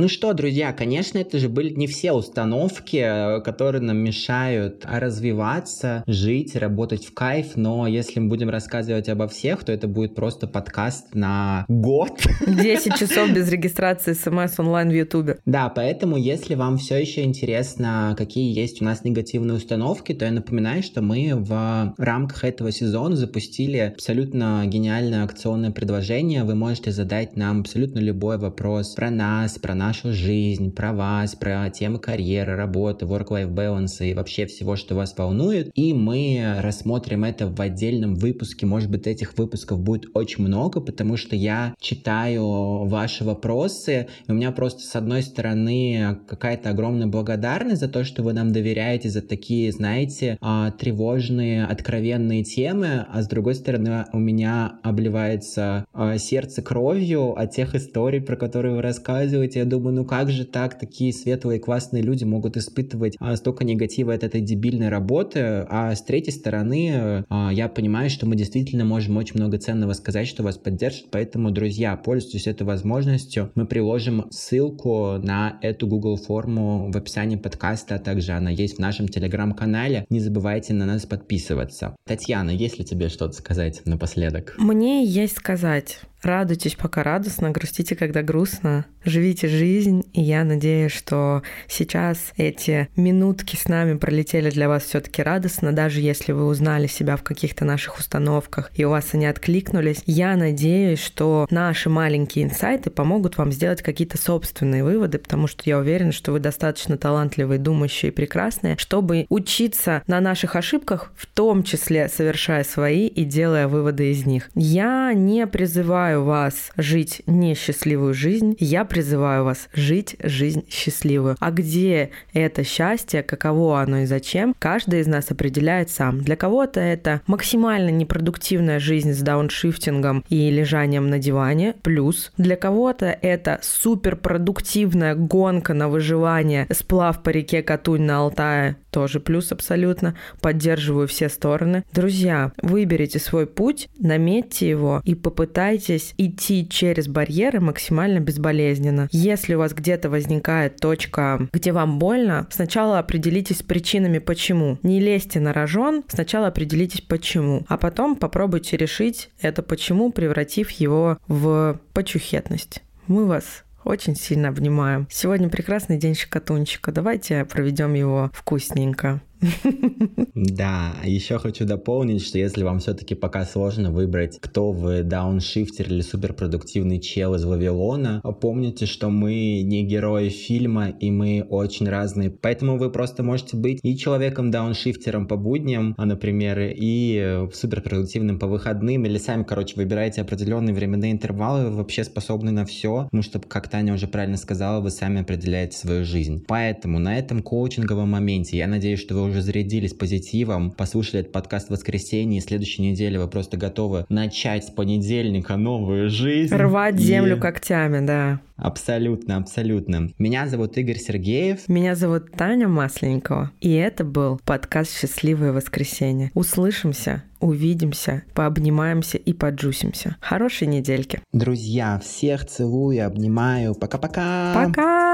Ну 0.00 0.06
что, 0.06 0.32
друзья, 0.32 0.72
конечно, 0.72 1.18
это 1.18 1.40
же 1.40 1.48
были 1.48 1.74
не 1.74 1.88
все 1.88 2.12
установки, 2.12 2.98
э, 2.98 3.40
которые 3.40 3.82
нам 3.82 3.96
мешают 3.96 4.86
развиваться, 4.88 6.04
жить, 6.06 6.54
работать 6.54 7.04
в 7.04 7.12
кайф, 7.12 7.56
но 7.56 7.88
если 7.88 8.20
мы 8.20 8.28
будем 8.28 8.48
рассказывать 8.48 9.08
обо 9.08 9.26
всех, 9.26 9.64
то 9.64 9.72
это 9.72 9.88
будет 9.88 10.14
просто 10.14 10.46
подкаст 10.46 11.16
на 11.16 11.64
год. 11.66 12.12
10 12.46 12.94
часов 12.94 13.32
без 13.32 13.50
регистрации 13.50 14.12
смс 14.12 14.60
онлайн 14.60 14.88
в 14.90 14.94
Ютубе. 14.94 15.40
Да, 15.44 15.68
поэтому 15.68 16.16
если 16.16 16.54
вам 16.54 16.78
все 16.78 16.98
еще 16.98 17.24
интересно, 17.24 18.14
какие 18.16 18.56
есть 18.56 18.80
у 18.80 18.84
нас 18.84 19.02
негативные 19.02 19.56
установки, 19.56 20.12
то 20.12 20.24
я 20.26 20.30
напоминаю, 20.30 20.84
что 20.84 21.02
мы 21.02 21.32
в 21.34 21.94
рамках 21.98 22.44
этого 22.44 22.70
сезона 22.70 23.16
запустили 23.16 23.78
абсолютно 23.78 24.62
гениальное 24.64 25.24
акционное 25.24 25.72
предложение. 25.72 26.44
Вы 26.44 26.54
можете 26.54 26.92
задать 26.92 27.34
нам 27.34 27.62
абсолютно 27.62 27.98
любой 27.98 28.38
вопрос 28.38 28.94
про 28.94 29.10
нас, 29.10 29.58
про 29.58 29.74
наш 29.74 29.87
нашу 29.88 30.12
жизнь, 30.12 30.70
про 30.70 30.92
вас, 30.92 31.34
про 31.34 31.70
темы 31.70 31.98
карьеры, 31.98 32.56
работы, 32.56 33.06
work-life 33.06 33.50
balance 33.50 34.06
и 34.06 34.12
вообще 34.12 34.44
всего, 34.44 34.76
что 34.76 34.94
вас 34.94 35.14
волнует. 35.16 35.70
И 35.74 35.94
мы 35.94 36.56
рассмотрим 36.60 37.24
это 37.24 37.46
в 37.46 37.58
отдельном 37.58 38.14
выпуске. 38.14 38.66
Может 38.66 38.90
быть, 38.90 39.06
этих 39.06 39.38
выпусков 39.38 39.80
будет 39.80 40.04
очень 40.12 40.44
много, 40.44 40.82
потому 40.82 41.16
что 41.16 41.36
я 41.36 41.74
читаю 41.80 42.84
ваши 42.84 43.24
вопросы, 43.24 44.08
и 44.26 44.30
у 44.30 44.34
меня 44.34 44.52
просто 44.52 44.82
с 44.82 44.94
одной 44.94 45.22
стороны 45.22 46.18
какая-то 46.28 46.68
огромная 46.68 47.06
благодарность 47.06 47.80
за 47.80 47.88
то, 47.88 48.04
что 48.04 48.22
вы 48.22 48.34
нам 48.34 48.52
доверяете 48.52 49.08
за 49.08 49.22
такие, 49.22 49.72
знаете, 49.72 50.36
а, 50.42 50.70
тревожные, 50.70 51.64
откровенные 51.64 52.44
темы, 52.44 53.06
а 53.10 53.22
с 53.22 53.26
другой 53.26 53.54
стороны 53.54 54.04
у 54.12 54.18
меня 54.18 54.80
обливается 54.82 55.86
а, 55.94 56.18
сердце 56.18 56.60
кровью 56.60 57.32
от 57.40 57.52
тех 57.52 57.74
историй, 57.74 58.20
про 58.20 58.36
которые 58.36 58.74
вы 58.74 58.82
рассказываете. 58.82 59.60
Я 59.60 59.64
думаю, 59.64 59.77
думаю, 59.78 59.94
ну 59.94 60.04
как 60.04 60.30
же 60.30 60.44
так, 60.44 60.78
такие 60.78 61.12
светлые, 61.12 61.60
классные 61.60 62.02
люди 62.02 62.24
могут 62.24 62.56
испытывать 62.56 63.16
а, 63.20 63.36
столько 63.36 63.64
негатива 63.64 64.12
от 64.12 64.24
этой 64.24 64.40
дебильной 64.40 64.88
работы, 64.88 65.40
а 65.68 65.94
с 65.94 66.02
третьей 66.02 66.32
стороны 66.32 67.24
а, 67.28 67.50
я 67.52 67.68
понимаю, 67.68 68.10
что 68.10 68.26
мы 68.26 68.36
действительно 68.36 68.84
можем 68.84 69.16
очень 69.16 69.36
много 69.36 69.58
ценного 69.58 69.92
сказать, 69.92 70.26
что 70.26 70.42
вас 70.42 70.58
поддержит, 70.58 71.06
поэтому, 71.10 71.50
друзья, 71.50 71.96
пользуйтесь 71.96 72.46
этой 72.46 72.64
возможностью, 72.64 73.52
мы 73.54 73.66
приложим 73.66 74.26
ссылку 74.30 75.18
на 75.18 75.58
эту 75.62 75.86
Google 75.86 76.16
форму 76.16 76.90
в 76.90 76.96
описании 76.96 77.36
подкаста, 77.36 77.96
а 77.96 77.98
также 77.98 78.32
она 78.32 78.50
есть 78.50 78.76
в 78.76 78.80
нашем 78.80 79.08
телеграм-канале, 79.08 80.06
не 80.10 80.20
забывайте 80.20 80.74
на 80.74 80.86
нас 80.86 81.06
подписываться. 81.06 81.96
Татьяна, 82.04 82.50
есть 82.50 82.78
ли 82.78 82.84
тебе 82.84 83.08
что-то 83.08 83.34
сказать 83.34 83.82
напоследок? 83.84 84.54
Мне 84.58 85.04
есть 85.04 85.36
сказать. 85.36 86.00
Радуйтесь, 86.22 86.74
пока 86.74 87.02
радостно, 87.02 87.50
грустите, 87.50 87.94
когда 87.94 88.22
грустно. 88.22 88.86
Живите 89.04 89.48
жизнь, 89.48 90.04
и 90.12 90.20
я 90.20 90.44
надеюсь, 90.44 90.92
что 90.92 91.42
сейчас 91.68 92.32
эти 92.36 92.88
минутки 92.96 93.56
с 93.56 93.68
нами 93.68 93.96
пролетели 93.96 94.50
для 94.50 94.68
вас 94.68 94.84
все 94.84 95.00
таки 95.00 95.22
радостно, 95.22 95.72
даже 95.72 96.00
если 96.00 96.32
вы 96.32 96.46
узнали 96.46 96.88
себя 96.88 97.16
в 97.16 97.22
каких-то 97.22 97.64
наших 97.64 97.98
установках, 97.98 98.70
и 98.74 98.84
у 98.84 98.90
вас 98.90 99.14
они 99.14 99.26
откликнулись. 99.26 100.02
Я 100.06 100.36
надеюсь, 100.36 100.98
что 100.98 101.46
наши 101.50 101.88
маленькие 101.88 102.46
инсайты 102.46 102.90
помогут 102.90 103.38
вам 103.38 103.52
сделать 103.52 103.82
какие-то 103.82 104.18
собственные 104.18 104.84
выводы, 104.84 105.18
потому 105.18 105.46
что 105.46 105.62
я 105.64 105.78
уверена, 105.78 106.12
что 106.12 106.32
вы 106.32 106.40
достаточно 106.40 106.98
талантливые, 106.98 107.58
думающие 107.58 108.10
и 108.10 108.14
прекрасные, 108.14 108.76
чтобы 108.76 109.26
учиться 109.28 110.02
на 110.06 110.20
наших 110.20 110.56
ошибках, 110.56 111.12
в 111.16 111.26
том 111.26 111.62
числе 111.62 112.08
совершая 112.08 112.64
свои 112.64 113.06
и 113.06 113.24
делая 113.24 113.68
выводы 113.68 114.10
из 114.10 114.26
них. 114.26 114.50
Я 114.54 115.12
не 115.14 115.46
призываю 115.46 116.07
призываю 116.08 116.24
вас 116.24 116.72
жить 116.78 117.22
несчастливую 117.26 118.14
жизнь, 118.14 118.56
я 118.58 118.86
призываю 118.86 119.44
вас 119.44 119.68
жить 119.74 120.16
жизнь 120.22 120.64
счастливую. 120.70 121.36
А 121.38 121.50
где 121.50 122.10
это 122.32 122.64
счастье, 122.64 123.22
каково 123.22 123.82
оно 123.82 123.98
и 123.98 124.06
зачем, 124.06 124.54
каждый 124.58 125.00
из 125.00 125.06
нас 125.06 125.30
определяет 125.30 125.90
сам. 125.90 126.20
Для 126.20 126.36
кого-то 126.36 126.80
это 126.80 127.20
максимально 127.26 127.90
непродуктивная 127.90 128.78
жизнь 128.78 129.12
с 129.12 129.20
дауншифтингом 129.20 130.24
и 130.30 130.50
лежанием 130.50 131.10
на 131.10 131.18
диване, 131.18 131.74
плюс. 131.82 132.32
Для 132.38 132.56
кого-то 132.56 133.06
это 133.06 133.58
суперпродуктивная 133.62 135.14
гонка 135.14 135.74
на 135.74 135.88
выживание, 135.90 136.66
сплав 136.72 137.22
по 137.22 137.28
реке 137.28 137.62
Катунь 137.62 138.02
на 138.02 138.18
Алтае, 138.18 138.76
тоже 138.90 139.20
плюс 139.20 139.52
абсолютно. 139.52 140.14
Поддерживаю 140.40 141.06
все 141.06 141.28
стороны. 141.28 141.84
Друзья, 141.92 142.52
выберите 142.62 143.18
свой 143.18 143.46
путь, 143.46 143.88
наметьте 143.98 144.68
его 144.68 145.02
и 145.04 145.14
попытайтесь 145.14 145.97
идти 146.16 146.68
через 146.68 147.08
барьеры 147.08 147.60
максимально 147.60 148.20
безболезненно. 148.20 149.08
Если 149.10 149.54
у 149.54 149.58
вас 149.58 149.72
где-то 149.74 150.10
возникает 150.10 150.76
точка, 150.76 151.48
где 151.52 151.72
вам 151.72 151.98
больно, 151.98 152.46
сначала 152.50 152.98
определитесь 152.98 153.58
с 153.58 153.62
причинами 153.62 154.18
почему. 154.18 154.78
Не 154.82 155.00
лезьте 155.00 155.40
на 155.40 155.52
рожон, 155.52 156.04
сначала 156.08 156.48
определитесь 156.48 157.00
почему, 157.00 157.64
а 157.68 157.76
потом 157.76 158.16
попробуйте 158.16 158.76
решить 158.76 159.30
это 159.40 159.62
почему, 159.62 160.12
превратив 160.12 160.70
его 160.70 161.18
в 161.28 161.80
почухетность. 161.92 162.82
Мы 163.06 163.26
вас 163.26 163.64
очень 163.84 164.16
сильно 164.16 164.48
обнимаем. 164.48 165.06
Сегодня 165.10 165.48
прекрасный 165.48 165.96
день 165.96 166.14
шокотунчика. 166.14 166.92
Давайте 166.92 167.44
проведем 167.44 167.94
его 167.94 168.30
вкусненько. 168.34 169.22
Да, 170.34 170.94
еще 171.04 171.38
хочу 171.38 171.64
дополнить, 171.64 172.24
что 172.24 172.38
если 172.38 172.62
вам 172.62 172.78
все-таки 172.78 173.14
пока 173.14 173.44
сложно 173.44 173.90
выбрать, 173.90 174.38
кто 174.40 174.72
вы, 174.72 175.02
дауншифтер 175.02 175.86
или 175.86 176.00
суперпродуктивный 176.00 177.00
чел 177.00 177.34
из 177.34 177.44
Вавилона, 177.44 178.20
помните, 178.40 178.86
что 178.86 179.10
мы 179.10 179.62
не 179.62 179.84
герои 179.84 180.28
фильма, 180.28 180.88
и 180.88 181.10
мы 181.10 181.44
очень 181.48 181.88
разные. 181.88 182.30
Поэтому 182.30 182.78
вы 182.78 182.90
просто 182.90 183.22
можете 183.22 183.56
быть 183.56 183.80
и 183.82 183.96
человеком-дауншифтером 183.96 185.26
по 185.26 185.36
будням, 185.36 185.94
а, 185.96 186.06
например, 186.06 186.58
и 186.60 187.48
суперпродуктивным 187.52 188.38
по 188.38 188.46
выходным, 188.46 189.04
или 189.06 189.18
сами, 189.18 189.42
короче, 189.42 189.74
выбираете 189.76 190.22
определенные 190.22 190.74
временные 190.74 191.12
интервалы, 191.12 191.70
вы 191.70 191.76
вообще 191.76 192.04
способны 192.04 192.50
на 192.50 192.64
все, 192.64 193.04
потому 193.04 193.22
что, 193.22 193.40
как 193.40 193.68
Таня 193.68 193.94
уже 193.94 194.06
правильно 194.06 194.36
сказала, 194.36 194.80
вы 194.80 194.90
сами 194.90 195.20
определяете 195.20 195.76
свою 195.76 196.04
жизнь. 196.04 196.44
Поэтому 196.46 196.98
на 196.98 197.18
этом 197.18 197.42
коучинговом 197.42 198.10
моменте 198.10 198.56
я 198.56 198.66
надеюсь, 198.66 199.00
что 199.00 199.14
вы 199.14 199.27
уже 199.28 199.42
зарядились 199.42 199.94
позитивом, 199.94 200.70
послушали 200.70 201.20
этот 201.20 201.32
подкаст 201.32 201.68
в 201.68 201.70
воскресенье, 201.70 202.38
и 202.38 202.40
следующей 202.42 202.82
неделе 202.82 203.18
вы 203.18 203.28
просто 203.28 203.56
готовы 203.56 204.06
начать 204.08 204.64
с 204.64 204.70
понедельника 204.70 205.56
новую 205.56 206.10
жизнь. 206.10 206.54
Рвать 206.54 206.96
и... 206.96 207.04
землю 207.04 207.38
когтями, 207.38 208.04
да. 208.04 208.40
Абсолютно, 208.56 209.36
абсолютно. 209.36 210.10
Меня 210.18 210.48
зовут 210.48 210.76
Игорь 210.76 210.98
Сергеев. 210.98 211.68
Меня 211.68 211.94
зовут 211.94 212.32
Таня 212.32 212.66
Масленникова. 212.66 213.52
И 213.60 213.72
это 213.72 214.04
был 214.04 214.40
подкаст 214.44 214.98
«Счастливое 214.98 215.52
воскресенье». 215.52 216.32
Услышимся, 216.34 217.22
увидимся, 217.38 218.24
пообнимаемся 218.34 219.16
и 219.16 219.32
поджусимся. 219.32 220.16
Хорошей 220.20 220.66
недельки. 220.66 221.20
Друзья, 221.32 222.00
всех 222.04 222.46
целую, 222.46 223.06
обнимаю. 223.06 223.76
Пока-пока. 223.76 224.52
Пока! 224.54 225.07